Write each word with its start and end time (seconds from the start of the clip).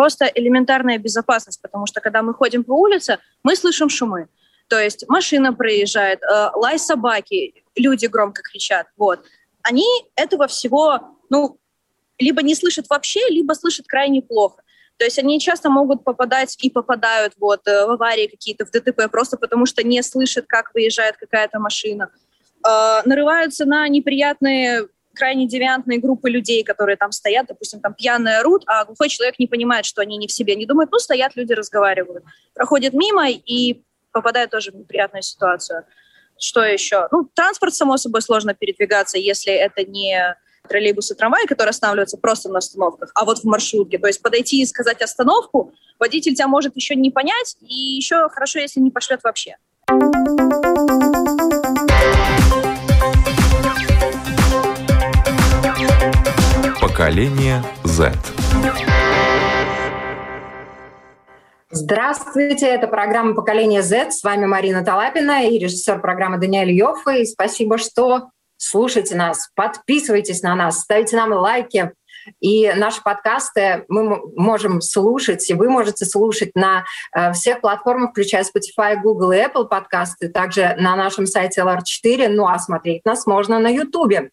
просто 0.00 0.24
элементарная 0.34 0.96
безопасность, 0.96 1.60
потому 1.60 1.84
что 1.86 2.00
когда 2.00 2.22
мы 2.22 2.32
ходим 2.32 2.64
по 2.64 2.72
улице, 2.72 3.18
мы 3.42 3.54
слышим 3.54 3.90
шумы. 3.90 4.28
То 4.68 4.78
есть 4.78 5.04
машина 5.08 5.52
проезжает, 5.52 6.22
э, 6.22 6.50
лай 6.54 6.78
собаки, 6.78 7.52
люди 7.76 8.06
громко 8.06 8.40
кричат. 8.40 8.86
Вот. 8.96 9.20
Они 9.62 9.84
этого 10.14 10.46
всего, 10.46 11.00
ну, 11.28 11.58
либо 12.18 12.42
не 12.42 12.54
слышат 12.54 12.86
вообще, 12.88 13.20
либо 13.28 13.52
слышат 13.52 13.86
крайне 13.86 14.22
плохо. 14.22 14.62
То 14.96 15.04
есть 15.04 15.18
они 15.18 15.38
часто 15.38 15.68
могут 15.68 16.02
попадать 16.02 16.56
и 16.64 16.70
попадают 16.70 17.34
вот, 17.38 17.68
э, 17.68 17.84
в 17.86 17.90
аварии 17.90 18.26
какие-то, 18.26 18.64
в 18.64 18.70
ДТП, 18.70 19.10
просто 19.10 19.36
потому 19.36 19.66
что 19.66 19.82
не 19.82 20.02
слышат, 20.02 20.46
как 20.48 20.70
выезжает 20.72 21.18
какая-то 21.18 21.58
машина. 21.58 22.08
Э, 22.66 23.02
нарываются 23.04 23.66
на 23.66 23.86
неприятные 23.88 24.88
крайне 25.14 25.46
девиантные 25.46 25.98
группы 25.98 26.30
людей, 26.30 26.62
которые 26.64 26.96
там 26.96 27.12
стоят, 27.12 27.46
допустим, 27.48 27.80
там 27.80 27.94
пьяные 27.94 28.38
орут, 28.38 28.62
а 28.66 28.84
глухой 28.84 29.08
человек 29.08 29.38
не 29.38 29.46
понимает, 29.46 29.84
что 29.84 30.02
они 30.02 30.16
не 30.16 30.26
в 30.26 30.32
себе, 30.32 30.56
не 30.56 30.66
думает, 30.66 30.90
ну, 30.92 30.98
стоят, 30.98 31.36
люди 31.36 31.52
разговаривают. 31.52 32.24
Проходят 32.54 32.94
мимо 32.94 33.28
и 33.30 33.82
попадают 34.12 34.50
тоже 34.50 34.70
в 34.70 34.76
неприятную 34.76 35.22
ситуацию. 35.22 35.84
Что 36.38 36.64
еще? 36.64 37.06
Ну, 37.10 37.28
транспорт, 37.34 37.74
само 37.74 37.96
собой, 37.96 38.22
сложно 38.22 38.54
передвигаться, 38.54 39.18
если 39.18 39.52
это 39.52 39.84
не 39.84 40.36
троллейбусы, 40.68 41.14
трамваи, 41.14 41.46
которые 41.46 41.70
останавливаются 41.70 42.16
просто 42.16 42.48
на 42.48 42.58
остановках, 42.58 43.10
а 43.14 43.24
вот 43.24 43.38
в 43.40 43.44
маршрутке. 43.44 43.98
То 43.98 44.06
есть 44.06 44.22
подойти 44.22 44.62
и 44.62 44.66
сказать 44.66 45.02
остановку, 45.02 45.74
водитель 45.98 46.34
тебя 46.34 46.48
может 46.48 46.76
еще 46.76 46.94
не 46.94 47.10
понять, 47.10 47.56
и 47.60 47.74
еще 47.74 48.28
хорошо, 48.28 48.60
если 48.60 48.80
не 48.80 48.90
пошлет 48.90 49.20
вообще. 49.22 49.56
Поколение 57.00 57.62
Z. 57.82 58.12
Здравствуйте, 61.70 62.66
это 62.66 62.88
программа 62.88 63.34
«Поколение 63.34 63.80
Z». 63.80 64.10
С 64.10 64.22
вами 64.22 64.44
Марина 64.44 64.84
Талапина 64.84 65.48
и 65.48 65.58
режиссер 65.58 65.98
программы 66.02 66.36
Даниэль 66.36 66.72
Йоффа. 66.72 67.12
И 67.12 67.24
спасибо, 67.24 67.78
что 67.78 68.28
слушайте 68.58 69.16
нас, 69.16 69.48
подписывайтесь 69.54 70.42
на 70.42 70.54
нас, 70.54 70.80
ставите 70.80 71.16
нам 71.16 71.32
лайки. 71.32 71.90
И 72.38 72.70
наши 72.76 73.02
подкасты 73.02 73.86
мы 73.88 74.20
можем 74.36 74.82
слушать, 74.82 75.48
и 75.48 75.54
вы 75.54 75.70
можете 75.70 76.04
слушать 76.04 76.50
на 76.54 76.84
э, 77.16 77.32
всех 77.32 77.62
платформах, 77.62 78.10
включая 78.10 78.44
Spotify, 78.44 79.00
Google 79.02 79.32
и 79.32 79.38
Apple 79.38 79.68
подкасты, 79.68 80.28
также 80.28 80.76
на 80.78 80.96
нашем 80.96 81.24
сайте 81.24 81.62
LR4, 81.62 82.28
ну 82.28 82.46
а 82.46 82.58
смотреть 82.58 83.06
нас 83.06 83.26
можно 83.26 83.58
на 83.58 83.68
YouTube. 83.68 84.30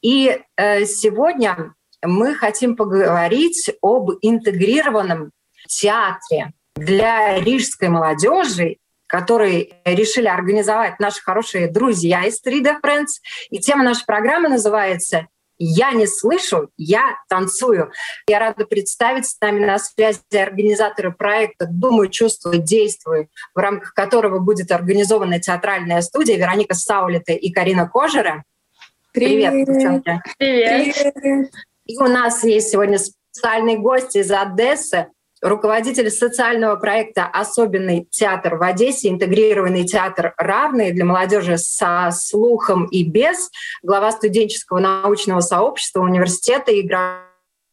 И 0.00 0.40
э, 0.56 0.84
сегодня 0.86 1.74
мы 2.02 2.34
хотим 2.34 2.76
поговорить 2.76 3.70
об 3.82 4.10
интегрированном 4.22 5.32
театре 5.66 6.52
для 6.76 7.38
рижской 7.40 7.88
молодежи 7.88 8.76
который 9.08 9.72
решили 9.84 10.26
организовать 10.28 11.00
наши 11.00 11.22
хорошие 11.22 11.66
друзья 11.66 12.24
из 12.24 12.40
3D 12.44 12.76
Friends. 12.84 13.22
И 13.50 13.58
тема 13.58 13.82
нашей 13.82 14.04
программы 14.04 14.50
называется 14.50 15.28
«Я 15.56 15.92
не 15.92 16.06
слышу, 16.06 16.70
я 16.76 17.16
танцую». 17.28 17.90
Я 18.28 18.38
рада 18.38 18.64
представить 18.64 19.26
с 19.26 19.40
нами 19.40 19.64
на 19.64 19.78
связи 19.78 20.20
организаторы 20.32 21.10
проекта 21.10 21.66
«Думаю, 21.68 22.10
чувствую, 22.10 22.58
действую», 22.58 23.28
в 23.54 23.58
рамках 23.58 23.94
которого 23.94 24.38
будет 24.38 24.70
организована 24.70 25.40
театральная 25.40 26.02
студия 26.02 26.36
Вероника 26.36 26.74
Саулита 26.74 27.32
и 27.32 27.50
Карина 27.50 27.88
Кожера. 27.88 28.44
Привет, 29.12 29.52
Привет 29.52 29.68
девчонки. 29.68 30.22
Привет. 30.38 30.94
Привет. 30.94 31.50
И 31.88 31.96
у 31.96 32.06
нас 32.06 32.44
есть 32.44 32.70
сегодня 32.70 32.98
специальный 32.98 33.76
гость 33.76 34.14
из 34.14 34.30
Одессы, 34.30 35.08
руководитель 35.40 36.10
социального 36.10 36.76
проекта 36.76 37.24
«Особенный 37.24 38.06
театр 38.10 38.56
в 38.56 38.62
Одессе», 38.62 39.08
интегрированный 39.08 39.84
театр 39.84 40.34
«Равный» 40.36 40.92
для 40.92 41.06
молодежи 41.06 41.56
со 41.56 42.10
слухом 42.12 42.84
и 42.86 43.04
без, 43.04 43.50
глава 43.82 44.12
студенческого 44.12 44.80
научного 44.80 45.40
сообщества 45.40 46.02
университета 46.02 46.72
и 46.72 46.86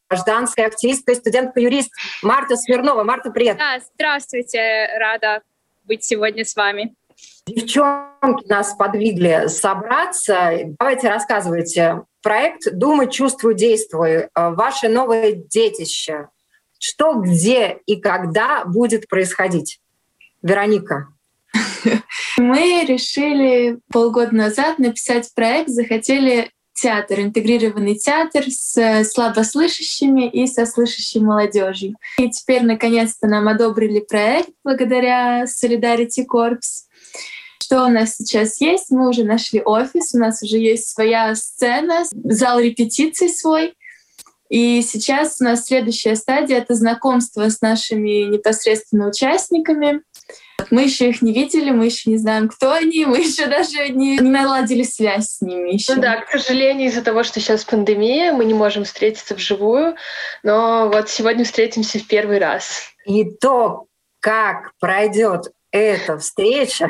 гражданская 0.09 0.67
активистка 0.67 1.13
студентка-юрист 1.13 1.91
Марта 2.23 2.55
Смирнова. 2.55 3.03
Марта, 3.03 3.31
привет. 3.31 3.57
Да, 3.57 3.81
здравствуйте, 3.95 4.87
рада 4.97 5.41
быть 5.83 6.05
сегодня 6.05 6.45
с 6.45 6.55
вами. 6.55 6.95
Девчонки 7.47 8.47
нас 8.47 8.75
подвигли 8.75 9.47
собраться. 9.47 10.51
Давайте 10.79 11.09
рассказывайте. 11.09 12.03
Проект 12.25 12.73
«Думай, 12.73 13.09
чувствуй, 13.09 13.53
действуй». 13.53 14.29
Ваше 14.35 14.89
новое 14.89 15.31
детище 15.31 16.27
что, 16.79 17.13
где 17.15 17.79
и 17.85 17.95
когда 17.95 18.63
будет 18.65 19.07
происходить? 19.07 19.79
Вероника. 20.43 21.07
Мы 22.37 22.85
решили 22.85 23.79
полгода 23.91 24.35
назад 24.35 24.77
написать 24.77 25.31
проект, 25.33 25.69
захотели 25.69 26.51
театр, 26.73 27.21
интегрированный 27.21 27.95
театр 27.95 28.43
с 28.47 29.03
слабослышащими 29.05 30.29
и 30.29 30.45
со 30.45 30.65
слышащей 30.65 31.21
молодежью. 31.21 31.95
И 32.19 32.29
теперь, 32.29 32.63
наконец-то, 32.63 33.27
нам 33.27 33.47
одобрили 33.47 34.01
проект 34.01 34.49
благодаря 34.63 35.45
Solidarity 35.45 36.25
Corps. 36.31 36.59
Что 37.65 37.85
у 37.85 37.87
нас 37.87 38.17
сейчас 38.17 38.61
есть? 38.61 38.91
Мы 38.91 39.09
уже 39.09 39.23
нашли 39.23 39.59
офис, 39.59 40.13
у 40.13 40.19
нас 40.19 40.43
уже 40.43 40.57
есть 40.57 40.87
своя 40.87 41.33
сцена, 41.33 42.03
зал 42.11 42.59
репетиций 42.59 43.27
свой— 43.29 43.73
и 44.49 44.83
сейчас 44.83 45.41
у 45.41 45.45
нас 45.45 45.65
следующая 45.65 46.15
стадия— 46.15 46.57
это 46.59 46.75
знакомство 46.75 47.49
с 47.49 47.61
нашими 47.61 48.29
непосредственно 48.29 49.07
участниками. 49.07 50.01
Мы 50.69 50.83
еще 50.83 51.09
их 51.09 51.21
не 51.21 51.33
видели, 51.33 51.71
мы 51.71 51.85
еще 51.85 52.11
не 52.11 52.17
знаем, 52.17 52.47
кто 52.47 52.71
они, 52.71 53.05
мы 53.05 53.19
еще 53.19 53.47
даже 53.47 53.89
не, 53.89 54.17
не 54.17 54.29
наладили 54.29 54.83
связь 54.83 55.37
с 55.37 55.41
ними 55.41 55.73
еще. 55.73 55.95
Ну 55.95 56.01
да, 56.01 56.21
к 56.21 56.29
сожалению, 56.29 56.89
из-за 56.89 57.01
того, 57.01 57.23
что 57.23 57.39
сейчас 57.39 57.65
пандемия, 57.65 58.33
мы 58.33 58.45
не 58.45 58.53
можем 58.53 58.83
встретиться 58.83 59.35
вживую, 59.35 59.95
но 60.43 60.89
вот 60.89 61.09
сегодня 61.09 61.43
встретимся 61.43 61.99
в 61.99 62.07
первый 62.07 62.37
раз. 62.37 62.83
И 63.05 63.25
то, 63.25 63.87
как 64.19 64.71
пройдет 64.79 65.51
эта 65.71 66.17
встреча, 66.17 66.87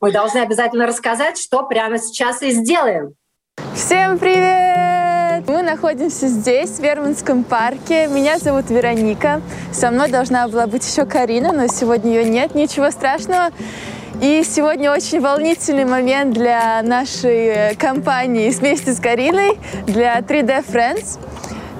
мы 0.00 0.12
должны 0.12 0.38
обязательно 0.38 0.86
рассказать, 0.86 1.38
что 1.38 1.62
прямо 1.64 1.98
сейчас 1.98 2.42
и 2.42 2.50
сделаем. 2.50 3.14
Всем 3.74 4.18
привет! 4.18 5.44
Мы 5.48 5.62
находимся 5.62 6.28
здесь, 6.28 6.70
в 6.70 6.82
Верманском 6.82 7.44
парке. 7.44 8.06
Меня 8.08 8.38
зовут 8.38 8.70
Вероника. 8.70 9.42
Со 9.72 9.90
мной 9.90 10.10
должна 10.10 10.48
была 10.48 10.66
быть 10.66 10.86
еще 10.86 11.04
Карина, 11.06 11.52
но 11.52 11.66
сегодня 11.66 12.12
ее 12.12 12.28
нет. 12.28 12.54
Ничего 12.54 12.90
страшного. 12.90 13.50
И 14.20 14.42
сегодня 14.44 14.90
очень 14.90 15.20
волнительный 15.20 15.84
момент 15.84 16.32
для 16.32 16.80
нашей 16.82 17.76
компании 17.76 18.48
вместе 18.50 18.94
с 18.94 18.98
Кариной, 18.98 19.58
для 19.86 20.18
3D 20.20 20.64
Friends 20.66 21.18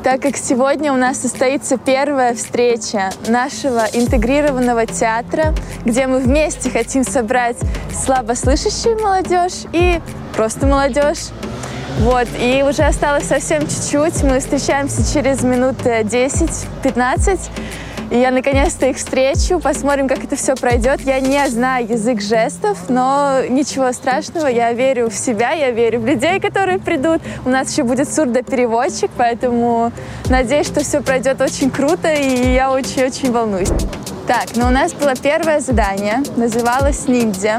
так 0.06 0.22
как 0.22 0.36
сегодня 0.36 0.92
у 0.92 0.96
нас 0.96 1.20
состоится 1.20 1.78
первая 1.78 2.32
встреча 2.32 3.10
нашего 3.26 3.86
интегрированного 3.92 4.86
театра, 4.86 5.52
где 5.84 6.06
мы 6.06 6.20
вместе 6.20 6.70
хотим 6.70 7.02
собрать 7.02 7.56
слабослышащую 7.92 9.02
молодежь 9.02 9.64
и 9.72 10.00
просто 10.36 10.68
молодежь. 10.68 11.30
Вот, 11.98 12.28
и 12.40 12.62
уже 12.62 12.84
осталось 12.84 13.24
совсем 13.24 13.62
чуть-чуть. 13.62 14.22
Мы 14.22 14.38
встречаемся 14.38 15.12
через 15.12 15.42
минут 15.42 15.78
10-15. 15.80 17.40
И 18.10 18.18
я 18.18 18.30
наконец-то 18.30 18.86
их 18.86 18.98
встречу, 18.98 19.58
посмотрим, 19.58 20.06
как 20.06 20.22
это 20.22 20.36
все 20.36 20.54
пройдет. 20.54 21.00
Я 21.00 21.18
не 21.20 21.48
знаю 21.48 21.88
язык 21.88 22.20
жестов, 22.20 22.88
но 22.88 23.40
ничего 23.48 23.92
страшного, 23.92 24.46
я 24.46 24.72
верю 24.72 25.10
в 25.10 25.14
себя, 25.14 25.52
я 25.52 25.70
верю 25.70 26.00
в 26.00 26.06
людей, 26.06 26.38
которые 26.40 26.78
придут. 26.78 27.20
У 27.44 27.48
нас 27.48 27.72
еще 27.72 27.82
будет 27.82 28.12
сурдопереводчик, 28.12 29.10
поэтому 29.16 29.90
надеюсь, 30.28 30.66
что 30.66 30.84
все 30.84 31.00
пройдет 31.00 31.40
очень 31.40 31.70
круто, 31.70 32.12
и 32.12 32.54
я 32.54 32.70
очень-очень 32.70 33.32
волнуюсь. 33.32 33.70
Так, 34.28 34.46
ну 34.54 34.66
у 34.66 34.70
нас 34.70 34.92
было 34.92 35.14
первое 35.14 35.60
задание, 35.60 36.22
называлось 36.36 37.08
«Ниндзя» 37.08 37.58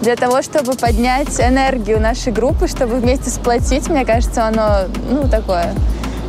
для 0.00 0.16
того, 0.16 0.42
чтобы 0.42 0.74
поднять 0.74 1.40
энергию 1.40 2.00
нашей 2.00 2.32
группы, 2.32 2.68
чтобы 2.68 2.96
вместе 2.96 3.30
сплотить, 3.30 3.88
мне 3.88 4.04
кажется, 4.04 4.46
оно, 4.46 4.88
ну, 5.08 5.28
такое 5.28 5.72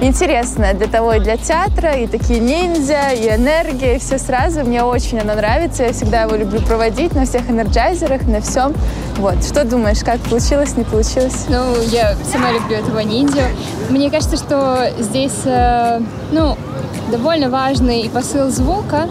интересное 0.01 0.73
для 0.73 0.87
того 0.87 1.13
и 1.13 1.19
для 1.19 1.37
театра, 1.37 1.93
и 1.93 2.07
такие 2.07 2.39
ниндзя, 2.39 3.11
и 3.11 3.29
энергия, 3.29 3.95
и 3.95 3.99
все 3.99 4.17
сразу. 4.17 4.61
Мне 4.61 4.83
очень 4.83 5.19
оно 5.19 5.35
нравится, 5.35 5.83
я 5.83 5.93
всегда 5.93 6.23
его 6.23 6.35
люблю 6.35 6.61
проводить 6.61 7.13
на 7.13 7.25
всех 7.25 7.49
энерджайзерах, 7.49 8.23
на 8.27 8.41
всем. 8.41 8.73
Вот, 9.17 9.43
что 9.43 9.63
думаешь, 9.63 9.99
как 10.03 10.19
получилось, 10.21 10.75
не 10.77 10.83
получилось? 10.83 11.45
Ну, 11.49 11.75
я 11.91 12.15
сама 12.31 12.51
люблю 12.51 12.77
этого 12.77 12.99
ниндзю. 12.99 13.41
Мне 13.89 14.09
кажется, 14.11 14.37
что 14.37 14.91
здесь, 14.99 15.41
э, 15.45 16.01
ну, 16.31 16.57
довольно 17.11 17.49
важный 17.49 18.09
посыл 18.09 18.49
звука, 18.49 19.07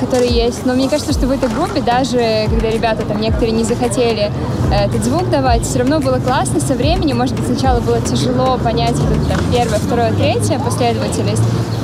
который 0.00 0.28
есть. 0.28 0.66
Но 0.66 0.74
мне 0.74 0.88
кажется, 0.88 1.12
что 1.12 1.26
в 1.26 1.30
этой 1.30 1.48
группе, 1.48 1.80
даже 1.80 2.48
когда 2.50 2.70
ребята 2.70 3.04
там 3.04 3.20
некоторые 3.20 3.52
не 3.52 3.64
захотели 3.64 4.32
э, 4.72 4.86
этот 4.86 5.04
звук 5.04 5.30
давать, 5.30 5.62
все 5.62 5.80
равно 5.80 6.00
было 6.00 6.18
классно 6.18 6.60
со 6.60 6.74
временем. 6.74 7.18
Может 7.18 7.36
быть, 7.36 7.46
сначала 7.46 7.80
было 7.80 8.00
тяжело 8.00 8.58
понять 8.58 8.96
вот 8.96 9.10
это, 9.10 9.36
там, 9.36 9.40
первое, 9.52 9.78
второе, 9.78 10.12
третье 10.12 10.58
последовательность. 10.58 11.42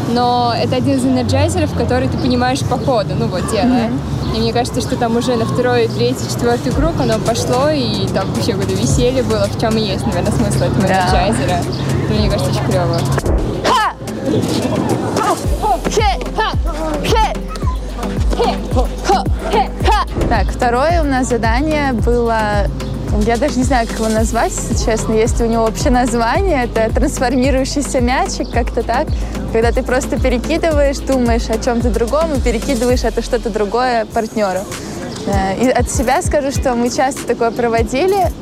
но 0.09 0.55
это 0.57 0.77
один 0.77 0.97
из 0.97 1.05
energizer 1.05 1.56
ов, 1.56 1.73
который 1.75 2.09
ты 2.09 2.17
понимаешь 2.19 2.61
по 2.61 2.79
ходу, 2.79 3.15
ну 3.19 3.27
вот 3.27 3.43
делая. 3.51 3.91
Mm-hmm. 3.91 4.37
И 4.37 4.41
мне 4.41 4.53
кажется, 4.53 4.81
что 4.81 4.97
там 4.97 5.17
уже 5.17 5.37
на 5.37 5.45
второй, 5.45 5.89
третий, 5.89 6.29
четвертый 6.29 6.73
круг 6.73 6.93
оно 7.01 7.19
пошло, 7.19 7.69
и 7.71 8.07
там 8.09 8.33
вообще 8.33 8.53
какое-то 8.53 8.75
веселье 8.75 9.23
было, 9.23 9.47
в 9.47 9.61
чем 9.61 9.77
и 9.77 9.81
есть, 9.81 10.07
наверное, 10.07 10.33
смысл 10.33 10.65
этого 10.65 10.87
да. 10.87 11.09
energizer 11.09 11.50
а. 11.50 11.59
Мне 12.11 12.31
кажется, 12.31 12.51
очень 12.51 12.65
клево. 12.71 13.01
Так, 20.29 20.47
второе 20.51 21.03
у 21.03 21.05
нас 21.05 21.29
задание 21.29 21.93
было 21.93 22.67
я 23.25 23.37
даже 23.37 23.57
не 23.57 23.65
знаю, 23.65 23.87
как 23.87 23.99
его 23.99 24.09
назвать, 24.09 24.53
если 24.53 24.85
честно. 24.85 25.15
Есть 25.15 25.41
у 25.41 25.47
него 25.47 25.65
вообще 25.65 25.91
название. 25.91 26.65
Это 26.65 26.93
трансформирующийся 26.95 28.01
мячик, 28.01 28.51
как-то 28.51 28.83
так. 28.83 29.07
Когда 29.53 29.73
ты 29.73 29.83
просто 29.83 30.21
перекидываешь, 30.21 30.99
думаешь 30.99 31.49
о 31.49 31.59
чем-то 31.59 31.91
другом 31.91 32.35
и 32.35 32.41
перекидываешь 32.41 33.05
это 33.05 33.23
что-то 33.23 33.49
другое 33.51 34.05
партнеру. 34.07 34.61
Э, 35.27 35.57
и 35.59 35.69
от 35.69 35.91
себя 35.91 36.21
скажу, 36.23 36.51
что 36.51 36.75
мы 36.75 36.91
часто 36.91 37.27
такое 37.27 37.51
проводили. 37.51 38.33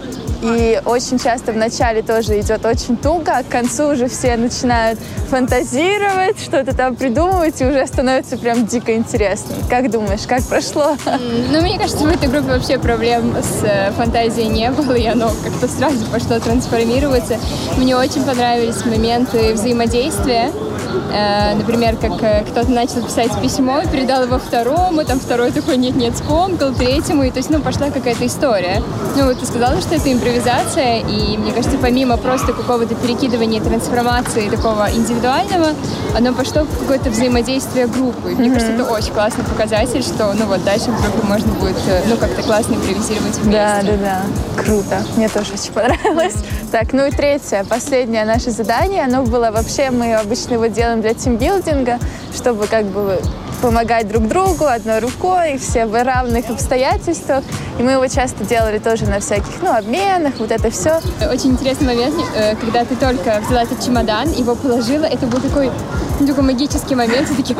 И 0.45 0.79
очень 0.85 1.19
часто 1.19 1.53
в 1.53 1.57
начале 1.57 2.03
тоже 2.03 2.39
идет 2.39 2.67
очень 2.67 2.99
туго, 2.99 3.33
а 3.39 3.43
к 3.43 3.49
концу 3.49 3.93
уже 3.93 4.09
все 4.09 4.37
начинают 4.37 4.99
фантазировать, 5.31 6.39
что-то 6.39 6.77
там 6.77 6.97
придумывать, 6.97 7.59
и 7.63 7.65
уже 7.65 7.87
становится 7.87 8.37
прям 8.37 8.67
дико 8.67 8.95
интересно. 8.95 9.55
Как 9.71 9.91
думаешь, 9.91 10.27
как 10.29 10.43
прошло? 10.43 10.97
Ну, 11.51 11.63
мне 11.63 11.79
кажется, 11.79 12.05
в 12.05 12.09
этой 12.09 12.29
группе 12.29 12.49
вообще 12.49 12.79
проблем 12.79 13.35
с 13.41 13.65
э, 13.65 13.91
фантазией 13.93 14.49
не 14.49 14.71
было, 14.71 14.93
и 14.93 15.07
оно 15.07 15.31
как-то 15.43 15.67
сразу 15.67 16.05
пошло 16.13 16.39
трансформироваться. 16.39 17.39
Мне 17.79 17.97
очень 17.97 18.23
понравились 18.23 18.85
моменты 18.85 19.55
взаимодействия 19.55 20.51
Э, 21.13 21.55
например, 21.55 21.97
как 21.97 22.23
э, 22.23 22.45
кто-то 22.45 22.71
начал 22.71 23.03
писать 23.03 23.31
письмо, 23.41 23.83
передал 23.91 24.23
его 24.23 24.39
второму, 24.39 25.05
там 25.05 25.21
второй 25.21 25.53
такой 25.53 25.77
нет-нет 25.77 26.17
скомкал, 26.17 26.73
третьему, 26.73 27.25
и 27.25 27.31
то 27.31 27.39
есть, 27.39 27.51
ну, 27.51 27.61
пошла 27.61 27.91
какая-то 27.91 28.27
история. 28.27 28.83
Ну, 29.17 29.27
вот 29.27 29.39
ты 29.39 29.47
сказала, 29.47 29.81
что 29.81 29.95
это 29.95 30.13
импровизация, 30.13 31.01
и 31.01 31.37
мне 31.37 31.53
кажется, 31.53 31.79
помимо 31.79 32.17
просто 32.17 32.53
какого-то 32.53 32.95
перекидывания, 32.95 33.61
трансформации 33.61 34.49
такого 34.49 34.89
индивидуального, 34.91 35.69
оно 36.17 36.33
пошло 36.33 36.63
в 36.63 36.79
какое-то 36.79 37.11
взаимодействие 37.11 37.87
группы. 37.87 38.33
И 38.33 38.35
мне 38.35 38.49
mm-hmm. 38.49 38.53
кажется, 38.53 38.73
это 38.73 38.85
очень 38.85 39.13
классный 39.13 39.45
показатель, 39.45 40.03
что, 40.03 40.33
ну, 40.33 40.47
вот 40.47 40.65
дальше 40.65 40.91
в 40.91 41.01
группе 41.01 41.27
можно 41.27 41.53
будет, 41.55 41.77
э, 41.89 42.03
ну, 42.09 42.17
как-то 42.17 42.43
классно 42.43 42.75
импровизировать 42.75 43.37
вместе. 43.39 43.51
Да, 43.51 43.83
да, 43.83 43.97
да. 43.97 44.63
Круто. 44.63 45.03
Мне 45.17 45.29
тоже 45.29 45.53
очень 45.55 45.73
понравилось. 45.73 46.35
Так, 46.75 46.93
ну 46.93 47.07
и 47.07 47.13
третье, 47.13 47.65
последнее 47.71 48.25
наше 48.25 48.51
задание, 48.51 49.05
оно 49.05 49.23
было 49.23 49.53
вообще, 49.53 49.91
мы 49.93 50.13
обычно 50.13 50.55
его 50.55 50.67
делаем 50.67 51.03
для 51.03 51.15
тимбилдинга, 51.15 52.01
чтобы 52.35 52.67
как 52.67 52.87
бы 52.87 53.21
помогать 53.63 54.09
друг 54.09 54.27
другу 54.27 54.65
одной 54.65 54.99
рукой, 54.99 55.57
все 55.59 55.87
в 55.87 55.95
равных 55.95 56.51
обстоятельствах. 56.51 57.45
И 57.79 57.83
мы 57.85 57.93
его 57.93 58.09
часто 58.09 58.45
делали 58.45 58.81
тоже 58.81 59.05
на 59.05 59.21
всяких, 59.21 59.63
ну, 59.63 59.73
обменах, 59.73 60.35
вот 60.41 60.51
это 60.51 60.69
все. 60.73 61.01
Очень 61.31 61.51
интересный 61.51 61.95
момент, 61.95 62.17
э, 62.35 62.57
когда 62.57 62.85
ты 62.85 62.97
только 62.97 63.41
взяла 63.47 63.63
этот 63.63 63.81
чемодан, 63.81 64.33
его 64.33 64.57
положила, 64.57 65.05
это 65.05 65.27
был 65.27 65.41
такой, 65.41 65.71
ну, 66.19 66.27
такой 66.27 66.43
магический 66.43 66.97
момент, 66.97 67.31
и 67.31 67.35
такие, 67.37 67.57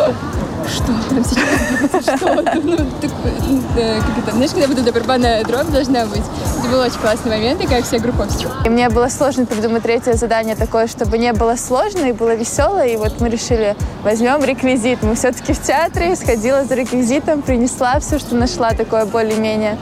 что 0.69 0.87
там 0.87 1.25
сейчас 1.25 2.19
что 2.19 2.35
ну, 2.63 2.75
э, 3.77 4.01
как 4.01 4.19
это, 4.19 4.33
знаешь, 4.33 4.51
когда 4.53 4.69
будет 4.69 4.93
барабанная 4.93 5.45
дробь 5.45 5.71
должна 5.71 6.07
быть. 6.07 6.23
Это 6.59 6.69
был 6.69 6.81
очень 6.81 6.99
классный 6.99 7.31
момент, 7.31 7.63
и 7.63 7.67
как 7.67 7.85
вся 7.85 7.99
группа... 7.99 8.27
И 8.65 8.69
мне 8.69 8.89
было 8.89 9.09
сложно 9.09 9.47
придумать 9.47 9.83
третье 9.83 10.15
задание 10.15 10.57
такое, 10.57 10.87
чтобы 10.87 11.19
не 11.19 11.33
было 11.33 11.57
сложно 11.57 12.07
и 12.07 12.13
было 12.13 12.35
весело, 12.35 12.85
и 12.85 12.97
вот 12.97 13.21
мы 13.21 13.29
решили, 13.29 13.77
возьмем 14.03 14.43
реквизит. 14.45 15.03
Мы 15.03 15.15
все-таки 15.15 15.53
в 15.53 15.61
театре, 15.61 16.17
сходила 16.17 16.65
за 16.65 16.75
реквизитом, 16.75 17.43
принесла 17.43 17.99
все, 18.01 18.19
что 18.19 18.35
нашла 18.35 18.71
такое 18.71 19.07
более-менее 19.07 19.79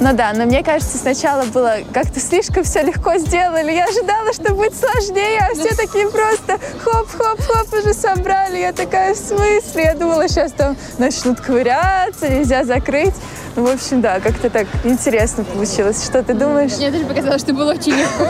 ну 0.00 0.14
да, 0.14 0.32
но 0.34 0.44
мне 0.46 0.62
кажется, 0.62 0.96
сначала 0.96 1.44
было 1.44 1.74
как-то 1.92 2.20
слишком 2.20 2.64
все 2.64 2.82
легко 2.82 3.16
сделали. 3.18 3.72
Я 3.72 3.84
ожидала, 3.84 4.32
что 4.32 4.54
будет 4.54 4.74
сложнее, 4.74 5.40
а 5.40 5.54
все 5.54 5.74
такие 5.76 6.08
просто 6.08 6.58
хоп-хоп-хоп 6.82 7.72
уже 7.74 7.92
собрали. 7.92 8.58
Я 8.58 8.72
такая, 8.72 9.14
в 9.14 9.18
смысле? 9.18 9.84
Я 9.84 9.94
думала, 9.94 10.26
сейчас 10.26 10.52
там 10.52 10.76
начнут 10.98 11.40
ковыряться, 11.40 12.28
нельзя 12.28 12.64
закрыть. 12.64 13.14
Ну, 13.56 13.66
в 13.66 13.70
общем, 13.74 14.00
да, 14.00 14.20
как-то 14.20 14.48
так 14.48 14.66
интересно 14.84 15.44
получилось. 15.44 16.04
Что 16.04 16.22
ты 16.22 16.34
думаешь? 16.34 16.76
Мне 16.76 16.90
даже 16.90 17.04
показалось, 17.04 17.42
что 17.42 17.52
было 17.52 17.72
очень 17.72 17.92
легко. 17.92 18.26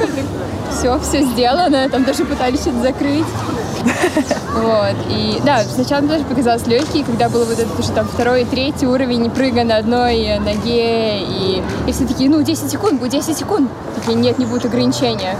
Все, 0.72 0.98
все 1.00 1.22
сделано. 1.22 1.88
Там 1.88 2.04
даже 2.04 2.24
пытались 2.24 2.60
что-то 2.60 2.80
закрыть. 2.80 3.26
Вот. 4.52 4.96
И 5.08 5.40
да, 5.44 5.62
сначала 5.62 6.06
тоже 6.06 6.24
показалось 6.24 6.66
легкий, 6.66 7.02
когда 7.02 7.28
было 7.28 7.44
вот 7.44 7.58
это, 7.58 7.82
что 7.82 7.92
там 7.92 8.06
второй 8.06 8.42
и 8.42 8.44
третий 8.44 8.86
уровень, 8.86 9.22
не 9.22 9.30
прыгая 9.30 9.64
на 9.64 9.76
одной 9.76 10.38
ноге, 10.38 11.20
и, 11.20 11.62
и 11.86 11.92
все 11.92 12.06
такие, 12.06 12.28
ну, 12.28 12.42
10 12.42 12.70
секунд, 12.70 13.00
будет 13.00 13.12
10 13.12 13.36
секунд. 13.36 13.70
Такие, 13.94 14.16
нет, 14.16 14.38
не 14.38 14.46
будет 14.46 14.64
ограничения. 14.64 15.36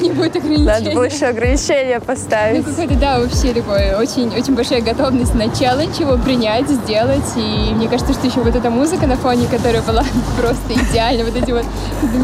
Не 0.00 0.10
будет 0.10 0.36
ограничения. 0.36 0.66
Надо 0.66 0.90
было 0.90 1.04
еще 1.04 1.26
ограничения 1.26 2.00
поставить. 2.00 2.66
Ну, 2.66 2.72
какой-то, 2.72 2.94
да, 2.94 3.20
вообще 3.20 3.52
такой, 3.52 3.94
очень, 3.94 4.28
очень 4.28 4.54
большая 4.54 4.80
готовность 4.80 5.34
на 5.34 5.48
челлендж 5.54 6.00
его 6.00 6.16
принять, 6.16 6.68
сделать. 6.68 7.24
И 7.36 7.74
мне 7.74 7.88
кажется, 7.88 8.12
что 8.12 8.26
еще 8.26 8.40
вот 8.40 8.54
эта 8.54 8.70
музыка 8.70 9.06
на 9.06 9.16
фоне, 9.16 9.46
которая 9.50 9.82
была 9.82 10.04
просто 10.40 10.72
идеальна, 10.72 11.24
вот 11.24 11.36
эти 11.36 11.50
вот 11.50 11.64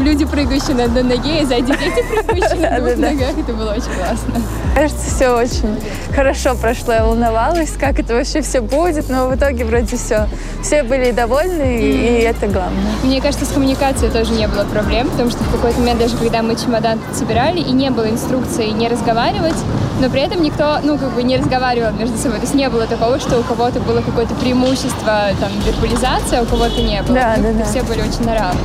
люди, 0.01 0.25
прыгающие 0.25 0.75
на 0.75 0.85
одной 0.85 1.03
ноге, 1.03 1.41
и 1.41 1.45
сзади 1.45 1.67
дети, 1.67 2.05
прыгающие 2.07 2.69
на 2.69 2.79
двух 2.79 2.97
ногах, 2.97 3.37
это 3.37 3.53
было 3.53 3.71
очень 3.71 3.93
классно. 3.95 4.41
Кажется, 4.75 5.09
все 5.15 5.35
очень 5.35 5.79
хорошо 6.15 6.55
прошло. 6.55 6.93
Я 6.93 7.05
волновалась, 7.05 7.71
как 7.79 7.99
это 7.99 8.13
вообще 8.13 8.41
все 8.41 8.61
будет, 8.61 9.09
но 9.09 9.27
в 9.27 9.35
итоге 9.35 9.65
вроде 9.65 9.97
все. 9.97 10.27
Все 10.61 10.83
были 10.83 11.11
довольны, 11.11 11.81
и 11.81 12.21
это 12.21 12.47
главное. 12.47 12.93
Мне 13.03 13.21
кажется, 13.21 13.45
с 13.45 13.49
коммуникацией 13.49 14.11
тоже 14.11 14.31
не 14.33 14.47
было 14.47 14.63
проблем, 14.65 15.09
потому 15.09 15.29
что 15.29 15.43
в 15.43 15.51
какой-то 15.51 15.79
момент, 15.79 15.99
даже 15.99 16.17
когда 16.17 16.41
мы 16.41 16.55
чемодан 16.55 16.99
собирали, 17.19 17.59
и 17.59 17.71
не 17.71 17.89
было 17.89 18.09
инструкции 18.09 18.69
не 18.69 18.87
разговаривать, 18.87 19.55
но 19.99 20.09
при 20.09 20.21
этом 20.21 20.41
никто, 20.41 20.79
ну, 20.83 20.97
как 20.97 21.11
бы 21.11 21.23
не 21.23 21.37
разговаривал 21.37 21.91
между 21.91 22.17
собой. 22.17 22.37
То 22.37 22.43
есть 22.43 22.55
не 22.55 22.69
было 22.69 22.87
такого, 22.87 23.19
что 23.19 23.39
у 23.39 23.43
кого-то 23.43 23.79
было 23.81 24.01
какое-то 24.01 24.33
преимущество, 24.35 25.29
там, 25.39 25.51
вербализация, 25.65 26.39
а 26.39 26.43
у 26.43 26.45
кого-то 26.45 26.81
не 26.81 27.01
было. 27.03 27.15
Да, 27.15 27.35
да, 27.37 27.51
да. 27.51 27.65
Все 27.65 27.83
были 27.83 28.01
очень 28.01 28.25
на 28.25 28.35
равных. 28.35 28.61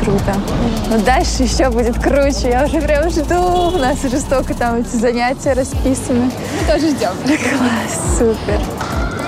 Круто. 0.00 0.34
Но 0.90 0.98
дальше 0.98 1.42
еще 1.42 1.70
будет 1.70 1.98
круче. 2.00 2.50
Я 2.50 2.64
уже 2.64 2.80
прям 2.80 3.10
жду. 3.10 3.74
У 3.74 3.78
нас 3.78 4.02
уже 4.04 4.20
столько 4.20 4.54
там 4.54 4.76
эти 4.76 4.94
занятия 4.96 5.54
расписаны. 5.54 6.30
Мы 6.30 6.72
тоже 6.72 6.90
ждем. 6.90 7.10
Класс, 7.26 8.18
супер. 8.18 8.60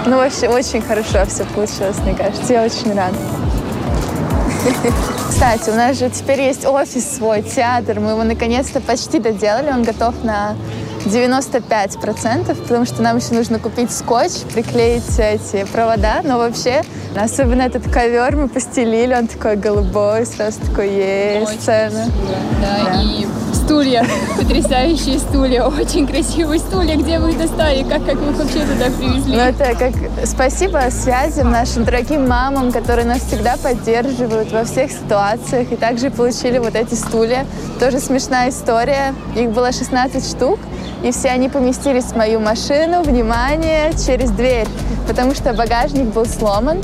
Ну, 0.06 0.16
вообще, 0.16 0.48
очень 0.48 0.80
хорошо 0.80 1.26
все 1.28 1.44
получилось, 1.44 1.96
мне 2.04 2.14
кажется. 2.14 2.52
Я 2.52 2.62
очень 2.62 2.94
рада. 2.94 3.16
Кстати, 5.28 5.70
у 5.70 5.74
нас 5.74 5.98
же 5.98 6.10
теперь 6.10 6.42
есть 6.42 6.66
офис 6.66 7.16
свой, 7.16 7.42
театр. 7.42 8.00
Мы 8.00 8.10
его 8.10 8.24
наконец-то 8.24 8.80
почти 8.80 9.18
доделали. 9.18 9.70
Он 9.70 9.82
готов 9.82 10.22
на 10.22 10.54
95%, 11.06 12.54
потому 12.62 12.84
что 12.84 13.02
нам 13.02 13.16
еще 13.16 13.34
нужно 13.34 13.58
купить 13.58 13.90
скотч, 13.90 14.32
приклеить 14.52 15.18
эти 15.18 15.64
провода. 15.64 16.20
Но 16.22 16.38
вообще, 16.38 16.82
особенно 17.16 17.62
этот 17.62 17.90
ковер 17.90 18.36
мы 18.36 18.48
постелили, 18.48 19.14
он 19.14 19.28
такой 19.28 19.56
голубой, 19.56 20.26
сразу 20.26 20.60
такой 20.60 20.90
есть 20.90 21.62
сцена. 21.62 22.06
Да, 22.60 22.92
да, 22.92 23.02
и 23.02 23.26
стулья, 23.70 24.04
потрясающие 24.36 25.20
стулья, 25.20 25.62
очень 25.62 26.04
красивые 26.04 26.58
стулья. 26.58 26.96
Где 26.96 27.20
вы 27.20 27.30
их 27.30 27.38
достали? 27.38 27.84
Как, 27.84 28.04
как 28.04 28.16
вы 28.16 28.32
их 28.32 28.36
вообще 28.36 28.66
туда 28.66 28.86
привезли? 28.86 29.36
Ну, 29.36 29.40
это 29.40 29.76
как 29.76 29.92
спасибо 30.26 30.82
связям 30.90 31.52
нашим 31.52 31.84
дорогим 31.84 32.28
мамам, 32.28 32.72
которые 32.72 33.06
нас 33.06 33.20
всегда 33.20 33.56
поддерживают 33.56 34.50
во 34.50 34.64
всех 34.64 34.90
ситуациях. 34.90 35.70
И 35.70 35.76
также 35.76 36.10
получили 36.10 36.58
вот 36.58 36.74
эти 36.74 36.94
стулья. 36.94 37.46
Тоже 37.78 38.00
смешная 38.00 38.50
история. 38.50 39.14
Их 39.36 39.50
было 39.50 39.70
16 39.70 40.28
штук 40.28 40.58
и 41.04 41.12
все 41.12 41.28
они 41.28 41.48
поместились 41.48 42.04
в 42.04 42.16
мою 42.16 42.40
машину, 42.40 43.02
внимание, 43.02 43.92
через 43.92 44.30
дверь, 44.30 44.66
потому 45.06 45.34
что 45.34 45.54
багажник 45.54 46.06
был 46.06 46.26
сломан. 46.26 46.82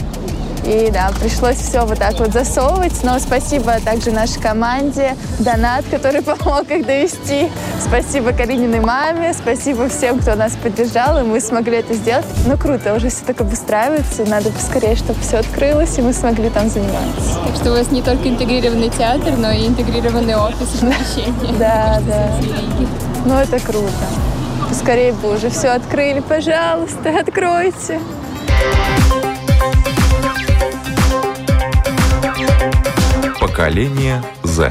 И 0.67 0.91
да, 0.91 1.13
пришлось 1.21 1.59
все 1.59 1.85
вот 1.85 1.99
так 1.99 2.19
вот 2.19 2.33
засовывать. 2.33 3.05
Но 3.05 3.19
спасибо 3.21 3.79
также 3.85 4.11
нашей 4.11 4.41
команде, 4.41 5.17
Донат, 5.39 5.85
который 5.91 6.23
помог 6.23 6.69
их 6.71 6.85
довести. 6.85 7.49
Спасибо 7.81 8.33
Карининой 8.33 8.81
маме, 8.81 9.33
спасибо 9.33 9.89
всем, 9.89 10.19
кто 10.19 10.35
нас 10.35 10.55
поддержал, 10.61 11.21
и 11.21 11.23
мы 11.23 11.41
смогли 11.41 11.79
это 11.79 11.95
сделать. 11.95 12.27
Ну 12.47 12.59
круто, 12.59 12.95
уже 12.95 13.11
все 13.11 13.25
так 13.25 13.41
обустраивается, 13.41 14.25
надо 14.25 14.51
поскорее, 14.51 14.97
чтобы 14.97 15.21
все 15.21 15.39
открылось, 15.39 15.97
и 15.99 16.03
мы 16.03 16.13
смогли 16.13 16.51
там 16.51 16.69
заниматься. 16.69 17.39
Так 17.47 17.57
что 17.57 17.71
у 17.73 17.77
вас 17.77 17.93
не 17.93 18.03
только 18.03 18.29
интегрированный 18.29 18.91
театр, 18.91 19.35
но 19.37 19.53
и 19.53 19.69
интегрированный 19.69 20.35
офис 20.35 20.81
помещение. 20.81 21.55
Да, 21.61 22.01
да. 22.09 22.31
Ну 23.25 23.35
это 23.35 23.61
круто. 23.61 23.93
Поскорее 24.69 25.13
бы 25.13 25.35
уже 25.35 25.49
все 25.49 25.69
открыли, 25.69 26.21
пожалуйста, 26.21 27.21
откройте. 27.21 28.01
Поколение 33.57 34.23
Z. 34.45 34.71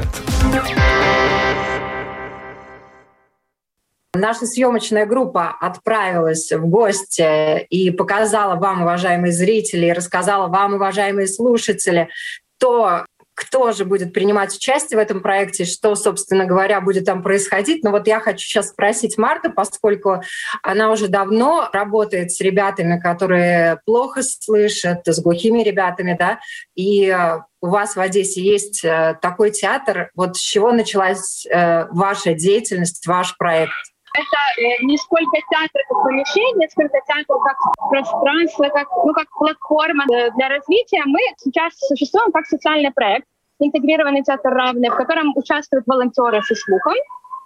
наша 4.14 4.46
съемочная 4.46 5.06
группа 5.06 5.56
отправилась 5.60 6.52
в 6.52 6.66
гости 6.68 7.62
и 7.64 7.90
показала 7.90 8.54
вам, 8.54 8.82
уважаемые 8.82 9.32
зрители, 9.32 9.86
и 9.86 9.92
рассказала 9.92 10.46
вам, 10.46 10.74
уважаемые 10.74 11.26
слушатели, 11.26 12.10
то 12.58 13.04
кто 13.36 13.72
же 13.72 13.84
будет 13.84 14.14
принимать 14.14 14.56
участие 14.56 14.98
в 14.98 15.02
этом 15.02 15.20
проекте, 15.20 15.66
что, 15.66 15.94
собственно 15.94 16.46
говоря, 16.46 16.80
будет 16.80 17.04
там 17.04 17.22
происходить. 17.22 17.84
Но 17.84 17.90
вот 17.90 18.06
я 18.06 18.18
хочу 18.18 18.38
сейчас 18.38 18.70
спросить 18.70 19.18
Марту, 19.18 19.52
поскольку 19.52 20.22
она 20.62 20.90
уже 20.90 21.08
давно 21.08 21.68
работает 21.72 22.32
с 22.32 22.40
ребятами, 22.40 22.98
которые 22.98 23.80
плохо 23.84 24.22
слышат, 24.22 25.02
с 25.04 25.20
глухими 25.20 25.62
ребятами, 25.62 26.16
да, 26.18 26.40
и 26.74 27.14
у 27.60 27.68
вас 27.68 27.94
в 27.94 28.00
Одессе 28.00 28.42
есть 28.42 28.84
э, 28.84 29.18
такой 29.20 29.50
театр. 29.50 30.10
Вот 30.14 30.36
с 30.36 30.40
чего 30.40 30.72
началась 30.72 31.46
э, 31.46 31.86
ваша 31.86 32.34
деятельность, 32.34 33.06
ваш 33.06 33.36
проект? 33.36 33.72
Это 34.14 34.84
не 34.84 34.96
сколько 34.98 35.36
театр 35.50 35.82
как 35.88 36.02
помещение, 36.04 36.68
сколько 36.70 36.98
театр 37.06 37.36
как 37.44 37.56
пространство, 37.90 38.68
как, 38.68 38.88
ну, 39.04 39.12
как 39.12 39.28
платформа 39.30 40.04
для 40.06 40.48
развития. 40.48 41.02
Мы 41.06 41.20
сейчас 41.38 41.74
существуем 41.78 42.32
как 42.32 42.46
социальный 42.46 42.92
проект, 42.92 43.26
интегрированный 43.58 44.22
театр 44.22 44.52
равный, 44.52 44.90
в 44.90 44.96
котором 44.96 45.32
участвуют 45.36 45.86
волонтеры 45.86 46.42
со 46.42 46.54
слухом, 46.54 46.94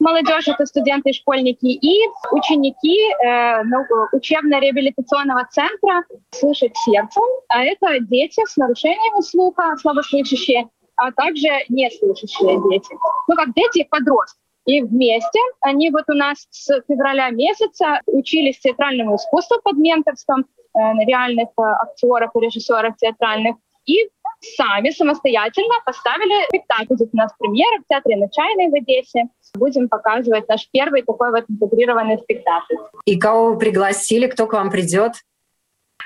молодежь, 0.00 0.48
это 0.48 0.66
студенты 0.66 1.10
и 1.10 1.12
школьники, 1.12 1.66
и 1.66 2.08
ученики 2.32 2.98
э, 3.24 3.62
ну, 3.64 3.84
учебно-реабилитационного 4.12 5.46
центра 5.50 6.04
«Слышать 6.30 6.76
сердцем», 6.78 7.22
а 7.48 7.64
это 7.64 8.00
дети 8.00 8.42
с 8.46 8.56
нарушениями 8.56 9.20
слуха, 9.20 9.76
слабослышащие, 9.76 10.68
а 10.96 11.12
также 11.12 11.48
неслышащие 11.68 12.60
дети. 12.70 12.94
Ну, 13.28 13.36
как 13.36 13.54
дети 13.54 13.80
и 13.80 13.88
подростки. 13.88 14.40
И 14.66 14.82
вместе 14.82 15.38
они 15.60 15.90
вот 15.90 16.04
у 16.08 16.14
нас 16.14 16.46
с 16.50 16.80
февраля 16.86 17.30
месяца 17.30 18.00
учились 18.06 18.60
театральному 18.60 19.16
искусству 19.16 19.60
под 19.62 19.76
менторством 19.76 20.44
э, 20.44 20.78
реальных 21.06 21.48
э, 21.58 21.62
актеров 21.62 22.30
и 22.34 22.40
режиссеров 22.40 22.96
театральных. 22.96 23.56
И 23.86 24.08
сами 24.40 24.90
самостоятельно 24.90 25.74
поставили 25.84 26.46
спектакль. 26.48 26.84
Будет 26.88 27.10
у 27.12 27.16
нас 27.16 27.32
премьера 27.38 27.80
в 27.82 27.88
театре 27.88 28.16
на 28.16 28.28
Чайной 28.30 28.68
в 28.68 28.74
Одессе. 28.74 29.24
Будем 29.54 29.88
показывать 29.88 30.48
наш 30.48 30.68
первый 30.70 31.02
такой 31.02 31.30
вот 31.30 31.44
интегрированный 31.48 32.18
спектакль. 32.18 32.74
И 33.06 33.18
кого 33.18 33.52
вы 33.52 33.58
пригласили, 33.58 34.26
кто 34.26 34.46
к 34.46 34.52
вам 34.52 34.70
придет? 34.70 35.12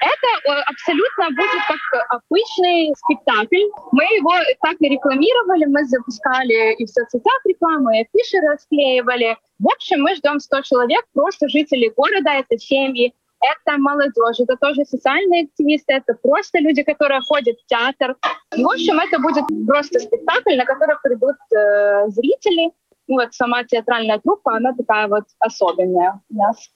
Это 0.01 0.29
э, 0.51 0.63
абсолютно 0.67 1.29
будет 1.31 1.63
как 1.69 2.07
обычный 2.11 2.95
спектакль. 2.97 3.65
Мы 3.93 4.05
его 4.17 4.33
так 4.63 4.77
и 4.81 4.89
рекламировали, 4.89 5.67
мы 5.67 5.85
запускали 5.85 6.75
и 6.75 6.85
в 6.85 6.91
соцсетях 6.91 7.41
рекламу, 7.45 7.91
и 7.91 8.01
афиши 8.03 8.39
расклеивали. 8.41 9.37
В 9.59 9.67
общем, 9.67 10.03
мы 10.03 10.15
ждем 10.15 10.41
100 10.41 10.63
человек, 10.63 11.05
просто 11.15 11.49
жители 11.49 11.93
города, 11.97 12.31
это 12.31 12.59
семьи, 12.59 13.15
это 13.41 13.79
молодежь, 13.79 14.41
это 14.41 14.57
тоже 14.57 14.85
социальные 14.85 15.45
активисты, 15.45 15.95
это 15.95 16.15
просто 16.15 16.59
люди, 16.59 16.83
которые 16.83 17.21
ходят 17.21 17.57
в 17.59 17.67
театр. 17.67 18.17
В 18.51 18.67
общем, 18.67 18.99
это 18.99 19.19
будет 19.19 19.45
просто 19.67 19.99
спектакль, 20.01 20.57
на 20.57 20.65
который 20.65 20.97
придут 21.03 21.37
э, 21.53 22.09
зрители. 22.09 22.71
Вот 23.07 23.35
сама 23.35 23.65
театральная 23.65 24.19
труппа, 24.19 24.57
она 24.57 24.73
такая 24.73 25.09
вот 25.09 25.25
особенная 25.39 26.21
у 26.31 26.35
нас. 26.35 26.71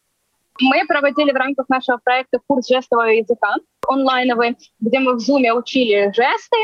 Мы 0.61 0.87
проводили 0.87 1.33
в 1.33 1.37
рамках 1.37 1.69
нашего 1.69 1.99
проекта 2.03 2.41
курс 2.47 2.69
жестового 2.69 3.09
языка 3.09 3.55
онлайновый, 3.87 4.57
где 4.81 4.99
мы 4.99 5.15
в 5.15 5.19
Zoom 5.19 5.50
учили 5.53 6.12
жесты, 6.15 6.59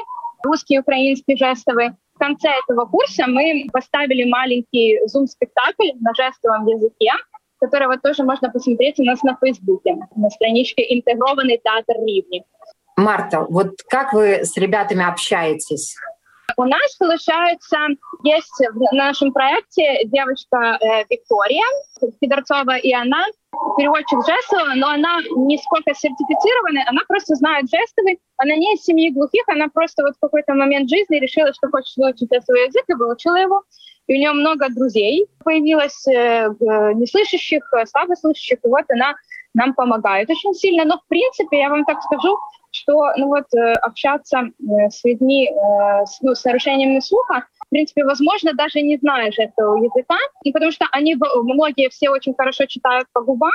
русский, 0.45 0.79
украинский 0.79 1.37
жестовый. 1.37 1.91
В 2.15 2.19
конце 2.19 2.49
этого 2.49 2.87
курса 2.87 3.27
мы 3.27 3.67
поставили 3.73 4.29
маленький 4.29 5.01
зум-спектакль 5.07 5.91
на 6.01 6.13
жестовом 6.15 6.67
языке, 6.67 7.11
который 7.61 7.89
вот 7.89 8.03
тоже 8.03 8.23
можно 8.23 8.51
посмотреть 8.51 8.99
у 9.01 9.05
нас 9.05 9.23
на 9.23 9.37
Фейсбуке, 9.37 9.97
на 10.15 10.31
страничке 10.31 10.85
«Интегрованный 10.95 11.61
театр 11.63 11.97
Ривни». 12.05 12.45
Марта, 12.97 13.45
вот 13.49 13.83
как 13.89 14.13
вы 14.13 14.45
с 14.45 14.57
ребятами 14.57 15.05
общаетесь? 15.05 15.97
У 16.57 16.65
нас, 16.65 16.97
получается, 16.99 17.79
есть 18.23 18.61
в 18.73 18.95
нашем 18.95 19.33
проекте 19.33 20.05
девочка 20.05 20.79
э, 20.81 21.05
Виктория 21.11 21.65
Федорцова, 22.21 22.77
и 22.77 22.93
она 22.93 23.25
переводчик 23.77 24.19
жестового, 24.27 24.75
но 24.75 24.91
она 24.91 25.21
не 25.37 25.59
сколько 25.59 25.95
сертифицированная, 25.95 26.85
она 26.89 27.03
просто 27.09 27.35
знает 27.35 27.65
жестовый, 27.71 28.21
она 28.37 28.55
не 28.57 28.75
из 28.75 28.83
семьи 28.83 29.11
глухих, 29.11 29.43
она 29.49 29.69
просто 29.69 30.03
вот 30.05 30.15
в 30.17 30.21
какой-то 30.21 30.55
момент 30.55 30.89
жизни 30.89 31.17
решила, 31.17 31.53
что 31.53 31.69
хочет 31.71 31.97
выучить 31.97 32.29
свой 32.45 32.67
язык 32.67 32.85
и 32.89 32.95
выучила 32.95 33.37
его. 33.37 33.63
И 34.07 34.15
у 34.15 34.19
нее 34.19 34.33
много 34.33 34.69
друзей 34.69 35.27
появилось, 35.45 36.07
э, 36.07 36.49
неслышащих, 36.95 37.63
слабослышащих, 37.87 38.59
и 38.63 38.69
вот 38.69 38.85
она 38.91 39.15
нам 39.55 39.75
помогает 39.75 40.29
очень 40.31 40.55
сильно. 40.55 40.85
Но, 40.85 40.99
в 40.99 41.07
принципе, 41.09 41.59
я 41.59 41.71
вам 41.71 41.85
так 41.85 42.03
скажу, 42.03 42.37
что 42.71 43.13
ну 43.17 43.29
вот, 43.29 43.47
э, 43.55 43.73
общаться 43.75 44.39
э, 44.41 44.91
с 44.91 45.05
людьми 45.05 45.49
э, 45.49 46.07
с, 46.07 46.21
ну, 46.21 46.35
с 46.35 46.45
нарушениями 46.45 46.99
слуха, 47.01 47.47
в 47.67 47.69
принципе, 47.71 48.05
возможно, 48.05 48.53
даже 48.53 48.81
не 48.83 48.97
знаешь 48.97 49.39
этого 49.39 49.77
языка, 49.77 50.17
и 50.43 50.53
потому 50.53 50.73
что 50.73 50.87
они, 50.91 51.15
многие 51.15 51.89
все 51.89 52.11
очень 52.11 52.35
хорошо 52.35 52.67
читают 52.67 53.07
по 53.13 53.23
губам, 53.23 53.53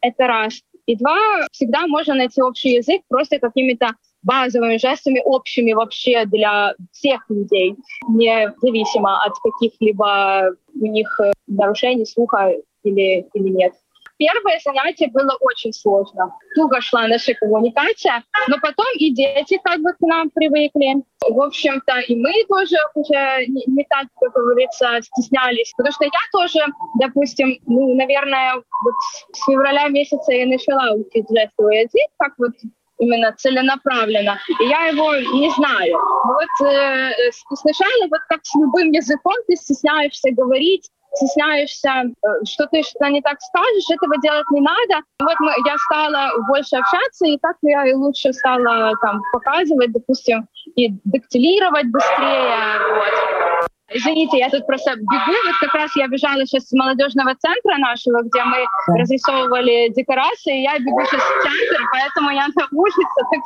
это 0.00 0.26
раз. 0.26 0.62
И 0.86 0.94
два, 0.96 1.16
всегда 1.50 1.88
можно 1.88 2.14
найти 2.14 2.40
общий 2.40 2.74
язык 2.74 3.02
просто 3.08 3.40
какими-то 3.40 3.90
базовыми 4.22 4.76
жестами, 4.76 5.20
общими 5.24 5.72
вообще 5.72 6.24
для 6.26 6.74
всех 6.92 7.28
людей, 7.28 7.74
независимо 8.08 9.24
от 9.24 9.32
каких-либо 9.42 10.54
у 10.74 10.86
них 10.86 11.20
нарушений 11.48 12.06
слуха 12.06 12.52
или, 12.84 13.26
или 13.34 13.48
нет. 13.48 13.72
Первое 14.18 14.58
занятие 14.64 15.08
было 15.08 15.36
очень 15.40 15.72
сложно. 15.72 16.34
Туго 16.54 16.80
шла 16.80 17.06
наша 17.06 17.34
коммуникация, 17.34 18.22
но 18.48 18.56
потом 18.60 18.86
и 18.98 19.12
дети 19.12 19.60
как 19.62 19.80
бы 19.80 19.92
к 19.92 20.00
нам 20.00 20.30
привыкли. 20.30 21.02
В 21.28 21.40
общем-то, 21.40 22.00
и 22.00 22.16
мы 22.16 22.32
тоже 22.48 22.76
уже 22.94 23.46
не, 23.48 23.64
не 23.66 23.84
так, 23.84 24.06
как 24.20 24.32
говорится, 24.32 25.00
стеснялись. 25.02 25.72
Потому 25.76 25.92
что 25.92 26.04
я 26.04 26.10
тоже, 26.32 26.60
допустим, 26.98 27.58
ну, 27.66 27.94
наверное, 27.94 28.54
вот 28.54 28.94
с 29.32 29.44
февраля 29.44 29.88
месяца 29.88 30.32
я 30.32 30.46
начала 30.46 30.94
учить 30.94 31.26
жестовый 31.28 31.82
язык, 31.82 32.10
как 32.18 32.32
вот 32.38 32.52
именно 32.98 33.32
целенаправленно. 33.32 34.38
И 34.60 34.64
я 34.64 34.86
его 34.86 35.14
не 35.14 35.50
знаю. 35.50 35.96
Вот 36.24 36.66
э, 36.66 37.12
сначала, 37.54 38.08
вот 38.08 38.20
как 38.28 38.40
с 38.42 38.54
любым 38.54 38.92
языком, 38.92 39.34
ты 39.46 39.56
стесняешься 39.56 40.30
говорить, 40.32 40.88
стесняешься, 41.16 41.90
э, 42.04 42.44
что 42.44 42.66
ты 42.66 42.82
что-то 42.82 43.08
не 43.10 43.22
так 43.22 43.40
скажешь, 43.40 43.90
этого 43.90 44.20
делать 44.20 44.46
не 44.52 44.60
надо. 44.60 45.04
Вот 45.20 45.38
мы, 45.40 45.52
я 45.66 45.76
стала 45.90 46.30
больше 46.48 46.76
общаться, 46.76 47.26
и 47.26 47.38
так 47.38 47.56
я 47.62 47.86
и 47.86 47.94
лучше 47.94 48.32
стала 48.32 48.92
там 49.00 49.22
показывать, 49.32 49.92
допустим, 49.92 50.46
и 50.76 50.90
дактилировать 51.04 51.86
быстрее. 51.90 52.78
Вот. 52.94 53.66
Извините, 53.88 54.38
я 54.38 54.50
тут 54.50 54.66
просто 54.66 54.96
бегу. 54.96 55.36
Вот 55.46 55.54
как 55.60 55.74
раз 55.74 55.94
я 55.96 56.08
бежала 56.08 56.44
сейчас 56.44 56.66
с 56.66 56.72
молодежного 56.72 57.34
центра 57.36 57.78
нашего, 57.78 58.22
где 58.22 58.42
мы 58.42 58.66
разрисовывали 58.98 59.92
декорации. 59.94 60.62
Я 60.62 60.78
бегу 60.78 61.00
сейчас 61.04 61.22
в 61.22 61.42
центр, 61.42 61.82
поэтому 61.92 62.30
я 62.30 62.46
на 62.48 62.66
улице. 62.72 63.02
Так. 63.30 63.40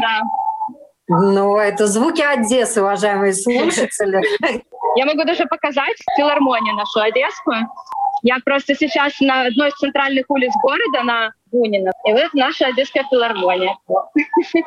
Да. 0.00 0.20
Ну, 1.08 1.58
это 1.58 1.86
звуки 1.86 2.22
Одессы, 2.22 2.80
уважаемые 2.80 3.34
слушатели. 3.34 4.20
Я 4.96 5.06
могу 5.06 5.24
даже 5.24 5.44
показать 5.46 5.96
филармонию 6.16 6.74
нашу 6.76 7.00
одесскую. 7.00 7.68
Я 8.22 8.38
просто 8.42 8.74
сейчас 8.74 9.20
на 9.20 9.46
одной 9.46 9.68
из 9.68 9.74
центральных 9.74 10.24
улиц 10.30 10.50
города, 10.62 11.02
на 11.02 11.32
Бунина. 11.52 11.90
И 12.06 12.12
вот 12.12 12.32
наша 12.32 12.66
Одесская 12.68 13.04
филармония. 13.10 13.76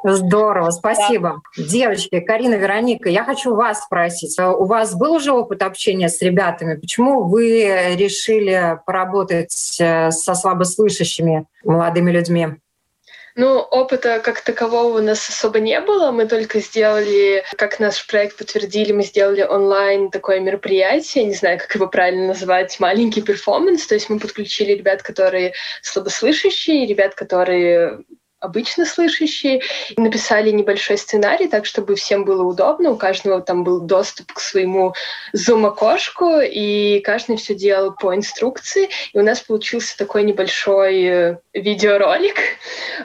Здорово, 0.04 0.70
спасибо. 0.70 1.42
Да. 1.58 1.64
Девочки, 1.64 2.20
Карина, 2.20 2.54
Вероника, 2.54 3.10
я 3.10 3.24
хочу 3.24 3.56
вас 3.56 3.84
спросить. 3.84 4.38
У 4.40 4.66
вас 4.66 4.96
был 4.96 5.14
уже 5.14 5.32
опыт 5.32 5.64
общения 5.64 6.08
с 6.08 6.22
ребятами? 6.22 6.76
Почему 6.76 7.24
вы 7.24 7.96
решили 7.96 8.80
поработать 8.86 9.78
э, 9.80 10.12
со 10.12 10.36
слабослышащими 10.36 11.46
молодыми 11.64 12.12
людьми? 12.12 12.58
Ну, 13.40 13.60
опыта 13.60 14.20
как 14.20 14.42
такового 14.42 14.98
у 14.98 15.02
нас 15.02 15.30
особо 15.30 15.60
не 15.60 15.80
было. 15.80 16.10
Мы 16.10 16.28
только 16.28 16.60
сделали, 16.60 17.44
как 17.56 17.80
наш 17.80 18.08
проект 18.08 18.36
подтвердили, 18.36 18.92
мы 18.92 19.04
сделали 19.04 19.44
онлайн 19.44 20.10
такое 20.10 20.40
мероприятие, 20.40 21.26
не 21.26 21.36
знаю, 21.36 21.60
как 21.60 21.76
его 21.76 21.86
правильно 21.88 22.30
назвать, 22.30 22.80
маленький 22.80 23.22
перформанс. 23.22 23.86
То 23.86 23.94
есть 23.94 24.10
мы 24.10 24.20
подключили 24.20 24.72
ребят, 24.72 25.04
которые 25.04 25.54
слабослышащие, 25.84 26.88
ребят, 26.88 27.14
которые 27.14 28.00
обычно 28.48 28.86
слышащие. 28.86 29.62
Написали 29.98 30.52
небольшой 30.52 30.98
сценарий, 30.98 31.48
так 31.48 31.66
чтобы 31.66 31.96
всем 31.96 32.26
было 32.26 32.44
удобно. 32.44 32.92
У 32.92 32.98
каждого 32.98 33.42
там 33.42 33.64
был 33.64 33.82
доступ 33.82 34.34
к 34.34 34.40
своему 34.40 34.94
зум-окошку, 35.34 36.40
и 36.42 37.00
каждый 37.02 37.38
все 37.38 37.54
делал 37.54 37.94
по 37.94 38.16
инструкции. 38.16 38.90
И 39.14 39.18
у 39.18 39.22
нас 39.22 39.42
получился 39.42 39.98
такой 39.98 40.24
небольшой 40.24 41.04
э, 41.04 41.38
видеоролик. 41.54 42.36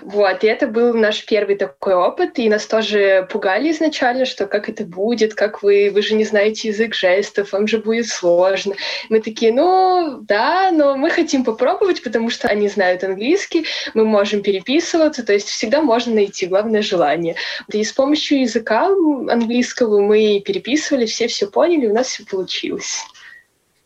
Вот. 0.02 0.44
И 0.44 0.46
это 0.46 0.66
был 0.66 0.94
наш 0.94 1.25
первый 1.26 1.56
такой 1.56 1.94
опыт. 1.94 2.38
И 2.38 2.49
нас 2.49 2.66
тоже 2.66 3.26
пугали 3.30 3.70
изначально, 3.72 4.25
что 4.25 4.46
как 4.46 4.68
это 4.68 4.84
будет, 4.84 5.34
как 5.34 5.62
вы, 5.62 5.90
вы 5.92 6.02
же 6.02 6.14
не 6.14 6.25
знаете 6.25 6.68
язык 6.68 6.94
жестов, 6.94 7.52
вам 7.52 7.66
же 7.66 7.78
будет 7.78 8.06
сложно. 8.06 8.75
Мы 9.08 9.20
такие, 9.20 9.52
ну 9.52 10.18
да, 10.22 10.70
но 10.70 10.96
мы 10.96 11.11
хотим 11.11 11.44
попробовать, 11.44 12.02
потому 12.02 12.30
что 12.30 12.49
они 12.49 12.68
знают 12.68 13.04
английский, 13.04 13.66
мы 13.94 14.04
можем 14.04 14.42
переписываться, 14.42 15.25
то 15.25 15.31
есть 15.32 15.48
всегда 15.48 15.82
можно 15.82 16.14
найти, 16.14 16.46
главное 16.46 16.82
желание. 16.82 17.36
И 17.72 17.82
с 17.82 17.92
помощью 17.92 18.40
языка 18.40 18.86
английского 18.86 20.00
мы 20.00 20.42
переписывали, 20.44 21.06
все 21.06 21.26
все 21.26 21.46
поняли, 21.46 21.86
у 21.86 21.94
нас 21.94 22.08
все 22.08 22.24
получилось. 22.24 23.04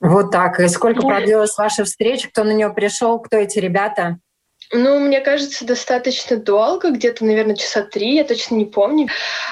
Вот 0.00 0.30
так. 0.30 0.60
И 0.60 0.68
сколько 0.68 1.00
продлилась 1.02 1.56
ваша 1.56 1.84
встреча? 1.84 2.28
Кто 2.28 2.44
на 2.44 2.52
нее 2.52 2.70
пришел? 2.70 3.18
Кто 3.18 3.36
эти 3.36 3.58
ребята? 3.58 4.18
Ну, 4.72 4.98
мне 4.98 5.20
кажется, 5.20 5.64
достаточно 5.64 6.36
долго, 6.36 6.90
где-то, 6.90 7.24
наверное, 7.24 7.54
часа 7.54 7.82
три, 7.82 8.16
я 8.16 8.24
точно 8.24 8.56
не 8.56 8.64
помню. 8.64 9.08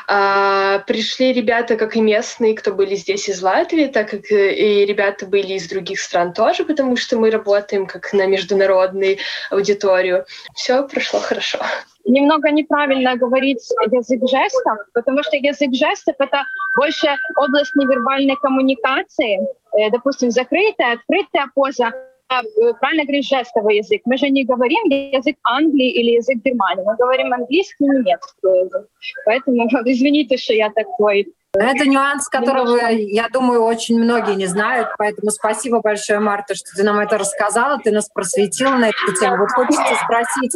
А, 0.09 0.81
пришли 0.81 1.33
ребята, 1.33 1.77
как 1.77 1.97
и 1.97 2.01
местные, 2.01 2.55
кто 2.55 2.73
были 2.73 2.97
здесь 2.97 3.29
из 3.29 3.41
Латвии, 3.41 3.87
так 3.87 4.11
как 4.11 4.31
э, 4.33 4.55
и 4.55 4.85
ребята 4.85 5.27
были 5.27 5.53
из 5.53 5.69
других 5.69 6.01
стран 6.01 6.33
тоже, 6.33 6.65
потому 6.65 6.97
что 6.97 7.17
мы 7.17 7.31
работаем 7.31 7.87
как 7.87 8.13
на 8.13 8.27
международную 8.27 9.19
аудиторию. 9.51 10.25
Все 10.55 10.83
прошло 10.89 11.21
хорошо. 11.21 11.61
Немного 12.05 12.51
неправильно 12.51 13.17
говорить 13.17 13.67
язык 13.91 14.21
жестов, 14.29 14.79
потому 14.93 15.23
что 15.23 15.37
язык 15.37 15.71
жестов— 15.73 16.17
это 16.19 16.43
больше 16.77 17.07
область 17.37 17.75
невербальной 17.77 18.37
коммуникации, 18.37 19.39
э, 19.79 19.91
допустим, 19.91 20.31
закрытая, 20.31 20.95
открытая 20.95 21.51
поза, 21.55 21.93
правильно 22.29 23.05
говорить 23.05 23.29
жестовый 23.29 23.77
язык. 23.79 24.03
Мы 24.05 24.17
же 24.17 24.29
не 24.31 24.45
говорим 24.45 24.85
язык 24.89 25.37
Англии 25.45 25.91
или 25.91 26.17
язык 26.17 26.39
Германии. 26.45 26.85
Мы 26.85 26.97
говорим 26.97 27.33
английский 27.33 27.85
и 27.85 27.89
немецкий 27.89 28.65
язык. 28.65 28.89
Поэтому 29.25 29.69
извините, 29.85 30.37
что 30.37 30.55
я 30.55 30.71
такой 30.71 31.33
это 31.57 31.87
нюанс, 31.87 32.29
которого, 32.29 32.77
я 32.91 33.29
думаю, 33.29 33.63
очень 33.63 33.97
многие 33.97 34.35
не 34.35 34.47
знают, 34.47 34.89
поэтому 34.99 35.31
спасибо 35.31 35.81
большое, 35.81 36.19
Марта, 36.19 36.57
что 36.57 36.75
ты 36.75 36.83
нам 36.83 36.99
это 36.99 37.17
рассказала, 37.17 37.79
ты 37.79 37.93
нас 37.93 38.09
просветила 38.09 38.75
на 38.75 38.89
эту 38.89 39.15
тему. 39.21 39.37
Вот 39.37 39.51
хочется 39.51 39.95
спросить, 40.03 40.53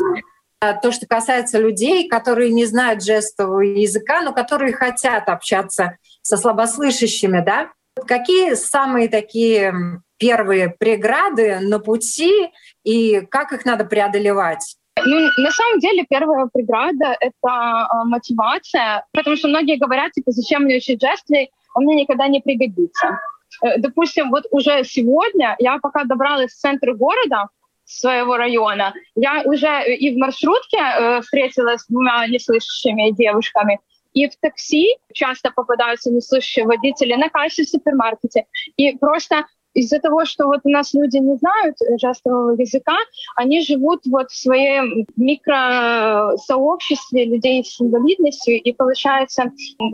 э, 0.60 0.74
то, 0.82 0.90
что 0.90 1.06
касается 1.06 1.60
людей, 1.60 2.08
которые 2.08 2.50
не 2.50 2.64
знают 2.64 3.04
жестового 3.04 3.60
языка, 3.60 4.22
но 4.22 4.32
которые 4.32 4.72
хотят 4.72 5.28
общаться 5.28 5.98
со 6.22 6.36
слабослышащими, 6.36 7.44
да? 7.44 7.70
Какие 8.06 8.54
самые 8.54 9.08
такие 9.08 9.72
первые 10.18 10.68
преграды 10.70 11.60
на 11.60 11.78
пути 11.78 12.50
и 12.84 13.20
как 13.20 13.52
их 13.52 13.64
надо 13.64 13.84
преодолевать? 13.84 14.76
Ну, 15.04 15.28
на 15.38 15.50
самом 15.50 15.78
деле, 15.78 16.04
первая 16.08 16.48
преграда— 16.52 17.16
это 17.20 17.32
э, 17.44 18.04
мотивация, 18.04 19.06
потому 19.12 19.36
что 19.36 19.48
многие 19.48 19.76
говорят, 19.76 20.12
типа, 20.12 20.32
зачем 20.32 20.62
мне 20.62 20.76
учить 20.78 21.00
жесты, 21.00 21.48
он 21.74 21.84
мне 21.84 22.02
никогда 22.02 22.26
не 22.26 22.40
пригодится. 22.40 23.18
Э, 23.62 23.78
допустим, 23.78 24.30
вот 24.30 24.44
уже 24.50 24.82
сегодня 24.84 25.54
я 25.60 25.78
пока 25.78 26.04
добралась 26.04 26.52
в 26.52 26.58
центр 26.58 26.94
города, 26.94 27.48
своего 27.88 28.36
района, 28.36 28.92
я 29.14 29.42
уже 29.46 29.96
и 29.96 30.14
в 30.14 30.18
маршрутке 30.18 30.78
э, 30.78 31.20
встретилась 31.22 31.80
с 31.80 31.86
двумя 31.86 32.26
неслышащими 32.26 33.12
девушками, 33.12 33.80
и 34.12 34.28
в 34.28 34.36
такси 34.40 34.96
часто 35.14 35.50
попадаются 35.50 36.10
неслышащие 36.10 36.66
водители 36.66 37.14
на 37.14 37.28
кассе 37.28 37.62
в 37.62 37.68
супермаркете. 37.68 38.46
И 38.76 38.96
просто 38.98 39.46
из-за 39.74 39.98
того, 40.00 40.24
что 40.24 40.46
вот 40.46 40.60
у 40.64 40.68
нас 40.68 40.92
люди 40.94 41.18
не 41.18 41.36
знают 41.36 41.76
жестового 42.00 42.52
языка, 42.52 42.96
они 43.36 43.60
живут 43.62 44.00
вот 44.06 44.30
в 44.30 44.36
своем 44.36 45.06
микросообществе 45.16 47.26
людей 47.26 47.64
с 47.64 47.80
инвалидностью 47.80 48.60
и, 48.60 48.72
получается, 48.72 49.52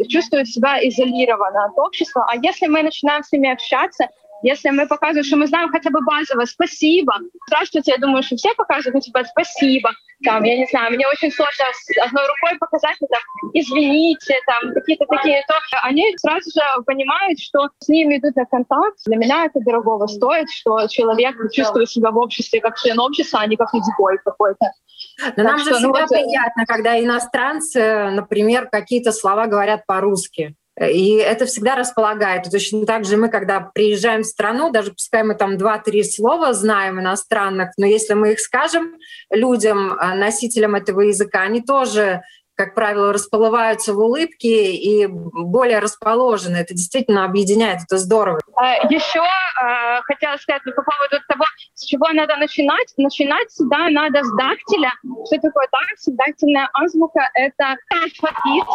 чувствуют 0.08 0.48
себя 0.48 0.78
изолированно 0.86 1.66
от 1.66 1.78
общества. 1.78 2.26
А 2.28 2.36
если 2.36 2.66
мы 2.66 2.82
начинаем 2.82 3.22
с 3.22 3.32
ними 3.32 3.52
общаться, 3.52 4.08
если 4.44 4.68
мы 4.70 4.86
показываем, 4.86 5.24
что 5.24 5.36
мы 5.36 5.46
знаем 5.46 5.70
хотя 5.70 5.90
бы 5.90 6.00
базово 6.04 6.44
«спасибо», 6.44 7.14
здравствуйте, 7.46 7.92
я 7.92 7.98
думаю, 7.98 8.22
что 8.22 8.36
все 8.36 8.54
показывают, 8.54 8.94
ну, 8.94 9.00
типа 9.00 9.24
«спасибо», 9.24 9.90
там, 10.22 10.42
я 10.44 10.58
не 10.58 10.66
знаю, 10.66 10.92
мне 10.92 11.06
очень 11.08 11.32
сложно 11.32 11.64
с 11.72 12.06
одной 12.06 12.26
рукой 12.26 12.58
показать, 12.58 12.96
там, 12.98 13.50
«извините», 13.54 14.38
там, 14.46 14.74
какие-то 14.74 15.06
такие, 15.06 15.42
то 15.48 15.54
они 15.82 16.14
сразу 16.18 16.50
же 16.50 16.60
понимают, 16.84 17.40
что 17.40 17.68
с 17.78 17.88
ними 17.88 18.18
идут 18.18 18.36
на 18.36 18.44
контакт. 18.44 18.98
Для 19.06 19.16
меня 19.16 19.46
это 19.46 19.60
дорогого 19.60 20.06
стоит, 20.06 20.50
что 20.50 20.86
человек 20.88 21.36
чувствует 21.52 21.88
себя 21.88 22.10
в 22.10 22.18
обществе 22.18 22.60
как 22.60 22.78
член 22.78 23.00
общества, 23.00 23.40
а 23.40 23.46
не 23.46 23.56
как 23.56 23.72
изгой 23.74 24.18
какой-то. 24.22 24.72
Но 25.20 25.30
так 25.30 25.44
нам 25.44 25.58
что, 25.58 25.70
же 25.70 25.74
всегда 25.76 25.88
ну, 25.88 26.00
вот... 26.00 26.08
приятно, 26.08 26.66
когда 26.66 27.00
иностранцы, 27.00 28.10
например, 28.10 28.68
какие-то 28.70 29.10
слова 29.10 29.46
говорят 29.46 29.86
по-русски. 29.86 30.54
И 30.80 31.14
это 31.16 31.46
всегда 31.46 31.76
располагает. 31.76 32.50
Точно 32.50 32.84
так 32.84 33.04
же 33.04 33.16
мы, 33.16 33.28
когда 33.28 33.60
приезжаем 33.60 34.22
в 34.22 34.26
страну, 34.26 34.70
даже 34.70 34.90
пускай 34.92 35.22
мы 35.22 35.34
там 35.36 35.56
два-три 35.56 36.02
слова 36.02 36.52
знаем 36.52 36.98
иностранных, 36.98 37.70
но 37.76 37.86
если 37.86 38.14
мы 38.14 38.32
их 38.32 38.40
скажем 38.40 38.96
людям, 39.30 39.92
э, 39.92 40.14
носителям 40.14 40.74
этого 40.74 41.02
языка, 41.02 41.42
они 41.42 41.62
тоже 41.62 42.22
как 42.54 42.74
правило, 42.74 43.12
расплываются 43.12 43.94
в 43.94 43.98
улыбке 43.98 44.72
и 44.74 45.06
более 45.06 45.80
расположены. 45.80 46.56
Это 46.56 46.74
действительно 46.74 47.24
объединяет, 47.24 47.80
это 47.84 47.98
здорово. 47.98 48.40
А, 48.56 48.74
Еще 48.88 49.20
э, 49.20 50.00
хотела 50.02 50.36
сказать 50.36 50.62
по 50.64 50.82
поводу 50.82 51.24
того, 51.28 51.44
с 51.74 51.84
чего 51.84 52.08
надо 52.12 52.36
начинать. 52.36 52.92
Начинать 52.96 53.48
всегда 53.48 53.88
надо 53.90 54.22
с 54.22 54.36
дактиля. 54.36 54.92
Что 55.26 55.40
такое 55.40 55.68
дактиль? 55.72 56.14
Дактильная 56.14 56.68
азбука— 56.74 57.28
это 57.34 57.76
алфавит, 57.90 58.68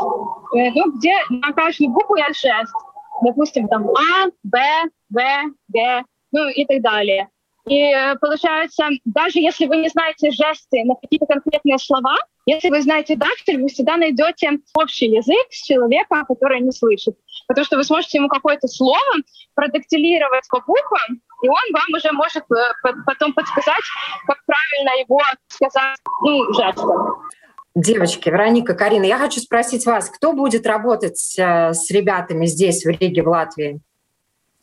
э, 0.55 0.71
ну, 0.75 0.91
где 0.97 1.13
на 1.29 1.53
каждую 1.53 1.91
букву 1.91 2.17
есть 2.17 2.41
жест. 2.41 2.73
Допустим, 3.21 3.67
там 3.67 3.87
А, 3.89 4.27
Б, 4.43 4.59
В, 5.09 5.19
Г, 5.69 6.03
ну 6.31 6.47
и 6.49 6.65
так 6.65 6.81
далее. 6.81 7.29
И 7.69 7.93
э, 7.93 8.15
получается, 8.19 8.87
даже 9.05 9.39
если 9.39 9.67
вы 9.67 9.77
не 9.77 9.89
знаете 9.89 10.31
жесты 10.31 10.83
на 10.85 10.95
какие-то 10.95 11.27
конкретные 11.27 11.77
слова, 11.77 12.15
если 12.47 12.69
вы 12.69 12.81
знаете 12.81 13.15
дактиль, 13.15 13.61
вы 13.61 13.67
всегда 13.67 13.95
найдете 13.95 14.49
общий 14.73 15.05
язык 15.05 15.47
с 15.51 15.61
человеком, 15.61 16.25
который 16.25 16.61
не 16.61 16.71
слышит. 16.71 17.15
Потому 17.47 17.65
что 17.65 17.77
вы 17.77 17.83
сможете 17.83 18.17
ему 18.17 18.27
какое-то 18.27 18.67
слово 18.67 19.13
продактилировать 19.53 20.47
по 20.49 20.59
буквам, 20.61 21.21
и 21.43 21.47
он 21.47 21.73
вам 21.73 21.95
уже 21.95 22.11
может 22.11 22.43
э, 22.51 22.93
потом 23.05 23.33
подсказать, 23.33 23.83
как 24.25 24.37
правильно 24.47 24.99
его 25.01 25.21
сказать 25.47 25.97
ну, 26.23 26.51
жестом. 26.53 27.21
Девочки, 27.75 28.29
Вероника, 28.29 28.73
Карина, 28.73 29.05
я 29.05 29.19
хочу 29.19 29.39
спросить 29.39 29.85
вас, 29.85 30.09
кто 30.09 30.33
будет 30.33 30.65
работать 30.65 31.35
э, 31.37 31.73
с 31.73 31.91
ребятами 31.91 32.47
здесь, 32.47 32.83
в 32.83 32.89
Риге, 32.89 33.21
в 33.21 33.27
Латвии? 33.27 33.79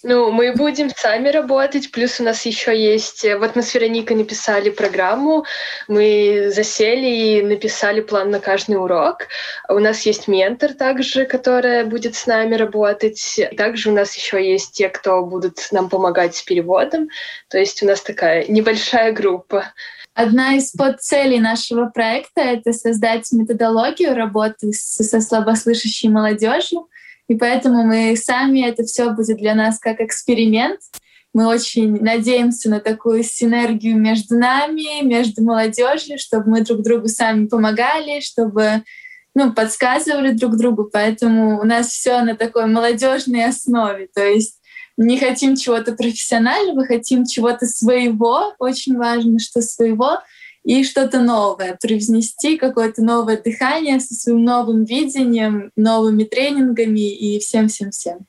Ну, 0.02 0.30
мы 0.30 0.52
будем 0.52 0.90
сами 0.90 1.30
работать, 1.30 1.90
плюс 1.90 2.20
у 2.20 2.24
нас 2.24 2.44
еще 2.44 2.78
есть... 2.78 3.24
Э, 3.24 3.38
вот 3.38 3.56
мы 3.56 3.62
с 3.62 3.72
Вероникой 3.74 4.16
написали 4.16 4.68
программу, 4.68 5.46
мы 5.88 6.50
засели 6.54 7.06
и 7.06 7.42
написали 7.42 8.02
план 8.02 8.30
на 8.30 8.38
каждый 8.38 8.76
урок. 8.76 9.28
У 9.70 9.78
нас 9.78 10.02
есть 10.02 10.28
ментор 10.28 10.74
также, 10.74 11.24
которая 11.24 11.87
будет 11.87 12.14
с 12.14 12.26
нами 12.26 12.56
работать. 12.56 13.40
Также 13.56 13.90
у 13.90 13.94
нас 13.94 14.14
еще 14.14 14.46
есть 14.46 14.74
те, 14.74 14.90
кто 14.90 15.24
будут 15.24 15.66
нам 15.72 15.88
помогать 15.88 16.37
с 16.37 16.42
переводом. 16.42 17.09
То 17.48 17.56
есть 17.56 17.82
у 17.82 17.87
нас 17.87 18.02
такая 18.02 18.46
небольшая 18.48 19.12
группа. 19.12 19.72
Одна 20.12 20.56
из 20.56 20.72
подцелей 20.72 21.40
нашего 21.40 21.87
проекта— 21.87 22.40
это 22.42 22.72
создать 22.74 23.32
методологию 23.32 24.14
работы 24.14 24.72
со 24.72 25.20
слабослышащей 25.20 26.11
молодежью, 26.11 26.88
и 27.28 27.34
поэтому 27.34 27.84
мы 27.84 28.16
сами, 28.16 28.66
это 28.66 28.84
все 28.84 29.10
будет 29.10 29.38
для 29.38 29.54
нас 29.54 29.78
как 29.78 30.00
эксперимент. 30.00 30.80
Мы 31.34 31.48
очень 31.48 32.00
надеемся 32.00 32.70
на 32.70 32.80
такую 32.80 33.22
синергию 33.22 33.96
между 33.96 34.38
нами, 34.38 35.04
между 35.04 35.42
молодежью, 35.42 36.18
чтобы 36.18 36.50
мы 36.50 36.60
друг 36.62 36.82
другу 36.82 37.08
сами 37.08 37.46
помогали, 37.46 38.20
чтобы 38.20 38.82
ну, 39.34 39.52
подсказывали 39.52 40.32
друг 40.32 40.56
другу. 40.56 40.88
Поэтому 40.90 41.60
у 41.60 41.64
нас 41.64 41.88
все 41.88 42.22
на 42.22 42.36
такой 42.36 42.66
молодежной 42.66 43.44
основе. 43.44 44.08
То 44.14 44.24
есть 44.24 44.60
не 44.96 45.18
хотим 45.18 45.56
чего-то 45.56 45.92
профессионального, 45.92 46.86
хотим 46.86 47.26
чего-то 47.26 47.66
своего. 47.66 48.54
Очень 48.58 48.96
важно, 48.96 49.38
что 49.38 49.60
своего 49.60 50.20
и 50.66 50.83
что-то 50.83 51.20
новое, 51.20 51.79
привнести 51.81 52.59
какое-то 52.59 53.00
новое 53.00 53.40
дыхание 53.40 54.00
со 54.00 54.14
своим 54.14 54.44
новым 54.44 54.85
видением, 54.85 55.70
новыми 55.76 56.24
тренингами 56.24 57.09
и 57.09 57.38
всем-всем-всем. 57.38 58.26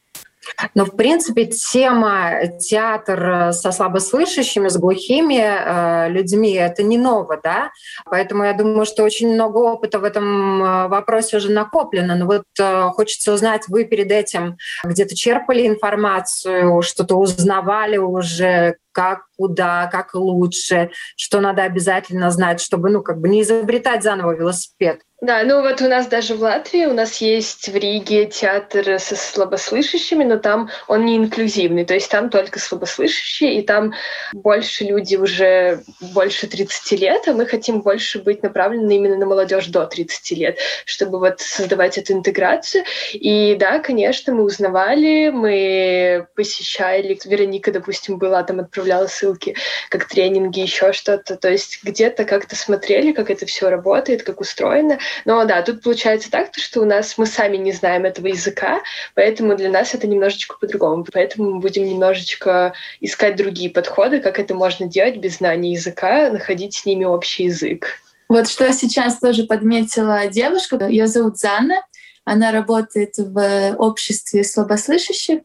Но, 0.76 0.86
в 0.86 0.96
принципе, 0.96 1.46
тема 1.46 2.48
театр 2.60 3.52
со 3.54 3.72
слабослышащими, 3.72 4.68
с 4.70 4.78
глухими 4.78 5.42
э, 5.42 6.10
людьми— 6.10 6.54
это 6.54 6.84
не 6.84 6.98
ново, 6.98 7.40
да? 7.44 7.72
Поэтому 8.06 8.44
я 8.44 8.54
думаю, 8.54 8.86
что 8.86 9.04
очень 9.04 9.34
много 9.34 9.58
опыта 9.58 10.00
в 10.00 10.04
этом 10.04 10.64
э, 10.64 10.88
вопросе 10.88 11.38
уже 11.38 11.52
накоплено. 11.52 12.16
Но 12.16 12.28
вот 12.28 12.44
э, 12.60 12.90
хочется 12.90 13.34
узнать, 13.34 13.64
вы 13.68 13.84
перед 13.84 14.12
этим 14.12 14.58
где-то 14.84 15.16
черпали 15.16 15.68
информацию, 15.68 16.82
что-то 16.82 17.16
узнавали 17.16 17.98
уже, 17.98 18.78
как, 18.98 19.28
куда, 19.38 19.88
как 19.92 20.16
лучше, 20.16 20.90
что 21.16 21.40
надо 21.40 21.62
обязательно 21.62 22.32
знать, 22.32 22.60
чтобы, 22.60 22.90
ну, 22.90 23.04
как 23.04 23.20
бы 23.20 23.30
не 23.30 23.44
изобретать 23.44 24.02
заново 24.02 24.32
велосипед. 24.32 25.02
Да, 25.20 25.42
ну 25.44 25.62
вот 25.62 25.82
у 25.82 25.88
нас 25.88 26.06
даже 26.06 26.36
в 26.36 26.44
Латвии, 26.44 26.86
у 26.86 26.94
нас 26.94 27.22
есть 27.22 27.70
в 27.70 27.76
Риге 27.76 28.28
театр 28.28 29.00
со 29.00 29.16
слабослышащими, 29.16 30.24
но 30.24 30.38
там 30.38 30.70
он 30.88 31.06
не 31.06 31.18
инклюзивный, 31.18 31.86
то 31.86 31.96
есть 31.96 32.12
там 32.12 32.30
только 32.30 32.60
слабослышащие, 32.60 33.58
и 33.58 33.64
там 33.64 33.94
больше 34.32 34.84
люди 34.84 35.16
уже 35.16 35.82
больше 36.14 36.46
30 36.46 37.00
лет, 37.00 37.28
а 37.28 37.34
мы 37.34 37.48
хотим 37.48 37.82
больше 37.82 38.20
быть 38.20 38.44
направлены 38.44 38.96
именно 38.96 39.18
на 39.18 39.26
молодежь 39.26 39.66
до 39.68 39.88
30 39.88 40.38
лет, 40.38 40.60
чтобы 40.86 41.18
вот 41.18 41.40
создавать 41.40 41.98
эту 41.98 42.14
интеграцию. 42.14 42.84
И 43.14 43.56
да, 43.60 43.80
конечно, 43.80 44.36
мы 44.36 44.44
узнавали, 44.44 45.30
мы 45.30 46.28
посещали, 46.36 47.18
Вероника, 47.26 47.72
допустим, 47.72 48.20
была 48.20 48.44
там, 48.44 48.60
отправляла 48.88 49.08
ссылки, 49.08 49.56
как 49.90 50.08
тренинги, 50.08 50.60
еще 50.60 50.94
что-то, 50.94 51.36
то 51.36 51.50
есть 51.50 51.80
где-то 51.84 52.24
как-то 52.24 52.56
смотрели, 52.56 53.12
как 53.12 53.30
это 53.30 53.46
все 53.46 53.70
работает, 53.70 54.24
как 54.24 54.40
устроено, 54.40 54.98
но 55.26 55.44
да, 55.46 55.62
тут 55.62 55.84
получается 55.84 56.32
так, 56.32 56.50
что 56.56 56.82
у 56.82 56.86
нас 56.86 57.18
мы 57.18 57.26
сами 57.26 57.58
не 57.58 57.72
знаем 57.72 58.06
этого 58.06 58.28
языка, 58.28 58.82
поэтому 59.16 59.56
для 59.56 59.70
нас 59.70 59.94
это 59.94 60.08
немножечко 60.08 60.56
по-другому. 60.60 61.06
Поэтому 61.12 61.52
мы 61.52 61.60
будем 61.60 61.86
немножечко 61.86 62.74
искать 63.02 63.36
другие 63.36 63.70
подходы, 63.70 64.20
как 64.20 64.40
это 64.40 64.54
можно 64.56 64.88
делать 64.88 65.18
без 65.18 65.38
знания 65.38 65.74
языка, 65.74 66.30
находить 66.30 66.76
с 66.76 66.86
ними 66.86 67.06
общий 67.06 67.46
язык. 67.46 67.88
Вот 68.30 68.48
что 68.48 68.72
сейчас 68.74 69.20
тоже 69.20 69.44
подметила 69.44 70.28
девушка, 70.28 70.88
ее 70.88 71.08
зовут 71.08 71.38
Занна, 71.38 71.82
она 72.26 72.52
работает 72.52 73.14
в 73.18 73.76
обществе 73.78 74.44
слабослышащих, 74.44 75.40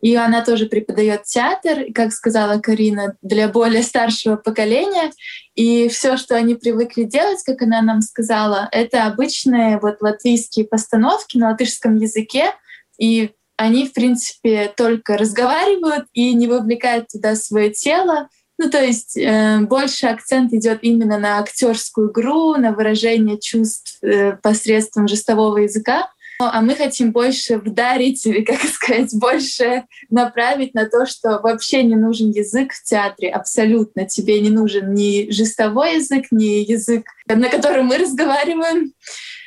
и 0.00 0.14
она 0.14 0.44
тоже 0.44 0.66
преподает 0.66 1.24
театр, 1.24 1.86
как 1.94 2.12
сказала 2.12 2.60
Карина, 2.60 3.16
для 3.22 3.48
более 3.48 3.82
старшего 3.82 4.36
поколения. 4.36 5.10
И 5.54 5.88
все, 5.88 6.16
что 6.16 6.36
они 6.36 6.54
привыкли 6.54 7.04
делать, 7.04 7.42
как 7.44 7.62
она 7.62 7.82
нам 7.82 8.00
сказала, 8.00 8.68
это 8.70 9.06
обычные 9.06 9.78
вот 9.80 10.00
латвийские 10.00 10.66
постановки 10.66 11.36
на 11.36 11.50
латышском 11.50 11.96
языке. 11.96 12.52
И 12.98 13.32
они, 13.56 13.88
в 13.88 13.92
принципе, 13.92 14.72
только 14.76 15.16
разговаривают 15.16 16.06
и 16.12 16.32
не 16.32 16.46
вовлекают 16.46 17.08
туда 17.08 17.34
свое 17.34 17.70
тело. 17.70 18.28
Ну, 18.56 18.70
то 18.70 18.82
есть 18.82 19.16
э, 19.16 19.60
больше 19.60 20.06
акцент 20.06 20.52
идет 20.52 20.80
именно 20.82 21.18
на 21.18 21.38
актерскую 21.38 22.10
игру, 22.10 22.56
на 22.56 22.72
выражение 22.72 23.38
чувств 23.38 23.98
э, 24.02 24.32
посредством 24.36 25.06
жестового 25.06 25.58
языка. 25.58 26.08
А 26.40 26.60
мы 26.60 26.76
хотим 26.76 27.10
больше 27.10 27.58
вдарить, 27.58 28.24
или, 28.24 28.42
как 28.42 28.62
сказать, 28.62 29.12
больше 29.14 29.84
направить 30.08 30.72
на 30.72 30.88
то, 30.88 31.04
что 31.04 31.40
вообще 31.40 31.82
не 31.82 31.96
нужен 31.96 32.30
язык 32.30 32.72
в 32.72 32.84
театре, 32.84 33.28
абсолютно. 33.30 34.06
Тебе 34.06 34.40
не 34.40 34.50
нужен 34.50 34.94
ни 34.94 35.30
жестовой 35.30 35.96
язык, 35.96 36.26
ни 36.30 36.62
язык, 36.70 37.06
на 37.26 37.48
котором 37.48 37.86
мы 37.86 37.98
разговариваем. 37.98 38.92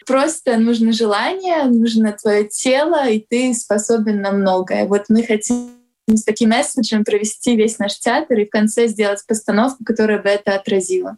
Просто 0.05 0.57
нужно 0.57 0.91
желание, 0.91 1.63
нужно 1.63 2.11
твое 2.11 2.49
тело, 2.49 3.07
и 3.07 3.19
ты 3.19 3.53
способен 3.53 4.21
на 4.21 4.31
многое. 4.31 4.85
Вот 4.85 5.05
мы 5.07 5.23
хотим 5.23 5.69
с 6.07 6.23
таким 6.23 6.49
месседжем 6.49 7.05
провести 7.05 7.55
весь 7.55 7.79
наш 7.79 7.99
театр 7.99 8.39
и 8.39 8.45
в 8.45 8.49
конце 8.49 8.87
сделать 8.87 9.23
постановку, 9.25 9.85
которая 9.85 10.21
бы 10.21 10.27
это 10.27 10.55
отразила. 10.55 11.15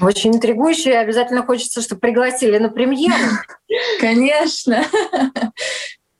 Очень 0.00 0.36
интригующе. 0.36 0.96
Обязательно 0.96 1.44
хочется, 1.44 1.80
чтобы 1.80 2.00
пригласили 2.00 2.58
на 2.58 2.68
премьеру. 2.68 3.14
Конечно 4.00 4.84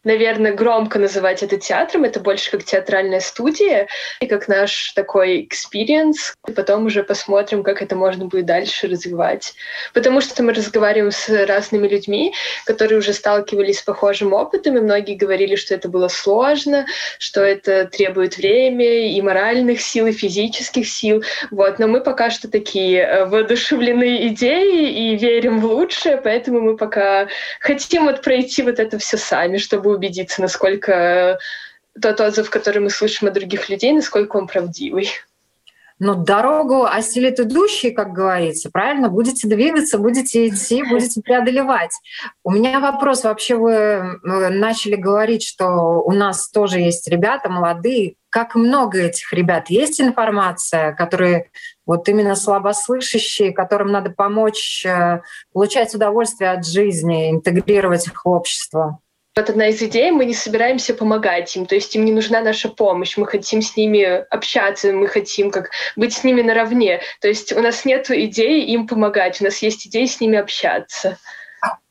наверное, 0.05 0.53
громко 0.53 0.99
называть 0.99 1.43
это 1.43 1.57
театром. 1.59 2.05
Это 2.05 2.21
больше 2.21 2.51
как 2.51 2.65
театральная 2.65 3.21
студия 3.21 3.89
и 4.21 4.27
как 4.27 4.49
наш 4.49 4.93
такой 4.93 5.43
experience. 5.43 6.35
И 6.47 6.53
потом 6.53 6.87
уже 6.87 7.03
посмотрим, 7.03 7.63
как 7.63 7.83
это 7.83 7.97
можно 7.97 8.27
будет 8.27 8.47
дальше 8.47 8.87
развивать. 8.87 9.55
Потому 9.93 10.21
что 10.21 10.43
мы 10.43 10.53
разговариваем 10.53 11.11
с 11.11 11.29
разными 11.47 11.89
людьми, 11.89 12.35
которые 12.67 12.99
уже 12.99 13.13
сталкивались 13.13 13.79
с 13.79 13.83
похожим 13.83 14.33
опытом, 14.33 14.77
и 14.77 14.81
многие 14.81 15.15
говорили, 15.15 15.57
что 15.57 15.75
это 15.75 15.89
было 15.89 16.09
сложно, 16.09 16.87
что 17.19 17.41
это 17.41 17.87
требует 17.87 18.37
времени 18.37 19.17
и 19.17 19.23
моральных 19.23 19.81
сил, 19.81 20.07
и 20.07 20.13
физических 20.13 20.87
сил. 20.87 21.23
Вот. 21.51 21.79
Но 21.79 21.89
мы 21.89 22.01
пока 22.01 22.31
что 22.31 22.51
такие 22.51 23.01
э, 23.01 23.25
воодушевлены 23.25 24.29
идеей 24.29 25.13
и 25.13 25.17
верим 25.17 25.61
в 25.61 25.67
лучшее, 25.67 26.19
поэтому 26.19 26.61
мы 26.61 26.77
пока 26.77 27.29
хотим 27.61 28.05
вот 28.05 28.23
пройти 28.23 28.63
вот 28.63 28.79
это 28.79 28.99
все 28.99 29.17
сами, 29.17 29.57
чтобы 29.57 29.94
убедиться, 29.95 30.43
насколько 30.43 31.39
тот 32.01 32.21
отзыв, 32.21 32.51
который 32.51 32.81
мы 32.81 32.91
слышим 32.91 33.29
от 33.29 33.35
других 33.35 33.69
людей, 33.69 33.93
насколько 33.93 34.37
он 34.37 34.47
правдивый. 34.47 35.09
Но 36.01 36.15
дорогу 36.15 36.85
осилит 36.85 37.39
идущий, 37.39 37.93
как 37.93 38.13
говорится, 38.13 38.69
правильно? 38.71 39.09
Будете 39.09 39.47
двигаться, 39.47 39.97
будете 39.97 40.49
идти, 40.49 40.83
будете 40.83 41.21
преодолевать. 41.21 41.93
У 42.43 42.51
меня 42.51 42.81
вопрос. 42.81 43.23
Вообще 43.23 43.55
вы 43.55 44.19
начали 44.25 44.97
говорить, 44.97 45.45
что 45.45 46.03
у 46.03 46.13
нас 46.13 46.51
тоже 46.51 46.81
есть 46.81 47.09
ребята 47.09 47.49
молодые. 47.49 48.17
Как 48.29 48.57
много 48.57 49.03
этих 49.03 49.33
ребят? 49.33 49.71
Есть 49.71 50.01
информация, 50.01 50.93
которые 50.95 51.51
вот 51.87 52.09
именно 52.09 52.35
слабослышащие, 52.35 53.53
которым 53.53 53.93
надо 53.93 54.11
помочь 54.11 54.85
э, 54.85 55.21
получать 55.53 55.95
удовольствие 55.95 56.51
от 56.51 56.67
жизни, 56.67 57.31
интегрировать 57.31 58.09
их 58.09 58.25
в 58.25 58.29
общество? 58.29 58.99
Вот 59.37 59.51
одна 59.51 59.67
из 59.67 59.83
идей, 59.83 60.13
мы 60.13 60.27
не 60.27 60.35
собираемся 60.35 60.95
помогать 60.95 61.57
им, 61.57 61.67
то 61.67 61.75
есть 61.75 61.97
им 61.97 62.05
не 62.05 62.13
нужна 62.13 62.41
наша 62.41 62.69
помощь, 62.69 63.17
мы 63.17 63.27
хотим 63.27 63.63
с 63.63 63.77
ними 63.77 64.25
общаться, 64.31 64.93
мы 64.93 65.09
хотим 65.09 65.51
как 65.51 65.71
быть 65.97 66.13
с 66.13 66.23
ними 66.23 66.41
наравне. 66.41 67.01
То 67.21 67.27
есть 67.27 67.53
у 67.53 67.61
нас 67.61 67.85
нет 67.85 68.09
идеи 68.13 68.63
им 68.63 68.87
помогать, 68.87 69.41
у 69.41 69.45
нас 69.45 69.59
есть 69.59 69.89
идеи 69.89 70.07
с 70.07 70.21
ними 70.21 70.39
общаться. 70.39 71.19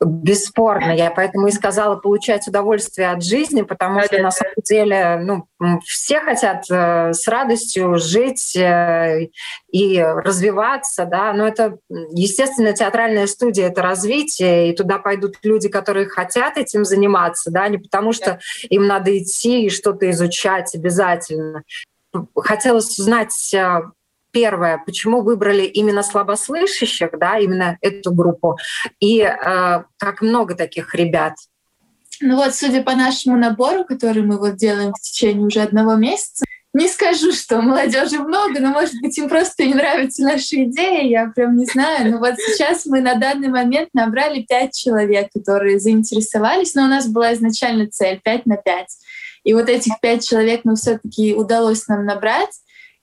Бесспорно, 0.05 0.91
я 0.91 1.11
поэтому 1.11 1.47
и 1.47 1.51
сказала 1.51 1.95
получать 1.95 2.47
удовольствие 2.47 3.11
от 3.11 3.23
жизни, 3.23 3.61
потому 3.61 3.99
да, 3.99 4.05
что 4.05 4.17
да, 4.17 4.23
на 4.23 4.31
самом 4.31 4.55
деле 4.63 5.21
ну, 5.23 5.79
все 5.85 6.19
хотят 6.19 6.65
э, 6.69 7.13
с 7.13 7.27
радостью 7.27 7.97
жить 7.97 8.55
э, 8.55 9.29
и 9.71 10.01
развиваться, 10.01 11.05
да, 11.05 11.31
но 11.33 11.47
это, 11.47 11.77
естественно, 12.11 12.73
театральная 12.73 13.27
студия— 13.27 13.67
это 13.69 13.81
развитие, 13.81 14.71
и 14.71 14.75
туда 14.75 14.99
пойдут 14.99 15.37
люди, 15.43 15.69
которые 15.69 16.09
хотят 16.09 16.57
этим 16.57 16.83
заниматься, 16.83 17.49
да, 17.49 17.67
не 17.69 17.77
потому 17.77 18.11
что 18.11 18.39
им 18.69 18.87
надо 18.87 19.17
идти 19.17 19.65
и 19.65 19.69
что-то 19.69 20.09
изучать 20.11 20.75
обязательно. 20.75 21.63
Хотелось 22.35 22.99
узнать, 22.99 23.53
э, 23.53 23.81
первое, 24.33 24.81
почему 24.85 25.21
выбрали 25.21 25.63
именно 25.63 26.03
слабослышащих, 26.03 27.11
да, 27.17 27.37
именно 27.37 27.77
эту 27.79 28.11
группу, 28.11 28.57
и 28.99 29.21
э, 29.21 29.83
как 29.97 30.21
много 30.21 30.55
таких 30.55 30.93
ребят. 30.95 31.35
Ну 32.19 32.35
вот, 32.35 32.53
судя 32.53 32.83
по 32.83 32.95
нашему 32.95 33.37
набору, 33.37 33.85
который 33.85 34.23
мы 34.23 34.37
вот 34.37 34.55
делаем 34.55 34.93
в 34.93 34.99
течение 34.99 35.45
уже 35.45 35.61
одного 35.61 35.95
месяца, 35.95 36.45
не 36.73 36.87
скажу, 36.87 37.31
что 37.33 37.61
молодежи 37.61 38.17
много, 38.17 38.59
но, 38.59 38.69
может 38.69 38.95
быть, 38.99 39.15
им 39.19 39.29
просто 39.29 39.63
не 39.63 39.75
нравятся 39.75 40.23
наши 40.23 40.63
идеи, 40.63 41.07
я 41.07 41.27
прям 41.27 41.55
не 41.55 41.65
знаю. 41.65 42.11
Но 42.11 42.17
вот 42.17 42.33
сейчас 42.39 42.87
мы 42.87 42.99
на 42.99 43.13
данный 43.13 43.49
момент 43.49 43.89
набрали 43.93 44.41
пять 44.41 44.75
человек, 44.75 45.29
которые 45.31 45.79
заинтересовались, 45.79 46.73
но 46.73 46.85
у 46.85 46.87
нас 46.87 47.07
была 47.07 47.33
изначально 47.33 47.87
цель 47.91 48.19
пять 48.23 48.47
на 48.47 48.57
пять. 48.57 48.97
И 49.43 49.53
вот 49.53 49.69
этих 49.69 49.99
пять 50.01 50.27
человек 50.27 50.61
мы 50.63 50.75
все-таки 50.75 51.35
удалось 51.35 51.87
нам 51.87 52.05
набрать. 52.05 52.49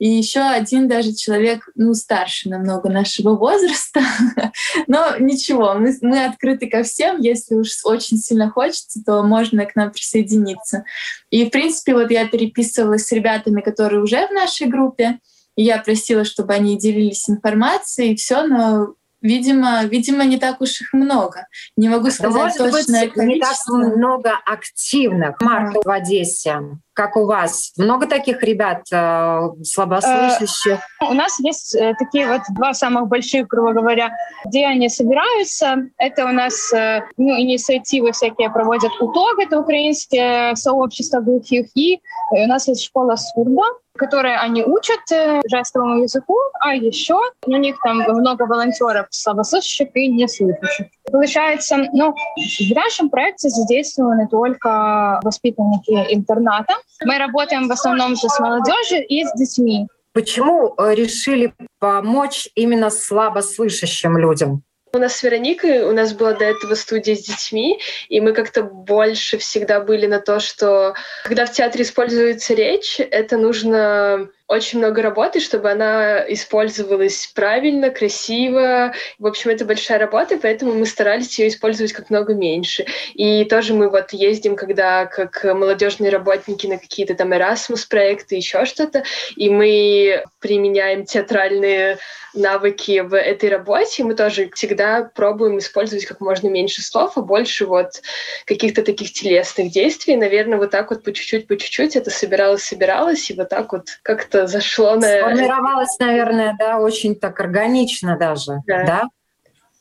И 0.01 0.09
еще 0.09 0.41
один 0.41 0.89
даже 0.89 1.13
человек, 1.13 1.69
ну, 1.75 1.93
старше 1.93 2.49
намного 2.49 2.89
нашего 2.89 3.37
возраста. 3.37 4.01
Но 4.87 5.19
ничего, 5.19 5.75
мы, 5.75 5.95
мы 6.01 6.25
открыты 6.25 6.71
ко 6.71 6.83
всем. 6.85 7.21
Если 7.21 7.55
уж 7.55 7.69
очень 7.85 8.17
сильно 8.17 8.51
хочется, 8.51 9.03
то 9.05 9.23
можно 9.23 9.67
к 9.67 9.77
нам 9.77 9.93
присоединиться. 9.93 10.85
И, 11.29 11.45
в 11.45 11.51
принципе, 11.51 11.93
вот 11.93 12.11
я 12.11 12.27
переписывалась 12.27 13.07
с 13.07 13.13
ребятами, 13.13 13.61
которые 13.61 14.03
уже 14.03 14.27
в 14.27 14.33
нашей 14.33 14.69
группе, 14.69 15.19
и 15.55 15.65
я 15.65 15.77
просила, 15.79 16.25
чтобы 16.25 16.55
они 16.55 16.79
делились 16.79 17.29
информацией, 17.29 18.15
и 18.15 18.17
все, 18.17 18.45
но 18.45 18.95
Видимо, 19.22 19.85
видимо, 19.85 20.24
не 20.24 20.38
так 20.38 20.61
уж 20.61 20.80
их 20.80 20.92
много. 20.92 21.46
Не 21.76 21.88
могу 21.88 22.11
сказать 22.11 22.59
Может 22.59 22.72
точное 22.72 23.06
быть, 23.06 23.16
не 23.16 23.40
так 23.40 23.56
много 23.68 24.33
активных. 24.46 25.40
Марта 25.40 25.80
в 25.85 25.90
Одессе. 25.90 26.61
Как 26.94 27.16
у 27.16 27.26
вас? 27.26 27.72
Много 27.76 28.06
таких 28.06 28.42
ребят 28.42 28.83
э, 28.92 29.40
слабослышащих? 29.62 30.78
Э, 31.00 31.04
у 31.06 31.14
нас 31.14 31.38
есть 31.38 31.74
э, 31.74 31.94
такие 31.98 32.26
вот 32.26 32.42
два 32.50 32.74
самых 32.74 33.09
больших, 33.09 33.46
грубо 33.46 33.72
говоря, 33.72 34.11
где 34.44 34.66
они 34.66 34.88
собираются. 34.88 35.76
Это 35.98 36.26
у 36.26 36.33
нас 36.33 36.72
э, 36.72 37.02
ну, 37.16 37.38
инициативы 37.38 38.12
всякие 38.12 38.50
проводят 38.50 38.92
УТОГ, 39.00 39.38
это 39.38 39.61
украинские 39.61 40.56
сообщества 40.56 41.20
глухих, 41.20 41.68
и 41.74 42.00
у 42.33 42.46
нас 42.46 42.68
есть 42.68 42.85
школа 42.85 43.16
Сурда, 43.16 43.64
которые 44.01 44.39
они 44.39 44.65
учат 44.65 45.01
э, 45.13 45.43
жестовому 45.47 46.03
языку, 46.03 46.39
а 46.59 46.75
еще 46.75 47.19
у 47.45 47.57
них 47.57 47.77
там 47.85 47.99
много 47.99 48.45
волонтеров 48.45 49.07
слабослышащих 49.11 49.95
и 49.95 50.09
неслышащих. 50.09 50.87
Получается, 51.13 51.77
ну, 51.93 52.15
в 52.15 52.75
нашем 52.75 53.11
проекте 53.11 53.51
задействованы 53.51 54.27
только 54.29 55.21
воспитанники 55.23 56.15
интерната. 56.15 56.75
Мы 57.05 57.19
работаем 57.19 57.69
в 57.69 57.73
основном 57.73 58.17
же 58.17 58.29
с 58.29 58.41
молодежью 58.41 59.07
и 59.07 59.23
с 59.23 59.33
детьми. 59.35 59.87
Почему 60.15 60.75
э, 60.79 60.95
решили 60.95 61.53
помочь 61.79 62.49
именно 62.55 62.89
слабослышащим 62.89 64.17
людям? 64.17 64.63
У 64.92 64.98
нас 64.98 65.16
с 65.16 65.22
Вероникой, 65.22 65.83
у 65.83 65.92
нас 65.92 66.12
была 66.12 66.33
до 66.33 66.44
этого 66.44 66.74
студия 66.74 67.14
с 67.14 67.22
детьми, 67.22 67.81
и 68.09 68.20
мы 68.20 68.33
как-то 68.33 68.62
больше 68.62 69.38
всегда 69.38 69.81
были 69.81 70.07
на 70.07 70.20
то, 70.20 70.40
что 70.40 70.94
когда 71.24 71.46
в 71.46 71.53
театре 71.53 71.85
используется 71.85 72.55
речь, 72.55 72.98
это 72.98 73.37
нужно 73.37 74.31
очень 74.51 74.81
много 74.81 75.01
работы, 75.01 75.39
чтобы 75.39 75.71
она 75.71 76.25
использовалась 76.29 77.31
правильно, 77.37 77.91
красиво. 77.91 78.93
В 79.21 79.27
общем, 79.29 79.51
это 79.51 79.65
большая 79.65 80.01
работа, 80.01 80.41
поэтому 80.43 80.75
мы 80.75 80.87
старались 80.87 81.39
ее 81.39 81.47
использовать 81.47 81.93
как 81.93 82.11
много 82.11 82.35
меньше. 82.35 82.85
И 83.15 83.45
тоже 83.45 83.75
мы 83.75 83.89
вот 83.89 84.13
ездим, 84.13 84.57
когда 84.57 85.07
как 85.07 85.45
молодежные 85.45 86.11
работники 86.11 86.67
на 86.67 86.79
какие-то 86.79 87.15
там 87.15 87.33
Erasmus 87.33 87.87
проекты, 87.89 88.35
еще 88.35 88.65
что-то, 88.65 89.05
и 89.37 89.49
мы 89.51 90.25
применяем 90.41 91.05
театральные 91.05 91.99
навыки 92.35 93.01
в 93.01 93.17
этой 93.17 93.49
работе. 93.49 94.05
Мы 94.05 94.15
тоже 94.15 94.51
всегда 94.55 95.11
пробуем 95.15 95.59
использовать 95.59 96.07
как 96.07 96.21
можно 96.21 96.49
меньше 96.49 96.83
слов, 96.83 97.13
а 97.17 97.23
больше 97.23 97.67
вот 97.67 98.03
каких-то 98.47 98.83
таких 98.83 99.13
телесных 99.13 99.71
действий. 99.71 100.17
Наверное, 100.17 100.59
вот 100.59 100.71
так 100.71 100.91
вот 100.91 101.03
по 101.03 101.13
чуть-чуть, 101.13 101.47
по 101.47 101.57
чуть-чуть 101.57 101.97
это 101.97 102.11
собиралось, 102.11 102.63
собиралось, 102.63 103.31
и 103.31 103.35
вот 103.35 103.49
так 103.49 103.73
вот 103.73 103.87
как-то 104.03 104.39
зашло 104.46 104.94
на... 104.96 105.03
Сформировалось, 105.03 105.98
наверное, 105.98 106.57
да, 106.59 106.79
очень 106.79 107.14
так 107.14 107.40
органично 107.40 108.16
даже, 108.16 108.61
да? 108.66 108.85
да? 108.85 109.03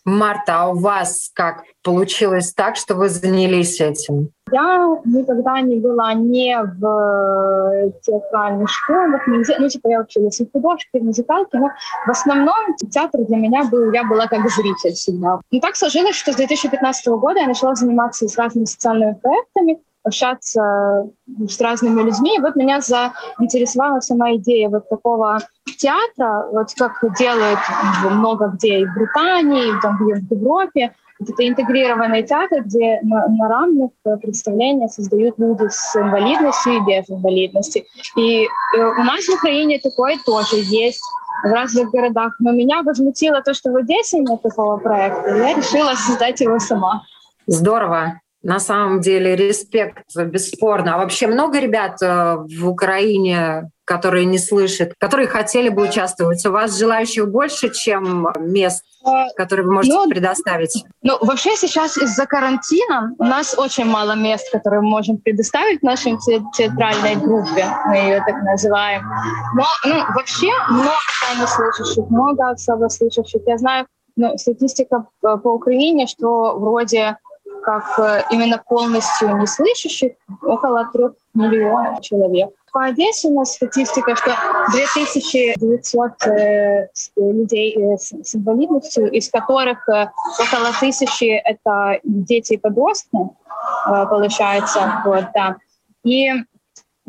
Марта, 0.05 0.61
а 0.61 0.69
у 0.69 0.79
вас 0.79 1.31
как 1.33 1.63
получилось 1.83 2.53
так, 2.53 2.75
что 2.75 2.95
вы 2.95 3.09
занялись 3.09 3.79
этим? 3.79 4.29
Я 4.51 4.97
никогда 5.05 5.61
не 5.61 5.75
была 5.75 6.13
не 6.13 6.57
в 6.61 6.85
э, 6.85 7.91
театральных 8.01 8.69
школах, 8.69 9.27
нигде. 9.27 9.57
Ну, 9.59 9.69
типа, 9.69 9.89
я 9.89 10.01
училась 10.01 10.39
и 10.39 10.45
в 10.45 10.51
художке, 10.51 10.89
и 10.93 10.99
в 10.99 11.03
музыкалке, 11.03 11.59
но 11.59 11.69
в 12.07 12.09
основном 12.09 12.75
театр 12.91 13.21
для 13.27 13.37
меня 13.37 13.65
был, 13.65 13.91
я 13.91 14.03
была 14.03 14.27
как 14.27 14.49
зритель 14.49 14.93
всегда. 14.93 15.39
Но 15.51 15.59
так 15.59 15.75
сложилось, 15.75 16.15
что 16.15 16.33
с 16.33 16.35
2015 16.35 17.07
года 17.07 17.39
я 17.39 17.47
начала 17.47 17.75
заниматься 17.75 18.27
с 18.27 18.37
разными 18.37 18.65
социальными 18.65 19.13
проектами, 19.21 19.79
общаться 20.09 21.07
с 21.47 21.61
разными 21.61 22.01
людьми. 22.01 22.37
И 22.37 22.41
вот 22.41 22.55
меня 22.55 22.81
заинтересовала 22.81 23.99
сама 24.01 24.35
идея 24.35 24.69
вот 24.69 24.89
такого 24.89 25.39
театра, 25.77 26.47
вот 26.51 26.67
как 26.77 26.91
делают 27.17 27.59
много 28.11 28.47
где 28.47 28.79
и 28.79 28.85
в 28.85 28.93
Британии, 28.93 29.69
и 29.69 29.81
там, 29.81 29.97
в 29.97 30.07
Европе. 30.07 30.93
Вот 31.19 31.29
это 31.29 31.47
интегрированный 31.47 32.23
театр, 32.23 32.63
где 32.63 32.99
на, 33.03 33.27
на 33.27 33.49
равных 33.49 33.91
представления 34.21 34.87
создают 34.87 35.37
люди 35.37 35.67
с 35.69 35.95
инвалидностью 35.95 36.73
и 36.73 36.79
без 36.79 37.09
инвалидности. 37.09 37.85
И 38.15 38.45
э, 38.45 38.47
у 38.77 39.03
нас 39.03 39.25
в 39.25 39.33
Украине 39.33 39.79
такое 39.79 40.17
тоже 40.25 40.55
есть 40.55 41.03
в 41.43 41.47
разных 41.47 41.89
городах. 41.91 42.33
Но 42.39 42.51
меня 42.51 42.83
возмутило 42.83 43.41
то, 43.41 43.53
что 43.53 43.71
в 43.71 43.75
Одессе 43.75 44.19
нет 44.19 44.41
такого 44.41 44.77
проекта. 44.77 45.35
Я 45.35 45.55
решила 45.55 45.93
создать 45.95 46.39
его 46.39 46.57
сама. 46.59 47.03
Здорово. 47.47 48.21
На 48.41 48.59
самом 48.59 49.01
деле 49.01 49.35
респект, 49.35 50.15
бесспорно. 50.15 50.95
А 50.95 50.97
вообще 50.97 51.27
много 51.27 51.59
ребят 51.59 52.01
э, 52.01 52.37
в 52.37 52.69
Украине, 52.69 53.69
которые 53.83 54.23
не 54.23 54.39
слышат, 54.39 54.93
которые 54.97 55.27
хотели 55.27 55.67
бы 55.67 55.83
участвовать? 55.83 56.45
У 56.45 56.51
вас 56.51 56.77
желающих 56.77 57.27
больше, 57.27 57.69
чем 57.69 58.29
мест, 58.39 58.85
которые 59.35 59.65
вы 59.65 59.73
можете 59.73 59.93
ну, 59.93 60.07
предоставить? 60.07 60.85
Ну, 61.01 61.17
вообще 61.19 61.57
сейчас 61.57 61.97
из-за 61.97 62.25
карантина 62.27 63.13
у 63.17 63.25
нас 63.25 63.57
очень 63.57 63.85
мало 63.85 64.15
мест, 64.15 64.49
которые 64.53 64.81
мы 64.81 64.89
можем 64.89 65.17
предоставить 65.17 65.83
нашей 65.83 66.17
театральной 66.55 67.15
группе, 67.15 67.65
мы 67.87 67.95
ее 67.95 68.23
так 68.25 68.41
называем. 68.43 69.03
Но 69.55 69.65
ну, 69.85 69.95
вообще 70.15 70.51
много 70.69 71.47
слышащих, 71.47 72.09
много 72.09 72.55
слышащих. 72.55 73.41
Я 73.47 73.57
знаю, 73.57 73.85
ну, 74.15 74.37
статистика 74.37 75.07
по 75.21 75.49
Украине, 75.49 76.07
что 76.07 76.57
вроде 76.57 77.17
как 77.69 77.99
э, 77.99 78.23
именно 78.31 78.57
полностью 78.57 79.37
неслышащих 79.37 80.13
около 80.41 80.89
трех 80.91 81.13
миллионов 81.35 82.01
человек. 82.01 82.49
По 82.73 82.85
Одессе 82.85 83.27
у 83.27 83.35
нас 83.35 83.53
статистика, 83.53 84.15
что 84.15 84.35
2900 84.71 86.11
э, 86.25 86.87
людей 87.15 87.77
э, 87.77 87.97
с, 87.97 88.11
с 88.23 88.35
инвалидностью, 88.35 89.11
из 89.11 89.29
которых 89.29 89.87
около 89.87 90.73
тысячи— 90.79 91.39
это 91.45 91.99
дети 92.03 92.53
и 92.53 92.57
подростки, 92.57 93.17
получается. 93.85 95.03
Вот, 95.05 95.25
да. 95.35 95.57
И 96.03 96.31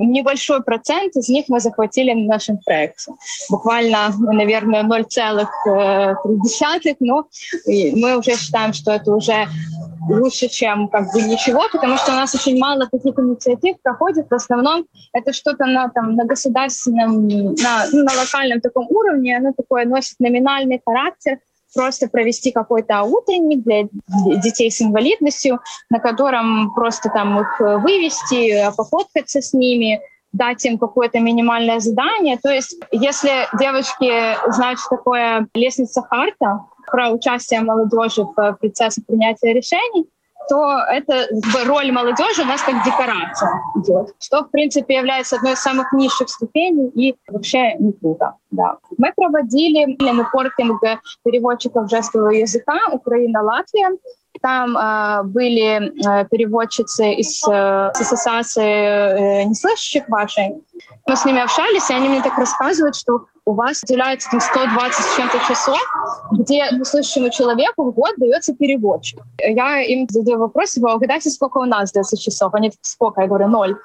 небольшой 0.00 0.62
процент 0.62 1.16
из 1.16 1.28
них 1.28 1.46
мы 1.48 1.60
захватили 1.60 2.12
в 2.12 2.26
нашем 2.26 2.58
проекте. 2.58 3.12
Буквально, 3.48 4.12
наверное, 4.18 4.82
0,3, 4.82 6.96
но 7.00 7.26
мы 7.66 8.18
уже 8.18 8.36
считаем, 8.36 8.72
что 8.72 8.92
это 8.92 9.14
уже 9.14 9.46
лучше, 10.08 10.48
чем 10.48 10.88
как 10.88 11.12
бы 11.12 11.22
ничего, 11.22 11.62
потому 11.72 11.96
что 11.96 12.12
у 12.12 12.14
нас 12.14 12.34
очень 12.34 12.58
мало 12.58 12.86
таких 12.86 13.18
инициатив 13.18 13.76
проходит. 13.82 14.28
В 14.30 14.34
основном 14.34 14.86
это 15.12 15.32
что-то 15.32 15.66
на, 15.66 15.88
там, 15.88 16.14
на 16.14 16.24
государственном, 16.24 17.28
на, 17.28 17.86
ну, 17.92 18.04
на 18.04 18.12
локальном 18.18 18.60
таком 18.60 18.86
уровне, 18.88 19.36
оно 19.36 19.52
такое 19.56 19.84
носит 19.84 20.18
номинальный 20.20 20.80
характер, 20.84 21.38
просто 21.74 22.08
провести 22.08 22.50
какой-то 22.50 23.02
утренник 23.02 23.62
для 23.62 23.84
детей 24.40 24.70
с 24.70 24.80
инвалидностью, 24.82 25.60
на 25.88 26.00
котором 26.00 26.72
просто 26.74 27.10
там 27.10 27.40
их 27.40 27.60
вывести, 27.60 28.74
пофоткаться 28.76 29.40
с 29.40 29.52
ними, 29.52 30.00
дать 30.32 30.64
им 30.64 30.78
какое-то 30.78 31.18
минимальное 31.20 31.80
задание. 31.80 32.38
То 32.38 32.50
есть 32.50 32.76
если 32.92 33.48
девочки 33.58 34.36
знают, 34.52 34.78
что 34.78 34.96
такое 34.96 35.48
лестница 35.54 36.02
Харта, 36.02 36.64
про 36.90 37.10
участие 37.10 37.60
молодежи 37.60 38.22
в 38.22 38.56
процессе 38.60 39.02
принятия 39.06 39.52
решений, 39.52 40.06
то 40.48 40.80
это 40.90 41.28
роль 41.64 41.92
молодежи 41.92 42.42
у 42.42 42.44
нас 42.44 42.60
как 42.62 42.84
декорация 42.84 43.50
идет, 43.76 44.14
что, 44.18 44.42
в 44.42 44.50
принципе, 44.50 44.96
является 44.96 45.36
одной 45.36 45.52
из 45.52 45.60
самых 45.60 45.92
низших 45.92 46.28
ступеней 46.28 46.88
и 46.88 47.16
вообще 47.28 47.74
не 47.78 47.92
круто. 47.92 48.34
Да. 48.50 48.78
Мы 48.98 49.12
проводили 49.14 49.92
репортинг 49.92 50.82
переводчиков 51.24 51.88
жестового 51.88 52.30
языка 52.30 52.78
Украина-Латвия. 52.92 53.90
Там 54.42 54.76
э, 54.76 55.22
были 55.24 55.92
э, 56.22 56.26
переводчицы 56.30 57.12
из, 57.14 57.46
э, 57.46 57.90
ассоциации 57.90 59.42
э, 59.42 59.44
неслышащих 59.44 60.08
вашей. 60.08 60.54
Мы 61.06 61.16
с 61.16 61.24
ними 61.24 61.40
общались, 61.40 61.90
и 61.90 61.94
они 61.94 62.08
мне 62.08 62.22
так 62.22 62.38
рассказывают, 62.38 62.94
что 62.94 63.26
у 63.44 63.54
вас 63.54 63.82
уделяется 63.82 64.30
там, 64.30 64.40
120 64.40 64.94
с 64.94 65.16
чем-то 65.16 65.38
часов, 65.48 65.78
где 66.32 66.68
неслышащему 66.70 67.30
человеку 67.30 67.84
в 67.84 67.94
год 67.94 68.12
дается 68.16 68.54
переводчик. 68.54 69.20
Я 69.38 69.80
им 69.82 70.06
задаю 70.08 70.38
вопрос, 70.38 70.72
типа, 70.72 70.94
угадайте, 70.94 71.30
сколько 71.30 71.58
у 71.58 71.64
нас 71.64 71.92
дается 71.92 72.16
часов? 72.16 72.54
Они 72.54 72.70
такие, 72.70 72.80
сколько? 72.82 73.22
Я 73.22 73.28
говорю, 73.28 73.48
ноль. 73.48 73.76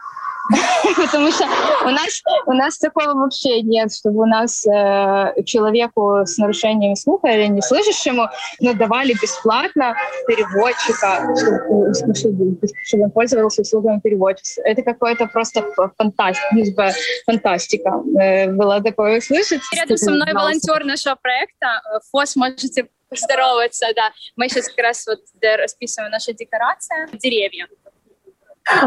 Потому 0.98 1.32
что 1.32 1.46
у 1.86 1.90
нас, 1.90 2.22
у 2.46 2.54
нас 2.54 2.78
такого 2.78 3.14
вообще 3.14 3.62
нет, 3.62 3.94
чтобы 3.94 4.24
у 4.24 4.26
нас 4.26 4.66
э, 4.66 5.44
человеку 5.44 6.22
с 6.26 6.38
нарушением 6.38 6.96
слуха 6.96 7.30
или 7.30 7.48
не 7.48 7.62
слышащему 7.62 8.30
ну, 8.60 8.74
давали 8.74 9.14
бесплатно 9.14 9.96
переводчика, 10.28 11.36
чтобы, 11.36 11.94
чтобы, 12.14 12.58
чтобы 12.84 13.04
он 13.06 13.12
пользовался 13.12 13.62
услугами 13.62 14.00
переводчика. 14.00 14.62
Это 14.64 14.84
какое-то 14.84 15.28
просто 15.28 15.66
фантастика, 15.98 16.94
фантастика 17.26 18.04
э, 18.20 18.52
было 18.52 18.82
такое 18.82 19.18
услышать. 19.18 19.62
Рядом 19.74 19.98
со 19.98 20.12
мной 20.12 20.34
волонтер 20.34 20.86
нашего 20.86 21.16
проекта. 21.16 21.82
ФОС 22.12 22.36
можете 22.36 22.88
поздороваться, 23.10 23.88
да. 23.96 24.12
Мы 24.36 24.50
сейчас 24.50 24.68
как 24.68 24.80
раз 24.80 25.06
вот 25.08 25.20
расписываем 25.42 26.12
наши 26.12 26.34
декорации. 26.34 27.18
Деревья 27.18 27.68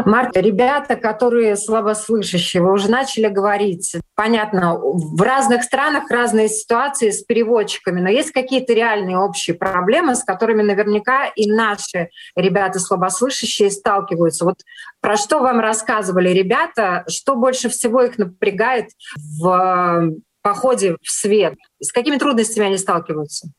Марта, 0.05 0.41
ребята, 0.41 0.95
которые 0.95 1.55
слабослышащие, 1.55 2.61
вы 2.61 2.73
уже 2.73 2.89
начали 2.89 3.27
говорить, 3.27 3.95
понятно, 4.15 4.77
в 4.77 5.21
разных 5.21 5.63
странах 5.63 6.11
разные 6.11 6.49
ситуации 6.49 7.11
с 7.11 7.23
переводчиками, 7.23 8.01
но 8.01 8.09
есть 8.09 8.31
какие-то 8.31 8.73
реальные 8.73 9.17
общие 9.17 9.55
проблемы, 9.55 10.15
с 10.15 10.23
которыми 10.23 10.61
наверняка 10.61 11.27
и 11.27 11.49
наши 11.49 12.09
ребята 12.35 12.79
слабослышащие 12.79 13.71
сталкиваются. 13.71 14.45
Вот 14.45 14.59
про 14.99 15.15
что 15.15 15.39
вам 15.39 15.59
рассказывали 15.59 16.29
ребята, 16.29 17.05
что 17.07 17.35
больше 17.35 17.69
всего 17.69 18.01
их 18.01 18.17
напрягает 18.17 18.89
в 19.15 20.11
походе 20.41 20.97
в 21.01 21.09
свет? 21.09 21.55
С 21.79 21.91
какими 21.91 22.17
трудностями 22.17 22.67
они 22.67 22.77
сталкиваются? 22.77 23.49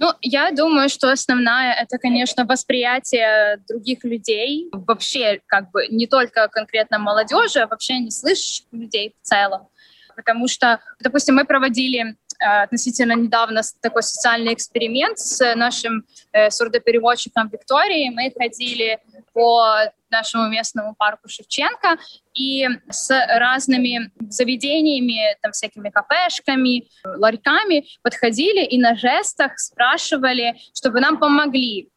Ну, 0.00 0.14
я 0.22 0.50
думаю, 0.50 0.88
что 0.88 1.12
основная— 1.12 1.74
это, 1.82 1.98
конечно, 1.98 2.46
восприятие 2.46 3.58
других 3.68 4.02
людей, 4.02 4.70
вообще 4.72 5.42
как 5.46 5.70
бы 5.72 5.88
не 5.88 6.06
только 6.06 6.48
конкретно 6.48 6.98
молодежи, 6.98 7.60
а 7.60 7.66
вообще 7.66 7.98
не 7.98 8.10
слышащих 8.10 8.64
людей 8.72 9.14
в 9.20 9.26
целом. 9.26 9.68
Потому 10.16 10.48
что, 10.48 10.80
допустим, 11.00 11.34
мы 11.34 11.44
проводили 11.44 12.16
относительно 12.40 13.12
недавно 13.12 13.62
такой 13.80 14.02
социальный 14.02 14.54
эксперимент 14.54 15.18
с 15.18 15.54
нашим 15.54 16.04
э, 16.32 16.50
сурдопереводчиком 16.50 17.48
Викторией. 17.48 18.10
Мы 18.10 18.32
ходили 18.36 18.98
по 19.32 19.64
нашему 20.10 20.48
местному 20.48 20.94
парку 20.94 21.28
Шевченко 21.28 21.98
и 22.34 22.66
с 22.88 23.10
разными 23.10 24.10
заведениями, 24.28 25.36
там 25.42 25.52
всякими 25.52 25.90
кафешками, 25.90 26.88
ларьками 27.04 27.86
подходили 28.02 28.64
и 28.64 28.78
на 28.78 28.96
жестах 28.96 29.58
спрашивали, 29.58 30.56
чтобы 30.74 31.00
нам 31.00 31.18
помогли. 31.18 31.88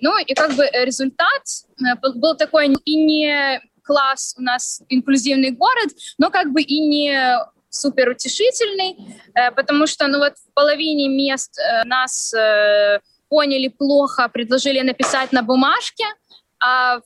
Ну 0.00 0.18
и 0.18 0.34
как 0.34 0.54
бы 0.54 0.68
результат 0.72 1.42
э, 1.80 1.94
был 2.14 2.36
такой 2.36 2.74
и 2.84 2.96
не 2.96 3.60
класс 3.84 4.34
у 4.38 4.42
нас 4.42 4.82
инклюзивный 4.88 5.50
город, 5.50 5.90
но 6.18 6.30
как 6.30 6.52
бы 6.52 6.62
и 6.62 6.80
не 6.80 7.38
супер 7.74 8.08
утешительный, 8.08 8.96
э, 9.34 9.50
потому 9.50 9.86
что 9.86 10.06
ну 10.06 10.18
вот 10.18 10.34
в 10.38 10.54
половине 10.54 11.08
мест 11.08 11.58
э, 11.58 11.84
нас 11.84 12.34
поняли 13.28 13.68
плохо, 13.68 14.28
предложили 14.28 14.80
написать 14.80 15.32
на 15.32 15.42
бумажке, 15.42 16.04
а 16.60 17.00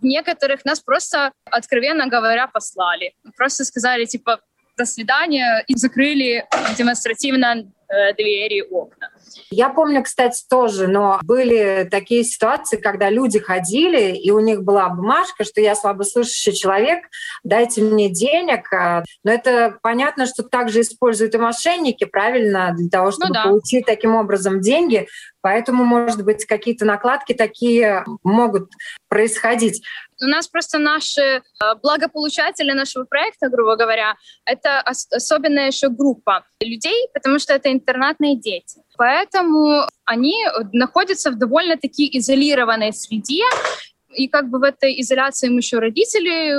в 0.00 0.04
некоторых 0.04 0.64
нас 0.64 0.80
просто, 0.80 1.32
откровенно 1.50 2.06
говоря, 2.06 2.46
послали. 2.46 3.14
Просто 3.36 3.64
сказали, 3.64 4.04
типа, 4.04 4.40
до 4.76 4.84
свидания, 4.84 5.64
и 5.66 5.74
закрыли 5.74 6.46
демонстративно 6.78 7.64
э, 7.88 8.14
двери, 8.14 8.62
окна. 8.62 9.10
Я 9.50 9.68
помню, 9.68 10.02
кстати, 10.02 10.42
тоже, 10.48 10.88
но 10.88 11.20
были 11.22 11.86
такие 11.90 12.24
ситуации, 12.24 12.76
когда 12.76 13.10
люди 13.10 13.38
ходили, 13.38 14.16
и 14.16 14.30
у 14.30 14.40
них 14.40 14.62
была 14.62 14.88
бумажка, 14.88 15.44
что 15.44 15.60
я 15.60 15.74
слабослышащий 15.74 16.52
человек, 16.52 17.04
дайте 17.44 17.82
мне 17.82 18.08
денег. 18.08 18.72
А, 18.72 19.04
но 19.24 19.32
это 19.32 19.78
понятно, 19.82 20.26
что 20.26 20.42
также 20.42 20.80
используют 20.80 21.34
и 21.34 21.38
мошенники, 21.38 22.04
правильно, 22.04 22.74
для 22.76 22.88
того, 22.88 23.06
ну 23.06 23.12
чтобы 23.12 23.28
ну, 23.28 23.34
да. 23.34 23.44
получить 23.44 23.86
таким 23.86 24.14
образом 24.16 24.60
деньги. 24.60 25.06
Поэтому, 25.40 25.84
может 25.84 26.24
быть, 26.24 26.44
какие-то 26.44 26.84
накладки 26.84 27.32
такие 27.32 28.04
могут 28.24 28.70
происходить. 29.08 29.82
У 30.20 30.26
нас 30.26 30.48
просто 30.48 30.78
наши 30.78 31.20
э, 31.20 31.40
благополучатели 31.82 32.72
нашего 32.72 33.04
проекта, 33.04 33.48
грубо 33.48 33.76
говоря, 33.76 34.16
это 34.44 34.80
особенная 34.80 35.68
еще 35.68 35.88
группа 35.88 36.44
людей, 36.60 37.06
потому 37.12 37.38
что 37.38 37.52
это 37.54 37.70
интернатные 37.70 38.36
дети. 38.36 38.80
Поэтому 38.96 39.82
они 40.04 40.36
находятся 40.72 41.30
в 41.30 41.38
довольно-таки 41.38 42.18
изолированной 42.18 42.92
среде, 42.92 43.42
и 44.16 44.28
как 44.28 44.48
бы 44.48 44.58
в 44.58 44.62
этой 44.62 45.00
изоляции 45.00 45.48
им 45.48 45.58
еще 45.58 45.78
родители 45.78 46.54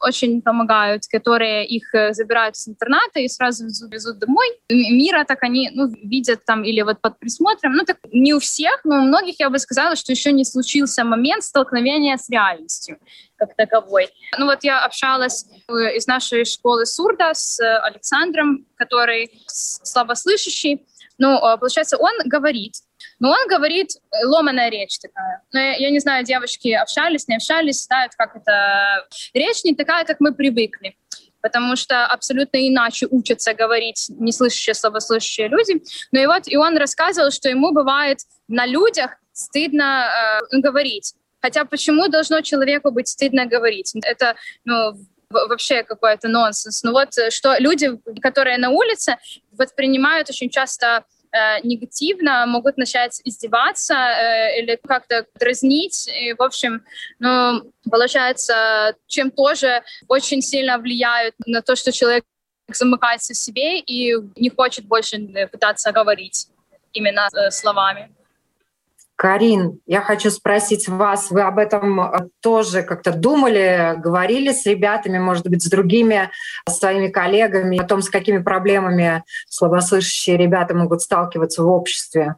очень 0.00 0.42
помогают, 0.42 1.04
которые 1.06 1.64
их 1.66 1.94
э, 1.94 2.12
забирают 2.12 2.56
с 2.56 2.68
интерната 2.68 3.20
и 3.20 3.28
сразу 3.28 3.64
везут 3.88 4.18
домой. 4.18 4.46
Мира 4.68 5.24
так 5.24 5.42
они 5.42 5.70
ну, 5.72 5.88
видят 5.88 6.44
там 6.44 6.64
или 6.64 6.82
вот 6.82 7.00
под 7.00 7.18
присмотром. 7.18 7.74
Ну 7.74 7.84
так 7.84 7.98
не 8.12 8.34
у 8.34 8.40
всех, 8.40 8.80
но 8.84 8.96
у 8.96 9.02
многих 9.02 9.38
я 9.38 9.50
бы 9.50 9.58
сказала, 9.58 9.94
что 9.94 10.12
еще 10.12 10.32
не 10.32 10.44
случился 10.44 11.04
момент 11.04 11.44
столкновения 11.44 12.16
с 12.16 12.28
реальностью 12.28 12.98
как 13.36 13.54
таковой. 13.54 14.08
Ну 14.38 14.46
вот 14.46 14.64
я 14.64 14.84
общалась 14.84 15.46
э, 15.68 15.96
из 15.96 16.06
нашей 16.06 16.44
школы 16.44 16.86
Сурда 16.86 17.34
с 17.34 17.60
Александром, 17.82 18.66
который 18.76 19.30
слабослышащий. 19.46 20.86
Ну, 21.18 21.36
а, 21.36 21.56
получается, 21.56 21.96
он 21.96 22.12
говорит, 22.26 22.74
но 23.18 23.30
он 23.30 23.48
говорит 23.48 23.90
э, 23.96 24.24
ломаная 24.26 24.70
речь 24.70 24.98
такая. 24.98 25.42
Но 25.52 25.60
я, 25.60 25.76
я 25.76 25.90
не 25.90 25.98
знаю, 25.98 26.24
девочки 26.24 26.68
общались, 26.72 27.28
не 27.28 27.36
общались, 27.36 27.84
знают, 27.84 28.12
как 28.16 28.36
это... 28.36 29.06
Речь 29.32 29.64
не 29.64 29.74
такая, 29.74 30.04
как 30.04 30.20
мы 30.20 30.34
привыкли 30.34 30.96
потому 31.42 31.76
что 31.76 32.06
абсолютно 32.06 32.56
иначе 32.56 33.06
учатся 33.08 33.54
говорить 33.54 34.06
неслышащие, 34.08 34.74
слабослышащие 34.74 35.46
люди. 35.46 35.80
Но 36.10 36.18
и 36.18 36.26
вот 36.26 36.48
и 36.48 36.56
он 36.56 36.76
рассказывал, 36.76 37.30
что 37.30 37.48
ему 37.48 37.70
бывает 37.72 38.18
на 38.48 38.66
людях 38.66 39.12
стыдно 39.32 40.40
э, 40.50 40.58
говорить. 40.58 41.14
Хотя 41.40 41.64
почему 41.64 42.08
должно 42.08 42.40
человеку 42.40 42.90
быть 42.90 43.06
стыдно 43.06 43.46
говорить? 43.46 43.92
Это 44.02 44.34
ну, 44.64 44.94
вообще 45.30 45.82
какой-то 45.82 46.28
нонсенс. 46.28 46.82
Ну 46.82 46.92
вот 46.92 47.16
э, 47.18 47.30
что 47.30 47.56
люди, 47.58 47.90
которые 48.20 48.58
на 48.58 48.70
улице, 48.70 49.16
воспринимают 49.52 50.30
очень 50.30 50.50
часто 50.50 51.04
э, 51.32 51.60
негативно, 51.62 52.46
могут 52.46 52.76
начать 52.76 53.20
издеваться 53.24 53.94
э, 53.94 54.60
или 54.60 54.78
как-то 54.86 55.26
дразнить. 55.38 56.08
И, 56.08 56.32
в 56.32 56.42
общем, 56.42 56.84
ну, 57.18 57.72
получается, 57.90 58.94
чем 59.06 59.30
тоже 59.30 59.82
очень 60.08 60.42
сильно 60.42 60.78
влияют 60.78 61.34
на 61.46 61.62
то, 61.62 61.76
что 61.76 61.92
человек 61.92 62.24
замыкается 62.72 63.32
в 63.32 63.36
себе 63.36 63.78
и 63.78 64.14
не 64.36 64.50
хочет 64.50 64.86
больше 64.86 65.16
э, 65.16 65.46
пытаться 65.46 65.92
говорить 65.92 66.48
именно 66.92 67.28
э, 67.34 67.50
словами. 67.50 68.15
Карин, 69.16 69.80
я 69.86 70.02
хочу 70.02 70.30
спросить 70.30 70.88
вас, 70.88 71.30
вы 71.30 71.40
об 71.40 71.58
этом 71.58 72.00
э, 72.00 72.28
тоже 72.42 72.82
как-то 72.82 73.12
думали, 73.12 73.94
говорили 73.96 74.52
с 74.52 74.66
ребятами, 74.66 75.18
может 75.18 75.48
быть, 75.48 75.64
с 75.64 75.70
другими 75.70 76.30
своими 76.68 77.08
коллегами 77.08 77.78
о 77.78 77.86
том, 77.86 78.02
с 78.02 78.10
какими 78.10 78.38
проблемами 78.38 79.24
слабослышащие 79.48 80.36
ребята 80.36 80.74
могут 80.74 81.00
сталкиваться 81.00 81.62
в 81.62 81.68
обществе? 81.68 82.36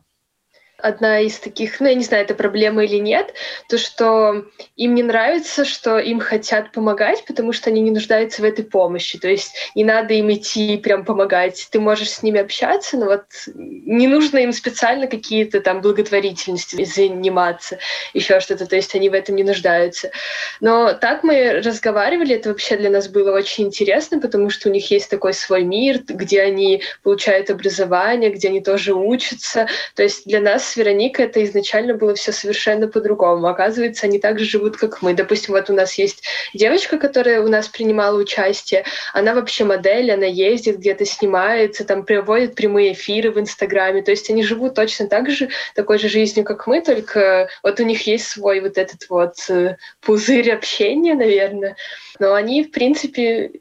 Одна 0.80 1.20
из 1.20 1.38
таких, 1.38 1.80
ну, 1.80 1.88
я 1.88 1.94
не 1.94 2.04
знаю, 2.04 2.24
это 2.24 2.34
проблема 2.34 2.84
или 2.84 2.96
нет, 2.96 3.34
то, 3.68 3.78
что 3.78 4.44
им 4.76 4.94
не 4.94 5.02
нравится, 5.02 5.64
что 5.64 5.98
им 5.98 6.20
хотят 6.20 6.70
помогать, 6.70 7.24
потому 7.26 7.52
что 7.52 7.70
они 7.70 7.80
не 7.80 7.90
нуждаются 7.90 8.42
в 8.42 8.44
этой 8.44 8.64
помощи. 8.64 9.18
То 9.18 9.28
есть 9.28 9.52
не 9.74 9.84
надо 9.84 10.14
им 10.14 10.32
идти 10.32 10.76
прям 10.76 11.04
помогать. 11.04 11.66
Ты 11.72 11.80
можешь 11.80 12.10
с 12.10 12.22
ними 12.22 12.40
общаться, 12.40 12.96
но 12.96 13.06
вот 13.06 13.24
не 13.54 14.06
нужно 14.06 14.38
им 14.38 14.52
специально 14.52 15.08
какие-то 15.08 15.60
там 15.60 15.80
благотворительности 15.80 16.84
заниматься, 16.84 17.78
еще 18.14 18.38
что-то. 18.38 18.66
То 18.66 18.76
есть 18.76 18.94
они 18.94 19.08
в 19.08 19.14
этом 19.14 19.34
не 19.34 19.42
нуждаются. 19.42 20.12
Но 20.60 20.92
так 20.92 21.24
мы 21.24 21.60
разговаривали, 21.60 22.36
это 22.36 22.50
вообще 22.50 22.76
для 22.76 22.90
нас 22.90 23.08
было 23.08 23.32
очень 23.32 23.66
интересно, 23.66 24.20
потому 24.20 24.48
что 24.48 24.68
у 24.68 24.72
них 24.72 24.90
есть 24.92 25.10
такой 25.10 25.34
свой 25.34 25.64
мир, 25.64 25.98
где 26.06 26.42
они 26.42 26.82
получают 27.02 27.50
образование, 27.50 28.30
где 28.30 28.48
они 28.48 28.60
тоже 28.60 28.94
учатся. 28.94 29.66
То 29.96 30.04
есть 30.04 30.24
для 30.24 30.40
нас 30.40 30.67
с 30.68 30.76
Вероникой 30.76 31.26
это 31.26 31.42
изначально 31.44 31.94
было 31.94 32.14
все 32.14 32.32
совершенно 32.32 32.88
по-другому. 32.88 33.46
Оказывается, 33.46 34.06
они 34.06 34.18
так 34.18 34.38
же 34.38 34.44
живут, 34.44 34.76
как 34.76 35.02
мы. 35.02 35.14
Допустим, 35.14 35.54
вот 35.54 35.70
у 35.70 35.72
нас 35.72 35.94
есть 35.94 36.24
девочка, 36.54 36.98
которая 36.98 37.40
у 37.42 37.48
нас 37.48 37.68
принимала 37.68 38.16
участие. 38.16 38.84
Она 39.12 39.34
вообще 39.34 39.64
модель, 39.64 40.10
она 40.10 40.26
ездит 40.26 40.78
где-то, 40.78 41.04
снимается, 41.04 41.84
там 41.84 42.04
проводит 42.04 42.54
прямые 42.54 42.92
эфиры 42.92 43.30
в 43.30 43.40
Инстаграме. 43.40 44.02
То 44.02 44.10
есть 44.10 44.30
они 44.30 44.42
живут 44.42 44.74
точно 44.74 45.08
так 45.08 45.30
же, 45.30 45.48
такой 45.74 45.98
же 45.98 46.08
жизнью, 46.08 46.44
как 46.44 46.66
мы, 46.66 46.80
только 46.80 47.48
вот 47.62 47.80
у 47.80 47.84
них 47.84 48.06
есть 48.06 48.28
свой 48.28 48.60
вот 48.60 48.78
этот 48.78 49.08
вот 49.08 49.34
э, 49.48 49.76
пузырь 50.00 50.52
общения, 50.52 51.14
наверное. 51.14 51.76
Но 52.18 52.34
они, 52.34 52.62
в 52.64 52.70
принципе, 52.70 53.52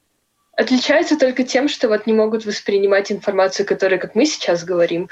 отличаются 0.58 1.18
только 1.18 1.44
тем, 1.44 1.70
что 1.70 1.88
вот 1.88 2.08
не 2.08 2.14
могут 2.14 2.46
воспринимать 2.46 3.12
информацию, 3.12 3.66
которую, 3.66 4.00
как 4.00 4.16
мы 4.16 4.26
сейчас 4.26 4.64
говорим, 4.64 5.08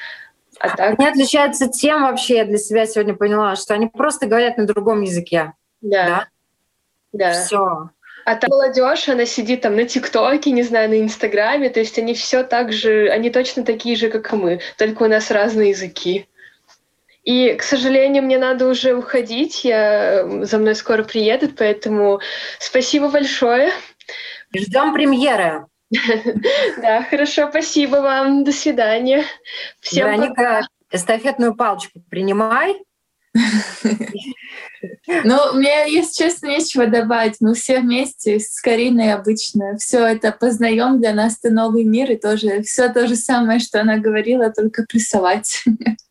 а 0.59 0.75
так? 0.75 0.99
Они 0.99 1.07
отличаются 1.07 1.67
тем 1.67 2.03
вообще, 2.03 2.37
я 2.37 2.45
для 2.45 2.57
себя 2.57 2.85
сегодня 2.85 3.15
поняла, 3.15 3.55
что 3.55 3.73
они 3.73 3.87
просто 3.87 4.27
говорят 4.27 4.57
на 4.57 4.65
другом 4.65 5.01
языке. 5.01 5.53
Да. 5.81 6.07
Да. 6.07 6.27
да. 7.13 7.31
Все. 7.31 7.89
А 8.25 8.35
там 8.35 8.49
молодежь, 8.49 9.07
она 9.07 9.25
сидит 9.25 9.61
там 9.61 9.75
на 9.75 9.85
ТикТоке, 9.85 10.49
не 10.49 10.63
знаю, 10.63 10.89
на 10.89 10.99
Инстаграме, 10.99 11.69
то 11.69 11.79
есть 11.79 11.99
они 11.99 12.15
все 12.15 12.43
так 12.43 12.73
же, 12.73 13.07
они 13.09 13.29
точно 13.29 13.63
такие 13.63 13.95
же, 13.95 14.09
как 14.09 14.33
и 14.33 14.35
мы, 14.35 14.61
только 14.77 15.03
у 15.03 15.07
нас 15.07 15.29
разные 15.29 15.69
языки. 15.69 16.27
И, 17.23 17.53
к 17.53 17.61
сожалению, 17.61 18.23
мне 18.23 18.39
надо 18.39 18.67
уже 18.67 18.95
уходить, 18.95 19.63
я, 19.63 20.27
за 20.43 20.57
мной 20.57 20.73
скоро 20.73 21.03
приедут, 21.03 21.55
поэтому 21.55 22.19
спасибо 22.59 23.09
большое. 23.09 23.71
Ждем 24.55 24.93
премьеры. 24.93 25.65
Да, 26.81 27.03
хорошо, 27.03 27.49
спасибо 27.49 27.97
вам. 27.97 28.43
До 28.43 28.51
свидания. 28.51 29.23
Всем 29.79 30.07
Вероника, 30.07 30.35
пока. 30.35 30.61
эстафетную 30.91 31.55
палочку 31.55 32.01
принимай. 32.09 32.75
Ну, 35.23 35.53
мне, 35.53 35.91
если 35.91 36.23
честно, 36.23 36.47
нечего 36.47 36.87
добавить. 36.87 37.35
Мы 37.39 37.53
все 37.53 37.79
вместе 37.79 38.39
с 38.39 38.59
Кариной 38.61 39.13
обычно 39.13 39.77
все 39.77 40.05
это 40.05 40.31
познаем 40.31 40.99
для 40.99 41.13
нас, 41.13 41.37
это 41.41 41.53
новый 41.53 41.83
мир, 41.83 42.11
и 42.11 42.15
тоже 42.15 42.61
все 42.61 42.89
то 42.89 43.07
же 43.07 43.15
самое, 43.15 43.59
что 43.59 43.81
она 43.81 43.97
говорила, 43.97 44.51
только 44.51 44.83
прессовать. 44.83 45.63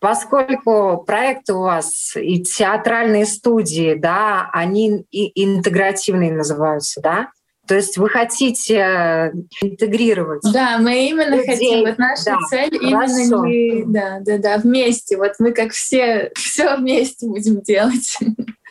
Поскольку 0.00 1.04
проекты 1.06 1.54
у 1.54 1.60
вас 1.60 2.16
и 2.16 2.42
театральные 2.42 3.26
студии, 3.26 3.94
да, 3.94 4.48
они 4.52 5.04
и 5.10 5.44
интегративные 5.44 6.32
называются, 6.32 7.00
да? 7.02 7.30
То 7.70 7.76
есть 7.76 7.98
вы 7.98 8.08
хотите 8.08 8.78
э, 8.78 9.32
интегрировать. 9.62 10.42
Да, 10.52 10.78
мы 10.78 11.06
именно 11.08 11.36
людей. 11.36 11.54
хотим. 11.54 11.80
Вот 11.86 11.98
наша 11.98 12.24
да, 12.24 12.36
цель 12.50 12.74
именно 12.74 13.46
не, 13.46 13.84
да, 13.86 14.18
да, 14.22 14.38
да, 14.38 14.58
вместе. 14.58 15.16
Вот 15.16 15.34
мы 15.38 15.52
как 15.52 15.70
все, 15.70 16.32
все 16.34 16.76
вместе 16.76 17.28
будем 17.28 17.62
делать. 17.62 18.18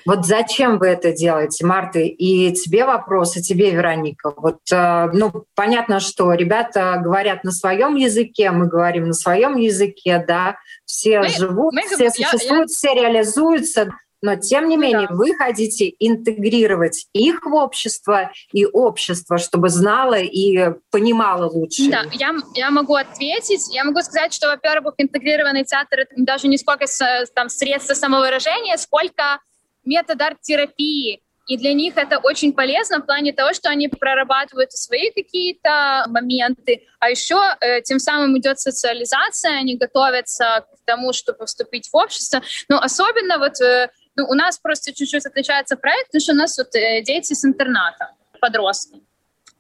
Вот 0.06 0.26
зачем 0.26 0.80
вы 0.80 0.88
это 0.88 1.12
делаете, 1.12 1.66
Марта? 1.66 2.00
И 2.00 2.54
тебе 2.54 2.86
вопрос, 2.86 3.36
и 3.36 3.42
тебе, 3.42 3.72
Вероника. 3.72 4.34
Вот, 4.36 4.60
э, 4.72 5.10
ну, 5.12 5.44
понятно, 5.56 6.00
что 6.00 6.34
ребята 6.34 7.00
говорят 7.04 7.44
на 7.44 7.52
своем 7.52 7.96
языке, 7.96 8.52
мы 8.52 8.68
говорим 8.68 9.08
на 9.08 9.14
своем 9.14 9.58
языке, 9.58 10.24
да, 10.26 10.56
все 10.86 11.20
мы, 11.20 11.30
живут, 11.30 11.74
мы, 11.74 11.84
все 11.84 12.10
существуют, 12.10 12.50
я, 12.50 12.58
я... 12.60 12.66
все 12.66 12.94
реализуются. 12.94 13.90
Но 14.22 14.36
тем 14.36 14.68
не 14.68 14.78
менее 14.78 15.08
да. 15.08 15.16
вы 15.16 15.34
хотите 15.36 15.94
интегрировать 16.00 17.08
их 17.14 17.46
в 17.46 17.54
общество 17.54 18.32
и 18.52 18.66
общество, 18.66 19.38
чтобы 19.38 19.70
знало 19.70 20.20
и 20.20 20.72
понимало 20.92 21.50
лучше. 21.50 21.90
Да, 21.90 22.04
я, 22.12 22.36
я 22.56 22.70
могу 22.70 22.96
ответить. 22.96 23.74
Я 23.74 23.84
могу 23.84 24.02
сказать, 24.02 24.34
что, 24.34 24.48
во-первых, 24.48 24.96
интегрированный 24.98 25.64
театр 25.64 26.00
это 26.00 26.14
даже 26.18 26.48
не 26.48 26.58
сколько 26.58 26.86
там 27.34 27.50
средства 27.50 27.94
самовыражения, 27.94 28.78
сколько 28.78 29.40
метод 29.84 30.22
арт-терапии. 30.22 31.22
И 31.50 31.58
для 31.58 31.74
них 31.74 31.98
это 31.98 32.20
очень 32.20 32.54
полезно 32.54 33.00
в 33.00 33.08
плане 33.08 33.34
того, 33.34 33.54
что 33.54 33.70
они 33.70 33.88
прорабатывают 33.88 34.72
свои 34.72 35.10
какие-то 35.10 36.06
моменты, 36.08 36.84
а 37.00 37.10
еще 37.10 37.40
э, 37.60 37.82
тем 37.82 37.98
самым 37.98 38.38
идет 38.38 38.60
социализация, 38.60 39.58
они 39.58 39.76
готовятся 39.76 40.68
к 40.72 40.86
тому, 40.86 41.12
чтобы 41.12 41.48
вступить 41.48 41.90
в 41.92 41.96
общество. 41.96 42.44
Но 42.70 42.80
особенно 42.80 43.40
вот 43.40 43.60
э, 43.62 43.90
ну, 44.20 44.26
у 44.30 44.34
нас 44.34 44.60
просто 44.60 44.94
чуть-чуть 44.94 45.26
отличается 45.26 45.78
проект, 45.78 46.08
потому 46.08 46.22
что 46.22 46.34
у 46.34 46.36
нас 46.36 46.58
вот 46.58 46.76
э, 46.76 47.02
дети 47.02 47.34
с 47.34 47.46
интерната, 47.46 48.12
подростки. 48.42 49.02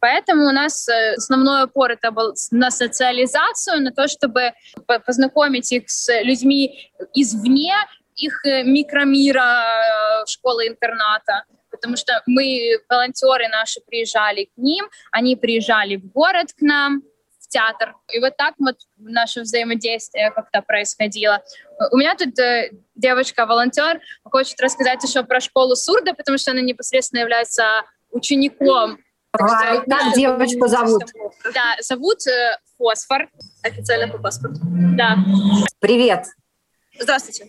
Поэтому 0.01 0.47
у 0.47 0.51
нас 0.51 0.89
э, 0.89 1.13
основной 1.15 1.63
упор 1.63 1.91
это 1.91 2.11
был 2.11 2.33
на 2.51 2.71
социализацию, 2.71 3.81
на 3.81 3.91
то, 3.91 4.07
чтобы 4.07 4.51
познакомить 5.05 5.71
их 5.71 5.89
с 5.89 6.21
людьми 6.23 6.91
извне, 7.15 7.73
их 8.17 8.45
э, 8.45 8.63
микромира 8.63 10.25
школы-интерната. 10.27 11.45
Потому 11.71 11.95
что 11.95 12.21
мы, 12.25 12.79
волонтеры 12.89 13.47
наши, 13.47 13.79
приезжали 13.79 14.45
к 14.45 14.57
ним, 14.57 14.89
они 15.11 15.37
приезжали 15.37 15.95
в 15.95 16.11
город 16.11 16.51
к 16.51 16.61
нам, 16.61 17.03
театр. 17.49 17.95
И 18.13 18.19
вот 18.19 18.37
так 18.37 18.53
вот 18.59 18.75
наше 18.97 19.41
взаимодействие 19.41 20.31
как-то 20.31 20.61
происходило. 20.61 21.43
У 21.91 21.97
меня 21.97 22.15
тут 22.15 22.37
э, 22.39 22.71
девочка-волонтер 22.95 24.01
хочет 24.23 24.59
рассказать 24.61 25.03
еще 25.03 25.23
про 25.23 25.39
школу 25.39 25.75
Сурда, 25.75 26.13
потому 26.13 26.37
что 26.37 26.51
она 26.51 26.61
непосредственно 26.61 27.19
является 27.19 27.63
учеником. 28.11 28.99
А, 29.31 29.37
что, 29.73 29.83
как 29.87 30.13
девочку 30.15 30.67
зовут? 30.67 31.03
Да, 31.53 31.75
зовут 31.81 32.25
э, 32.27 32.57
Фосфор, 32.77 33.29
официально 33.63 34.07
по 34.07 34.17
паспорту. 34.17 34.59
Да. 34.63 35.17
Привет. 35.79 36.25
Здравствуйте. 36.99 37.47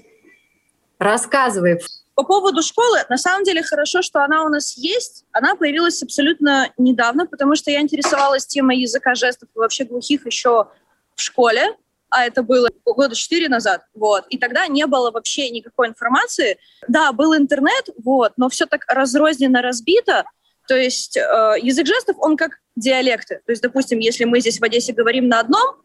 Рассказывай. 0.98 1.80
По 2.20 2.24
поводу 2.24 2.62
школы, 2.62 2.98
на 3.08 3.16
самом 3.16 3.44
деле 3.44 3.62
хорошо, 3.62 4.02
что 4.02 4.22
она 4.22 4.44
у 4.44 4.50
нас 4.50 4.76
есть. 4.76 5.24
Она 5.32 5.54
появилась 5.54 6.02
абсолютно 6.02 6.70
недавно, 6.76 7.24
потому 7.24 7.56
что 7.56 7.70
я 7.70 7.80
интересовалась 7.80 8.46
темой 8.46 8.76
языка 8.76 9.14
жестов 9.14 9.48
и 9.56 9.58
вообще 9.58 9.84
глухих 9.84 10.26
еще 10.26 10.66
в 11.14 11.20
школе, 11.22 11.74
а 12.10 12.26
это 12.26 12.42
было 12.42 12.68
года 12.84 13.14
четыре 13.14 13.48
назад, 13.48 13.86
вот, 13.94 14.26
и 14.28 14.36
тогда 14.36 14.66
не 14.66 14.84
было 14.86 15.10
вообще 15.10 15.48
никакой 15.48 15.88
информации. 15.88 16.58
Да, 16.88 17.10
был 17.12 17.34
интернет, 17.34 17.88
вот, 18.04 18.34
но 18.36 18.50
все 18.50 18.66
так 18.66 18.84
разрозненно, 18.86 19.62
разбито, 19.62 20.24
то 20.68 20.76
есть 20.76 21.16
э, 21.16 21.54
язык 21.62 21.86
жестов, 21.86 22.16
он 22.18 22.36
как 22.36 22.60
диалекты. 22.76 23.40
То 23.46 23.52
есть, 23.52 23.62
допустим, 23.62 23.98
если 23.98 24.26
мы 24.26 24.40
здесь 24.40 24.60
в 24.60 24.62
Одессе 24.62 24.92
говорим 24.92 25.26
на 25.26 25.40
одном 25.40 25.76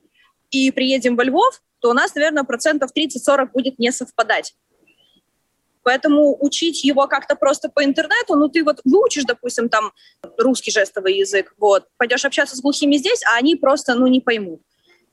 и 0.51 0.69
приедем 0.71 1.15
во 1.15 1.23
Львов, 1.23 1.61
то 1.79 1.91
у 1.91 1.93
нас, 1.93 2.13
наверное, 2.13 2.43
процентов 2.43 2.91
30-40 2.93 3.51
будет 3.53 3.79
не 3.79 3.93
совпадать. 3.93 4.53
Поэтому 5.85 6.35
учить 6.43 6.83
его 6.83 7.07
как-то 7.07 7.35
просто 7.35 7.69
по 7.69 7.83
интернету, 7.83 8.35
ну 8.35 8.49
ты 8.49 8.63
вот 8.63 8.81
выучишь, 8.83 9.23
допустим, 9.23 9.69
там 9.69 9.93
русский 10.35 10.71
жестовый 10.71 11.15
язык, 11.15 11.53
вот, 11.59 11.85
пойдешь 11.97 12.25
общаться 12.25 12.55
с 12.55 12.61
глухими 12.61 12.95
здесь, 12.97 13.21
а 13.23 13.37
они 13.37 13.55
просто, 13.55 13.93
ну, 13.93 14.07
не 14.07 14.19
поймут. 14.19 14.63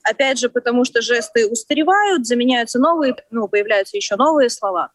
Опять 0.03 0.39
же, 0.39 0.49
потому 0.49 0.83
что 0.83 1.03
жесты 1.03 1.47
устаревают, 1.47 2.25
заменяются 2.25 2.79
новые, 2.79 3.15
ну, 3.29 3.47
появляются 3.47 3.97
еще 3.97 4.15
новые 4.15 4.49
слова. 4.49 4.91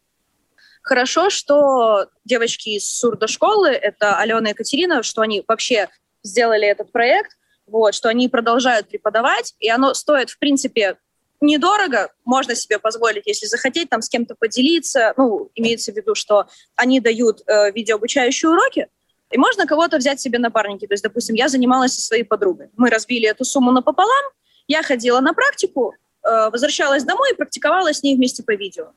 Хорошо, 0.82 1.30
что 1.30 2.06
девочки 2.24 2.70
из 2.70 2.98
сурдошколы, 2.98 3.70
это 3.70 4.18
Алена 4.18 4.48
и 4.48 4.52
Екатерина, 4.54 5.04
что 5.04 5.22
они 5.22 5.44
вообще 5.46 5.88
сделали 6.24 6.66
этот 6.66 6.90
проект, 6.90 7.36
вот, 7.68 7.94
что 7.94 8.08
они 8.08 8.28
продолжают 8.28 8.88
преподавать, 8.88 9.54
и 9.60 9.68
оно 9.68 9.94
стоит, 9.94 10.30
в 10.30 10.40
принципе, 10.40 10.96
недорого, 11.40 12.10
можно 12.24 12.54
себе 12.54 12.78
позволить, 12.78 13.26
если 13.26 13.46
захотеть, 13.46 13.88
там 13.88 14.02
с 14.02 14.08
кем-то 14.08 14.34
поделиться. 14.34 15.14
Ну, 15.16 15.50
имеется 15.54 15.92
в 15.92 15.96
виду, 15.96 16.14
что 16.14 16.46
они 16.76 17.00
дают 17.00 17.42
э, 17.46 17.70
видеообучающие 17.72 18.50
уроки, 18.50 18.88
и 19.30 19.38
можно 19.38 19.66
кого-то 19.66 19.98
взять 19.98 20.20
себе 20.20 20.38
напарники. 20.38 20.86
То 20.86 20.94
есть, 20.94 21.04
допустим, 21.04 21.34
я 21.34 21.48
занималась 21.48 21.94
со 21.94 22.00
своей 22.00 22.24
подругой. 22.24 22.70
Мы 22.76 22.90
разбили 22.90 23.28
эту 23.28 23.44
сумму 23.44 23.72
напополам, 23.72 24.24
я 24.66 24.82
ходила 24.82 25.20
на 25.20 25.32
практику, 25.32 25.94
э, 26.22 26.50
возвращалась 26.50 27.04
домой 27.04 27.32
и 27.32 27.36
практиковала 27.36 27.92
с 27.92 28.02
ней 28.02 28.16
вместе 28.16 28.42
по 28.42 28.54
видео. 28.54 28.92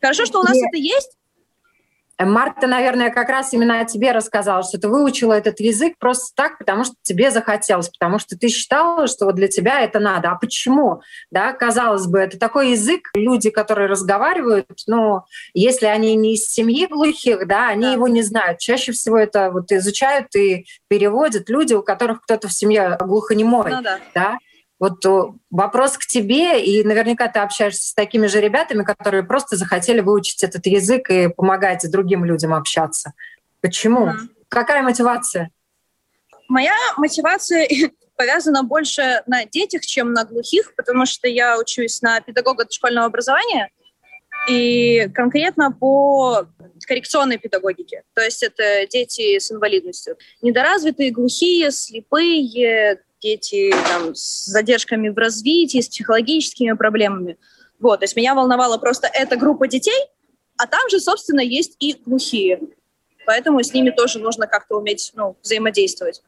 Хорошо, 0.00 0.24
что 0.26 0.40
у 0.40 0.42
нас 0.42 0.54
Нет. 0.54 0.68
это 0.68 0.78
есть, 0.78 1.16
Марта, 2.26 2.66
наверное, 2.66 3.10
как 3.10 3.28
раз 3.28 3.52
именно 3.52 3.80
о 3.80 3.84
тебе 3.84 4.12
рассказала, 4.12 4.62
что 4.62 4.78
ты 4.78 4.88
выучила 4.88 5.32
этот 5.32 5.60
язык 5.60 5.94
просто 5.98 6.34
так, 6.34 6.58
потому 6.58 6.84
что 6.84 6.94
тебе 7.02 7.30
захотелось, 7.30 7.88
потому 7.88 8.18
что 8.18 8.36
ты 8.36 8.48
считала, 8.48 9.06
что 9.06 9.26
вот 9.26 9.36
для 9.36 9.48
тебя 9.48 9.80
это 9.80 10.00
надо. 10.00 10.30
А 10.30 10.34
почему? 10.34 11.02
Да, 11.30 11.52
казалось 11.52 12.06
бы, 12.06 12.18
это 12.18 12.38
такой 12.38 12.72
язык, 12.72 13.10
люди, 13.14 13.50
которые 13.50 13.88
разговаривают, 13.88 14.82
ну, 14.86 15.22
если 15.54 15.86
они 15.86 16.14
не 16.14 16.34
из 16.34 16.46
семьи 16.46 16.86
глухих, 16.86 17.46
да, 17.46 17.68
они 17.68 17.84
да. 17.84 17.92
его 17.92 18.08
не 18.08 18.22
знают. 18.22 18.58
Чаще 18.58 18.92
всего 18.92 19.18
это 19.18 19.50
вот 19.50 19.72
изучают 19.72 20.34
и 20.36 20.66
переводят 20.88 21.48
люди, 21.48 21.74
у 21.74 21.82
которых 21.82 22.22
кто-то 22.22 22.48
в 22.48 22.52
семье 22.52 22.96
глухонемой, 23.00 23.70
ну, 23.70 23.82
да. 23.82 23.98
да. 24.14 24.36
Вот 24.80 25.04
э, 25.04 25.22
вопрос 25.50 25.98
к 25.98 26.06
тебе, 26.06 26.64
и 26.64 26.82
наверняка 26.82 27.28
ты 27.28 27.38
общаешься 27.40 27.88
с 27.88 27.94
такими 27.94 28.26
же 28.26 28.40
ребятами, 28.40 28.82
которые 28.82 29.22
просто 29.22 29.56
захотели 29.56 30.00
выучить 30.00 30.42
этот 30.42 30.66
язык 30.66 31.10
и 31.10 31.28
помогать 31.28 31.88
другим 31.90 32.24
людям 32.24 32.54
общаться. 32.54 33.12
Почему? 33.60 34.06
Mm-hmm. 34.06 34.28
Какая 34.48 34.82
мотивация? 34.82 35.50
Моя 36.48 36.74
мотивация 36.96 37.68
повязана 38.16 38.62
больше 38.62 39.22
на 39.26 39.44
детях, 39.44 39.82
чем 39.82 40.14
на 40.14 40.24
глухих, 40.24 40.74
потому 40.74 41.04
что 41.04 41.28
я 41.28 41.58
учусь 41.58 42.00
на 42.00 42.20
педагога 42.22 42.64
дошкольного 42.64 43.06
образования, 43.06 43.70
и 44.48 45.08
конкретно 45.14 45.70
по 45.70 46.46
коррекционной 46.86 47.36
педагогике. 47.38 48.02
То 48.14 48.22
есть 48.22 48.42
это 48.42 48.86
дети 48.90 49.38
с 49.38 49.52
инвалидностью. 49.52 50.16
Недоразвитые, 50.40 51.10
глухие, 51.10 51.70
слепые, 51.70 53.02
дети 53.20 53.74
там, 53.88 54.14
с 54.14 54.46
задержками 54.46 55.08
в 55.08 55.18
развитии, 55.18 55.80
с 55.80 55.88
психологическими 55.88 56.72
проблемами. 56.72 57.36
Вот, 57.78 58.00
то 58.00 58.04
есть 58.04 58.16
меня 58.16 58.34
волновала 58.34 58.78
просто 58.78 59.08
эта 59.12 59.36
группа 59.36 59.66
детей, 59.66 60.06
а 60.56 60.66
там 60.66 60.88
же, 60.90 61.00
собственно, 61.00 61.40
есть 61.40 61.76
и 61.78 61.94
глухие. 61.94 62.60
Поэтому 63.26 63.62
с 63.62 63.72
ними 63.72 63.90
тоже 63.90 64.18
нужно 64.18 64.46
как-то 64.46 64.76
уметь 64.78 65.12
ну, 65.14 65.36
взаимодействовать. 65.42 66.22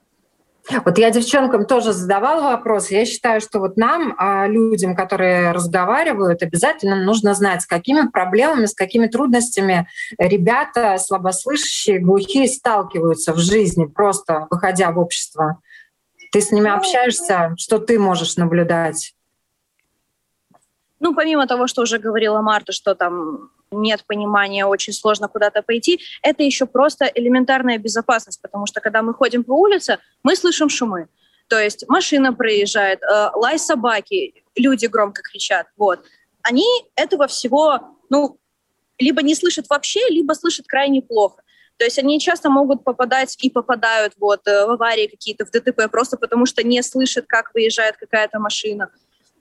Вот 0.85 0.97
я 0.97 1.11
девчонкам 1.11 1.67
тоже 1.67 1.93
задавала 1.93 2.53
вопрос. 2.53 2.91
Я 2.91 3.05
считаю, 3.05 3.41
что 3.41 3.59
вот 3.59 3.77
нам, 3.77 4.15
а, 4.17 4.47
людям, 4.47 4.95
которые 4.95 5.51
разговаривают, 5.51 6.43
обязательно 6.43 7.03
нужно 7.03 7.35
знать, 7.35 7.63
с 7.63 7.67
какими 7.67 8.09
проблемами, 8.09 8.67
с 8.67 8.75
какими 8.75 9.09
трудностями 9.09 9.89
ребята 10.19 10.97
слабослышащие, 10.99 11.99
глухие 11.99 12.47
сталкиваются 12.47 13.33
в 13.33 13.39
жизни, 13.39 13.87
просто 13.87 14.47
выходя 14.51 14.93
в 14.93 14.99
общество. 14.99 15.59
Ты 16.33 16.41
с 16.41 16.51
ними 16.51 16.69
ну, 16.69 16.77
общаешься? 16.77 17.55
Что 17.59 17.79
ты 17.79 17.99
можешь 17.99 18.37
наблюдать? 18.37 19.15
Ну, 20.99 21.15
помимо 21.15 21.47
того, 21.47 21.67
что 21.67 21.83
уже 21.83 21.99
говорила 21.99 22.41
Марта, 22.41 22.73
что 22.73 22.95
там 22.95 23.51
нет 23.71 24.05
понимания, 24.07 24.65
очень 24.65 24.95
сложно 24.95 25.29
куда-то 25.29 25.63
пойти, 25.63 26.01
это 26.23 26.43
еще 26.43 26.67
просто 26.67 27.05
элементарная 27.05 27.79
безопасность, 27.79 28.41
потому 28.41 28.67
что 28.67 28.81
когда 28.81 29.03
мы 29.03 29.13
ходим 29.13 29.45
по 29.45 29.53
улице, 29.53 29.99
мы 30.23 30.37
слышим 30.37 30.69
шумы. 30.69 31.09
То 31.49 31.59
есть 31.61 31.85
машина 31.89 32.33
проезжает, 32.33 33.03
э, 33.03 33.31
лай 33.35 33.59
собаки, 33.59 34.45
люди 34.57 34.87
громко 34.87 35.23
кричат. 35.23 35.67
Вот. 35.77 36.01
Они 36.43 36.65
этого 36.95 37.27
всего, 37.27 37.99
ну, 38.09 38.39
либо 38.99 39.23
не 39.23 39.35
слышат 39.35 39.67
вообще, 39.69 40.01
либо 40.09 40.33
слышат 40.33 40.67
крайне 40.67 41.03
плохо. 41.03 41.42
То 41.83 41.87
есть 41.87 41.99
они 41.99 42.21
часто 42.21 42.49
могут 42.49 42.85
попадать 42.85 43.37
и 43.41 43.51
попадают 43.51 44.13
вот 44.17 44.47
э, 44.47 44.67
в 44.67 44.71
аварии 44.71 45.09
какие-то, 45.09 45.45
в 45.45 45.51
ДТП, 45.51 45.91
просто 45.91 46.17
потому 46.17 46.47
что 46.47 46.63
не 46.63 46.81
слышат, 46.81 47.25
как 47.27 47.53
выезжает 47.55 47.97
какая-то 47.97 48.39
машина. 48.39 48.89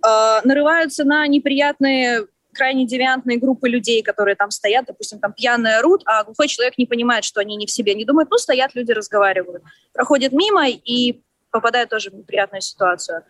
Э, 0.04 0.40
нарываются 0.44 1.04
на 1.04 1.28
неприятные 1.28 2.26
крайне 2.52 2.88
девиантные 2.88 3.38
группы 3.38 3.70
людей, 3.70 4.02
которые 4.02 4.34
там 4.36 4.50
стоят, 4.50 4.86
допустим, 4.88 5.20
там 5.20 5.34
пьяные 5.34 5.78
орут, 5.78 6.02
а 6.06 6.24
глухой 6.24 6.48
человек 6.48 6.80
не 6.80 6.88
понимает, 6.88 7.26
что 7.26 7.42
они 7.42 7.56
не 7.58 7.68
в 7.68 7.72
себе, 7.72 7.94
не 7.94 8.06
думает, 8.06 8.30
ну, 8.32 8.40
стоят 8.40 8.74
люди, 8.74 8.92
разговаривают. 8.92 9.62
Проходят 9.94 10.34
мимо 10.34 10.68
и 10.68 11.22
попадают 11.52 11.92
тоже 11.92 12.10
в 12.10 12.16
неприятную 12.16 12.62
ситуацию. 12.62 13.24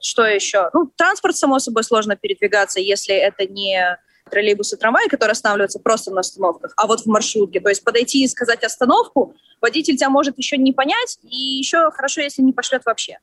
Что 0.00 0.24
еще? 0.24 0.70
Ну, 0.72 0.90
транспорт, 0.96 1.36
само 1.36 1.58
собой, 1.58 1.84
сложно 1.84 2.16
передвигаться, 2.16 2.80
если 2.80 3.14
это 3.14 3.44
не 3.44 3.98
троллейбусы, 4.30 4.76
трамваи, 4.76 5.08
которые 5.08 5.32
останавливаются 5.32 5.78
просто 5.78 6.10
на 6.10 6.20
остановках, 6.20 6.72
а 6.76 6.86
вот 6.86 7.00
в 7.00 7.06
маршрутке. 7.06 7.60
То 7.60 7.68
есть 7.68 7.84
подойти 7.84 8.24
и 8.24 8.28
сказать 8.28 8.64
остановку, 8.64 9.34
водитель 9.60 9.96
тебя 9.96 10.10
может 10.10 10.38
еще 10.38 10.56
не 10.56 10.72
понять, 10.72 11.18
и 11.22 11.36
еще 11.36 11.90
хорошо, 11.90 12.20
если 12.20 12.42
не 12.42 12.52
пошлет 12.52 12.82
вообще. 12.84 13.18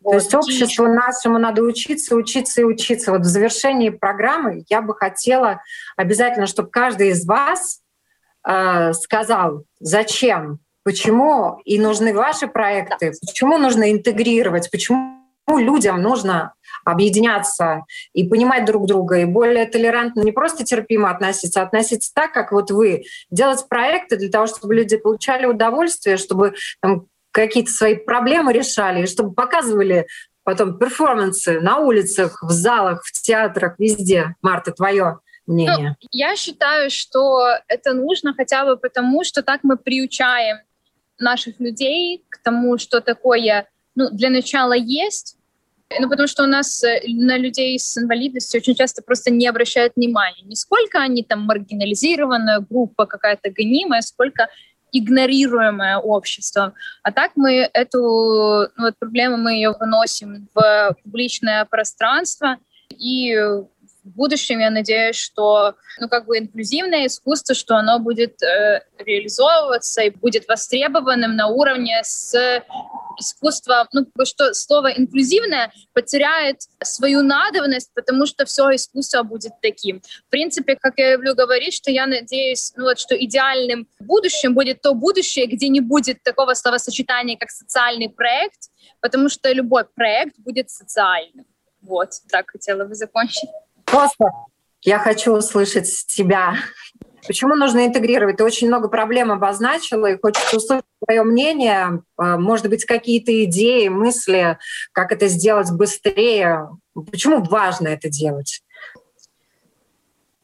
Вот. 0.00 0.10
То 0.10 0.16
есть 0.16 0.34
обществу 0.34 0.86
нашему 0.86 1.38
надо 1.38 1.62
учиться, 1.62 2.14
учиться 2.14 2.60
и 2.60 2.64
учиться. 2.64 3.10
Вот 3.10 3.22
в 3.22 3.24
завершении 3.24 3.88
программы 3.88 4.64
я 4.68 4.82
бы 4.82 4.94
хотела 4.94 5.62
обязательно, 5.96 6.46
чтобы 6.46 6.68
каждый 6.68 7.08
из 7.08 7.24
вас 7.24 7.80
э, 8.46 8.92
сказал, 8.92 9.64
зачем, 9.80 10.58
почему 10.82 11.58
и 11.64 11.78
нужны 11.78 12.12
ваши 12.12 12.46
проекты, 12.46 13.12
почему 13.26 13.56
нужно 13.56 13.90
интегрировать, 13.90 14.70
почему 14.70 15.13
людям 15.48 16.00
нужно 16.02 16.54
объединяться 16.84 17.84
и 18.12 18.26
понимать 18.26 18.64
друг 18.64 18.86
друга, 18.86 19.18
и 19.18 19.24
более 19.24 19.66
толерантно, 19.66 20.20
не 20.20 20.32
просто 20.32 20.64
терпимо 20.64 21.10
относиться, 21.10 21.60
а 21.60 21.64
относиться 21.64 22.12
так, 22.14 22.32
как 22.32 22.52
вот 22.52 22.70
вы. 22.70 23.04
Делать 23.30 23.66
проекты 23.68 24.16
для 24.16 24.30
того, 24.30 24.46
чтобы 24.46 24.74
люди 24.74 24.96
получали 24.96 25.46
удовольствие, 25.46 26.16
чтобы 26.16 26.54
там, 26.80 27.06
какие-то 27.30 27.70
свои 27.70 27.96
проблемы 27.96 28.52
решали, 28.52 29.06
чтобы 29.06 29.34
показывали 29.34 30.06
потом 30.44 30.78
перформансы 30.78 31.60
на 31.60 31.78
улицах, 31.78 32.42
в 32.42 32.50
залах, 32.50 33.02
в 33.04 33.12
театрах, 33.12 33.74
везде. 33.78 34.34
Марта, 34.42 34.72
твое 34.72 35.20
мнение? 35.46 35.96
Ну, 36.00 36.08
я 36.10 36.36
считаю, 36.36 36.90
что 36.90 37.40
это 37.66 37.94
нужно 37.94 38.34
хотя 38.34 38.64
бы 38.64 38.76
потому, 38.76 39.24
что 39.24 39.42
так 39.42 39.60
мы 39.62 39.76
приучаем 39.76 40.58
наших 41.18 41.60
людей 41.60 42.24
к 42.28 42.38
тому, 42.42 42.76
что 42.76 43.00
такое 43.00 43.68
ну, 43.94 44.10
для 44.10 44.30
начала 44.30 44.74
есть, 44.74 45.33
ну, 46.00 46.08
потому 46.08 46.26
что 46.28 46.44
у 46.44 46.46
нас 46.46 46.82
э, 46.84 47.00
на 47.06 47.36
людей 47.36 47.78
с 47.78 47.96
инвалидностью 47.98 48.60
очень 48.60 48.74
часто 48.74 49.02
просто 49.02 49.30
не 49.30 49.46
обращают 49.46 49.94
внимания. 49.96 50.42
Не 50.42 50.56
сколько 50.56 50.98
они 51.00 51.22
там 51.22 51.42
маргинализированная 51.42 52.60
группа 52.60 53.06
какая-то 53.06 53.50
гонимая, 53.50 54.00
сколько 54.00 54.48
игнорируемое 54.92 55.98
обществом. 55.98 56.72
А 57.02 57.12
так 57.12 57.32
мы 57.34 57.68
эту 57.72 57.98
ну, 58.76 58.84
вот 58.84 58.98
проблему 58.98 59.36
мы 59.36 59.54
ее 59.54 59.74
выносим 59.78 60.48
в 60.54 60.96
публичное 61.02 61.64
пространство 61.64 62.58
и 62.90 63.36
в 64.04 64.10
будущем 64.10 64.60
я 64.60 64.70
надеюсь, 64.70 65.16
что 65.16 65.74
ну, 65.98 66.08
как 66.08 66.26
бы 66.26 66.38
инклюзивное 66.38 67.06
искусство, 67.06 67.54
что 67.54 67.76
оно 67.76 67.98
будет 67.98 68.42
э, 68.42 68.82
реализовываться 68.98 70.02
и 70.02 70.10
будет 70.10 70.46
востребованным 70.46 71.36
на 71.36 71.48
уровне 71.48 72.00
с 72.04 72.62
искусства, 73.18 73.88
ну, 73.92 74.06
что 74.24 74.52
слово 74.54 74.92
инклюзивное 74.92 75.72
потеряет 75.92 76.62
свою 76.82 77.22
надобность, 77.22 77.90
потому 77.94 78.26
что 78.26 78.44
все 78.44 78.74
искусство 78.74 79.22
будет 79.22 79.52
таким. 79.62 80.00
В 80.00 80.30
принципе, 80.30 80.76
как 80.76 80.94
я 80.96 81.12
люблю 81.12 81.34
говорить, 81.34 81.74
что 81.74 81.90
я 81.90 82.06
надеюсь, 82.06 82.72
ну, 82.76 82.84
вот, 82.84 82.98
что 82.98 83.16
идеальным 83.16 83.88
будущим 84.00 84.54
будет 84.54 84.82
то 84.82 84.94
будущее, 84.94 85.46
где 85.46 85.68
не 85.68 85.80
будет 85.80 86.22
такого 86.22 86.54
словосочетания, 86.54 87.36
как 87.38 87.50
социальный 87.50 88.08
проект, 88.08 88.70
потому 89.00 89.28
что 89.28 89.50
любой 89.52 89.84
проект 89.84 90.38
будет 90.38 90.70
социальным. 90.70 91.46
Вот, 91.80 92.10
так 92.30 92.50
хотела 92.50 92.84
бы 92.84 92.94
закончить. 92.94 93.50
Просто 93.94 94.24
я 94.82 94.98
хочу 94.98 95.32
услышать 95.32 95.88
тебя. 96.08 96.56
Почему 97.28 97.54
нужно 97.54 97.86
интегрировать? 97.86 98.38
Ты 98.38 98.44
очень 98.44 98.66
много 98.66 98.88
проблем 98.88 99.30
обозначила, 99.30 100.06
и 100.06 100.18
хочется 100.20 100.56
услышать 100.56 100.84
твое 101.06 101.22
мнение, 101.22 102.02
а, 102.16 102.36
может 102.36 102.68
быть, 102.68 102.84
какие-то 102.84 103.44
идеи, 103.44 103.86
мысли, 103.86 104.58
как 104.90 105.12
это 105.12 105.28
сделать 105.28 105.70
быстрее. 105.70 106.70
Почему 106.92 107.40
важно 107.44 107.86
это 107.86 108.08
делать? 108.08 108.63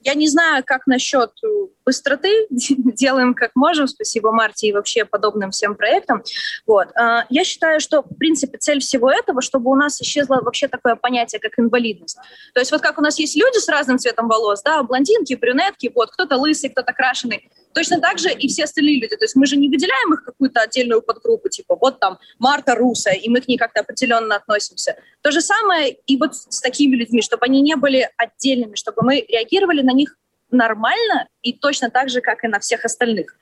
Я 0.03 0.15
не 0.15 0.29
знаю, 0.29 0.65
как 0.67 0.87
насчет 0.87 1.31
э, 1.45 1.49
быстроты, 1.85 2.47
делаем 2.51 3.35
как 3.35 3.51
можем, 3.55 3.87
спасибо 3.87 4.33
Марте 4.33 4.69
и 4.69 4.73
вообще 4.73 5.05
подобным 5.05 5.51
всем 5.51 5.75
проектам. 5.75 6.23
Вот. 6.67 6.89
А, 6.97 7.27
я 7.29 7.45
считаю, 7.45 7.81
что, 7.81 8.03
в 8.03 8.17
принципе, 8.17 8.59
цель 8.59 8.81
всего 8.81 9.11
этого, 9.11 9.43
чтобы 9.43 9.71
у 9.71 9.75
нас 9.75 10.01
исчезло 10.01 10.41
вообще 10.43 10.69
такое 10.69 10.97
понятие, 10.97 11.41
как 11.41 11.59
инвалидность. 11.59 12.19
То 12.55 12.61
есть 12.61 12.73
вот 12.73 12.81
как 12.81 12.99
у 12.99 13.03
нас 13.03 13.19
есть 13.19 13.37
люди 13.37 13.59
с 13.59 13.69
разным 13.69 13.99
цветом 13.99 14.29
волос, 14.29 14.63
да, 14.63 14.83
блондинки, 14.83 15.35
брюнетки, 15.35 15.91
вот, 15.95 16.11
кто-то 16.11 16.37
лысый, 16.37 16.71
кто-то 16.71 16.93
крашеный, 16.93 17.51
Точно 17.73 18.01
так 18.01 18.19
же 18.19 18.33
и 18.33 18.49
все 18.49 18.65
остальные 18.65 19.01
люди. 19.01 19.17
То 19.17 19.25
есть 19.25 19.37
мы 19.37 19.47
же 19.47 19.57
не 19.57 19.69
выделяем 19.69 20.15
их 20.15 20.25
какую-то 20.25 20.61
отдельную 20.61 21.03
подгруппу, 21.03 21.49
типа 21.49 21.77
вот 21.77 22.01
там 22.01 22.19
Марта 22.39 22.75
Руса, 22.75 23.11
и 23.11 23.29
мы 23.29 23.41
к 23.41 23.49
ней 23.49 23.59
как-то 23.59 23.81
определенно 23.81 24.37
относимся. 24.37 24.97
То 25.23 25.31
же 25.31 25.41
самое 25.41 25.97
и 26.07 26.17
вот 26.17 26.35
с 26.35 26.61
такими 26.61 26.97
людьми, 26.97 27.23
чтобы 27.23 27.47
они 27.47 27.61
не 27.61 27.77
были 27.77 28.11
отдельными, 28.17 28.75
чтобы 28.75 29.03
мы 29.03 29.25
реагировали 29.29 29.83
на 29.83 29.93
них 29.93 30.17
нормально 30.51 31.29
и 31.43 31.53
точно 31.53 31.91
так 31.91 32.09
же, 32.09 32.21
как 32.21 32.45
и 32.45 32.49
на 32.49 32.59
всех 32.59 32.85
остальных. 32.85 33.37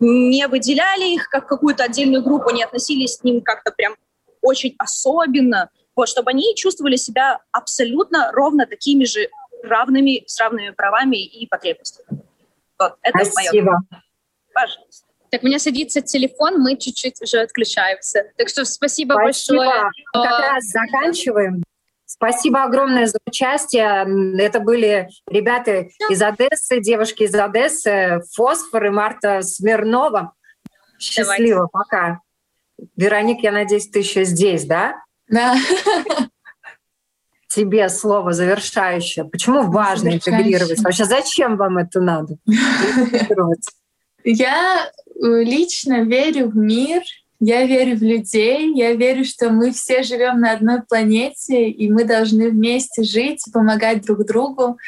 Не 0.00 0.48
выделяли 0.48 1.14
их 1.14 1.28
как 1.28 1.46
какую-то 1.46 1.84
отдельную 1.84 2.22
группу, 2.22 2.50
не 2.50 2.64
относились 2.64 3.18
к 3.18 3.24
ним 3.24 3.42
как-то 3.42 3.72
прям 3.72 3.94
очень 4.40 4.74
особенно, 4.78 5.70
вот, 5.96 6.08
чтобы 6.08 6.30
они 6.30 6.54
чувствовали 6.56 6.96
себя 6.96 7.40
абсолютно 7.52 8.30
ровно 8.32 8.66
такими 8.66 9.04
же 9.04 9.28
равными, 9.62 10.24
с 10.26 10.38
равными 10.40 10.70
правами 10.70 11.22
и 11.22 11.46
потребностями. 11.46 12.23
Вот, 12.84 12.98
это 13.02 13.24
Спасибо. 13.24 13.72
Мое. 13.72 14.02
Пожалуйста. 14.52 15.06
Так, 15.30 15.42
у 15.42 15.46
меня 15.46 15.58
садится 15.58 16.00
телефон, 16.00 16.60
мы 16.60 16.76
чуть-чуть 16.76 17.20
уже 17.20 17.40
отключаемся. 17.40 18.30
Так 18.36 18.48
что 18.48 18.64
спасибо, 18.64 19.14
спасибо. 19.14 19.56
большое. 19.58 19.90
Как 20.12 20.40
раз 20.40 20.64
заканчиваем. 20.66 21.64
Спасибо 22.06 22.62
огромное 22.62 23.06
за 23.06 23.18
участие. 23.26 24.40
Это 24.40 24.60
были 24.60 25.08
ребята 25.26 25.88
из 26.08 26.22
Одессы, 26.22 26.80
девушки 26.80 27.24
из 27.24 27.34
Одессы, 27.34 28.20
Фосфор 28.34 28.86
и 28.86 28.90
Марта 28.90 29.42
Смирнова. 29.42 30.34
Счастливо, 31.00 31.68
Давайте. 31.68 31.72
пока. 31.72 32.20
Вероник, 32.96 33.42
я 33.42 33.50
надеюсь, 33.50 33.88
ты 33.88 34.00
еще 34.00 34.24
здесь, 34.24 34.64
да? 34.64 35.02
Да. 35.26 35.56
тебе 37.54 37.88
слово 37.88 38.32
завершающее. 38.32 39.24
Почему 39.24 39.62
важно 39.62 40.14
интегрировать? 40.14 40.80
Вообще 40.80 41.04
зачем 41.04 41.56
вам 41.56 41.78
это 41.78 42.00
надо? 42.00 42.36
Я 44.24 44.90
э, 45.06 45.42
лично 45.44 46.02
верю 46.02 46.48
в 46.48 46.56
мир, 46.56 47.02
я 47.40 47.66
верю 47.66 47.98
в 47.98 48.02
людей, 48.02 48.72
я 48.74 48.94
верю, 48.94 49.24
что 49.24 49.50
мы 49.50 49.72
все 49.72 50.02
живем 50.02 50.40
на 50.40 50.52
одной 50.52 50.82
планете, 50.82 51.68
и 51.68 51.90
мы 51.90 52.04
должны 52.04 52.48
вместе 52.48 53.02
жить 53.02 53.44
помогать 53.52 54.02
друг 54.02 54.24
другу. 54.24 54.78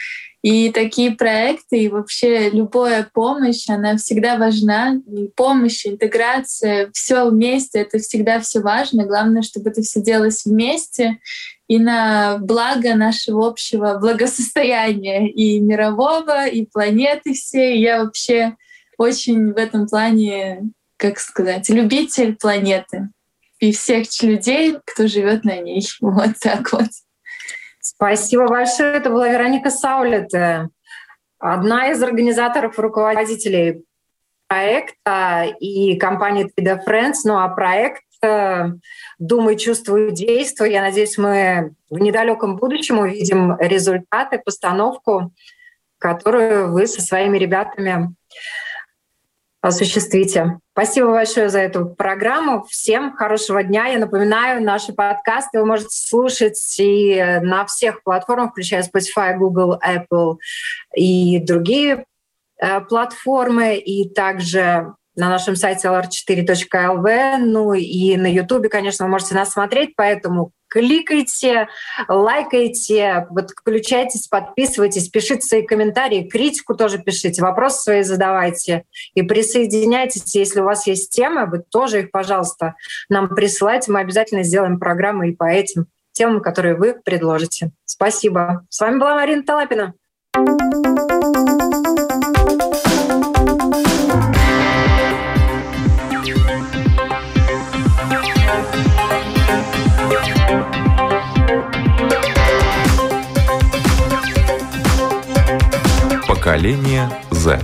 И 0.43 0.71
такие 0.71 1.11
проекты, 1.11 1.81
и 1.81 1.89
вообще 1.89 2.51
любая 2.51 3.09
помощь, 3.13 3.69
она 3.69 3.97
всегда 3.97 4.39
важна. 4.39 4.95
И 5.07 5.29
помощь, 5.35 5.85
интеграция, 5.85 6.89
все 6.95 7.29
вместе, 7.29 7.81
это 7.81 7.99
всегда 7.99 8.41
все 8.41 8.61
важно. 8.61 9.05
Главное, 9.05 9.43
чтобы 9.43 9.71
это 9.71 9.83
все 9.83 10.01
делалось 10.01 10.45
вместе 10.45 11.19
и 11.69 11.79
на 11.79 12.39
благо 12.39 12.95
нашего 12.95 13.49
общего 13.49 13.99
благосостояния 13.99 15.29
и 15.29 15.59
мирового, 15.61 16.47
и 16.47 16.65
планеты 16.67 17.35
всей. 17.35 17.81
Я 17.81 18.05
вообще 18.05 18.57
очень 18.99 19.53
в 19.53 19.57
этом 19.57 19.89
плане, 19.89 20.71
как 20.97 21.19
сказать, 21.19 21.69
любитель 21.69 22.37
планеты 22.37 23.09
и 23.59 23.73
всех 23.73 24.07
людей, 24.23 24.79
кто 24.85 25.07
живет 25.07 25.45
на 25.45 25.59
ней. 25.59 25.87
Вот 26.01 26.39
так 26.41 26.73
вот. 26.73 26.89
Спасибо 27.81 28.47
большое. 28.47 28.95
Это 28.95 29.11
была 29.11 29.29
Вероника 29.29 29.71
Саулет, 29.71 30.31
одна 31.39 31.91
из 31.91 32.03
организаторов, 32.03 32.79
руководителей 32.79 33.85
проекта 34.49 35.47
и 35.61 35.97
компании 35.97 36.51
3D 36.57 36.81
Friends. 36.87 37.15
Ну 37.25 37.39
а 37.39 37.49
проект 37.49 38.03
э, 38.23 38.71
«Думай, 39.19 39.57
чувствуй, 39.57 40.13
действуй». 40.13 40.73
Я 40.73 40.83
надеюсь, 40.83 41.19
мы 41.19 41.75
в 41.91 41.99
недалеком 41.99 42.57
будущем 42.57 42.99
увидим 42.99 43.57
результаты, 43.59 44.39
постановку, 44.39 45.33
которую 45.99 46.73
вы 46.73 46.87
со 46.87 47.01
своими 47.01 47.39
ребятами 47.39 48.15
осуществите. 49.67 50.59
Спасибо 50.73 51.11
большое 51.11 51.49
за 51.49 51.61
эту 51.61 51.87
программу. 51.87 52.65
Всем 52.65 53.15
хорошего 53.17 53.63
дня. 53.63 53.87
Я 53.87 53.99
напоминаю, 53.99 54.63
наши 54.63 54.93
подкасты 54.93 55.59
вы 55.59 55.67
можете 55.67 55.91
слушать 55.91 56.77
и 56.79 57.41
на 57.43 57.67
всех 57.67 58.03
платформах, 58.03 58.51
включая 58.51 58.83
Spotify, 58.83 59.37
Google, 59.37 59.79
Apple 59.85 60.37
и 60.95 61.41
другие 61.41 62.05
э, 62.61 62.81
платформы, 62.83 63.77
и 63.77 64.09
также 64.09 64.95
на 65.17 65.31
нашем 65.31 65.57
сайте 65.57 65.89
lr4.lv, 65.89 67.39
ну 67.39 67.73
и 67.73 68.17
на 68.17 68.27
YouTube, 68.27 68.69
конечно, 68.69 69.07
вы 69.07 69.11
можете 69.11 69.35
нас 69.35 69.53
смотреть, 69.53 69.95
поэтому 69.97 70.53
кликайте, 70.69 71.69
лайкайте, 72.07 73.27
подключайтесь, 73.35 74.29
подписывайтесь, 74.29 75.09
пишите 75.09 75.41
свои 75.41 75.63
комментарии, 75.63 76.29
критику 76.29 76.75
тоже 76.75 76.99
пишите, 76.99 77.43
вопросы 77.43 77.83
свои 77.83 78.03
задавайте 78.03 78.85
и 79.15 79.23
присоединяйтесь. 79.23 80.35
Если 80.35 80.61
у 80.61 80.65
вас 80.65 80.87
есть 80.87 81.11
темы, 81.11 81.47
вы 81.47 81.63
тоже 81.71 82.01
их, 82.01 82.11
пожалуйста, 82.11 82.75
нам 83.09 83.29
присылайте. 83.29 83.91
Мы 83.91 84.01
обязательно 84.01 84.43
сделаем 84.43 84.79
программы 84.79 85.31
и 85.31 85.35
по 85.35 85.45
этим 85.45 85.87
темам, 86.13 86.41
которые 86.41 86.75
вы 86.77 86.95
предложите. 86.95 87.71
Спасибо. 87.85 88.67
С 88.69 88.81
вами 88.81 88.99
была 88.99 89.15
Марина 89.15 89.43
Талапина. 89.43 89.95
Поколение 106.47 107.11
Z. 107.33 107.59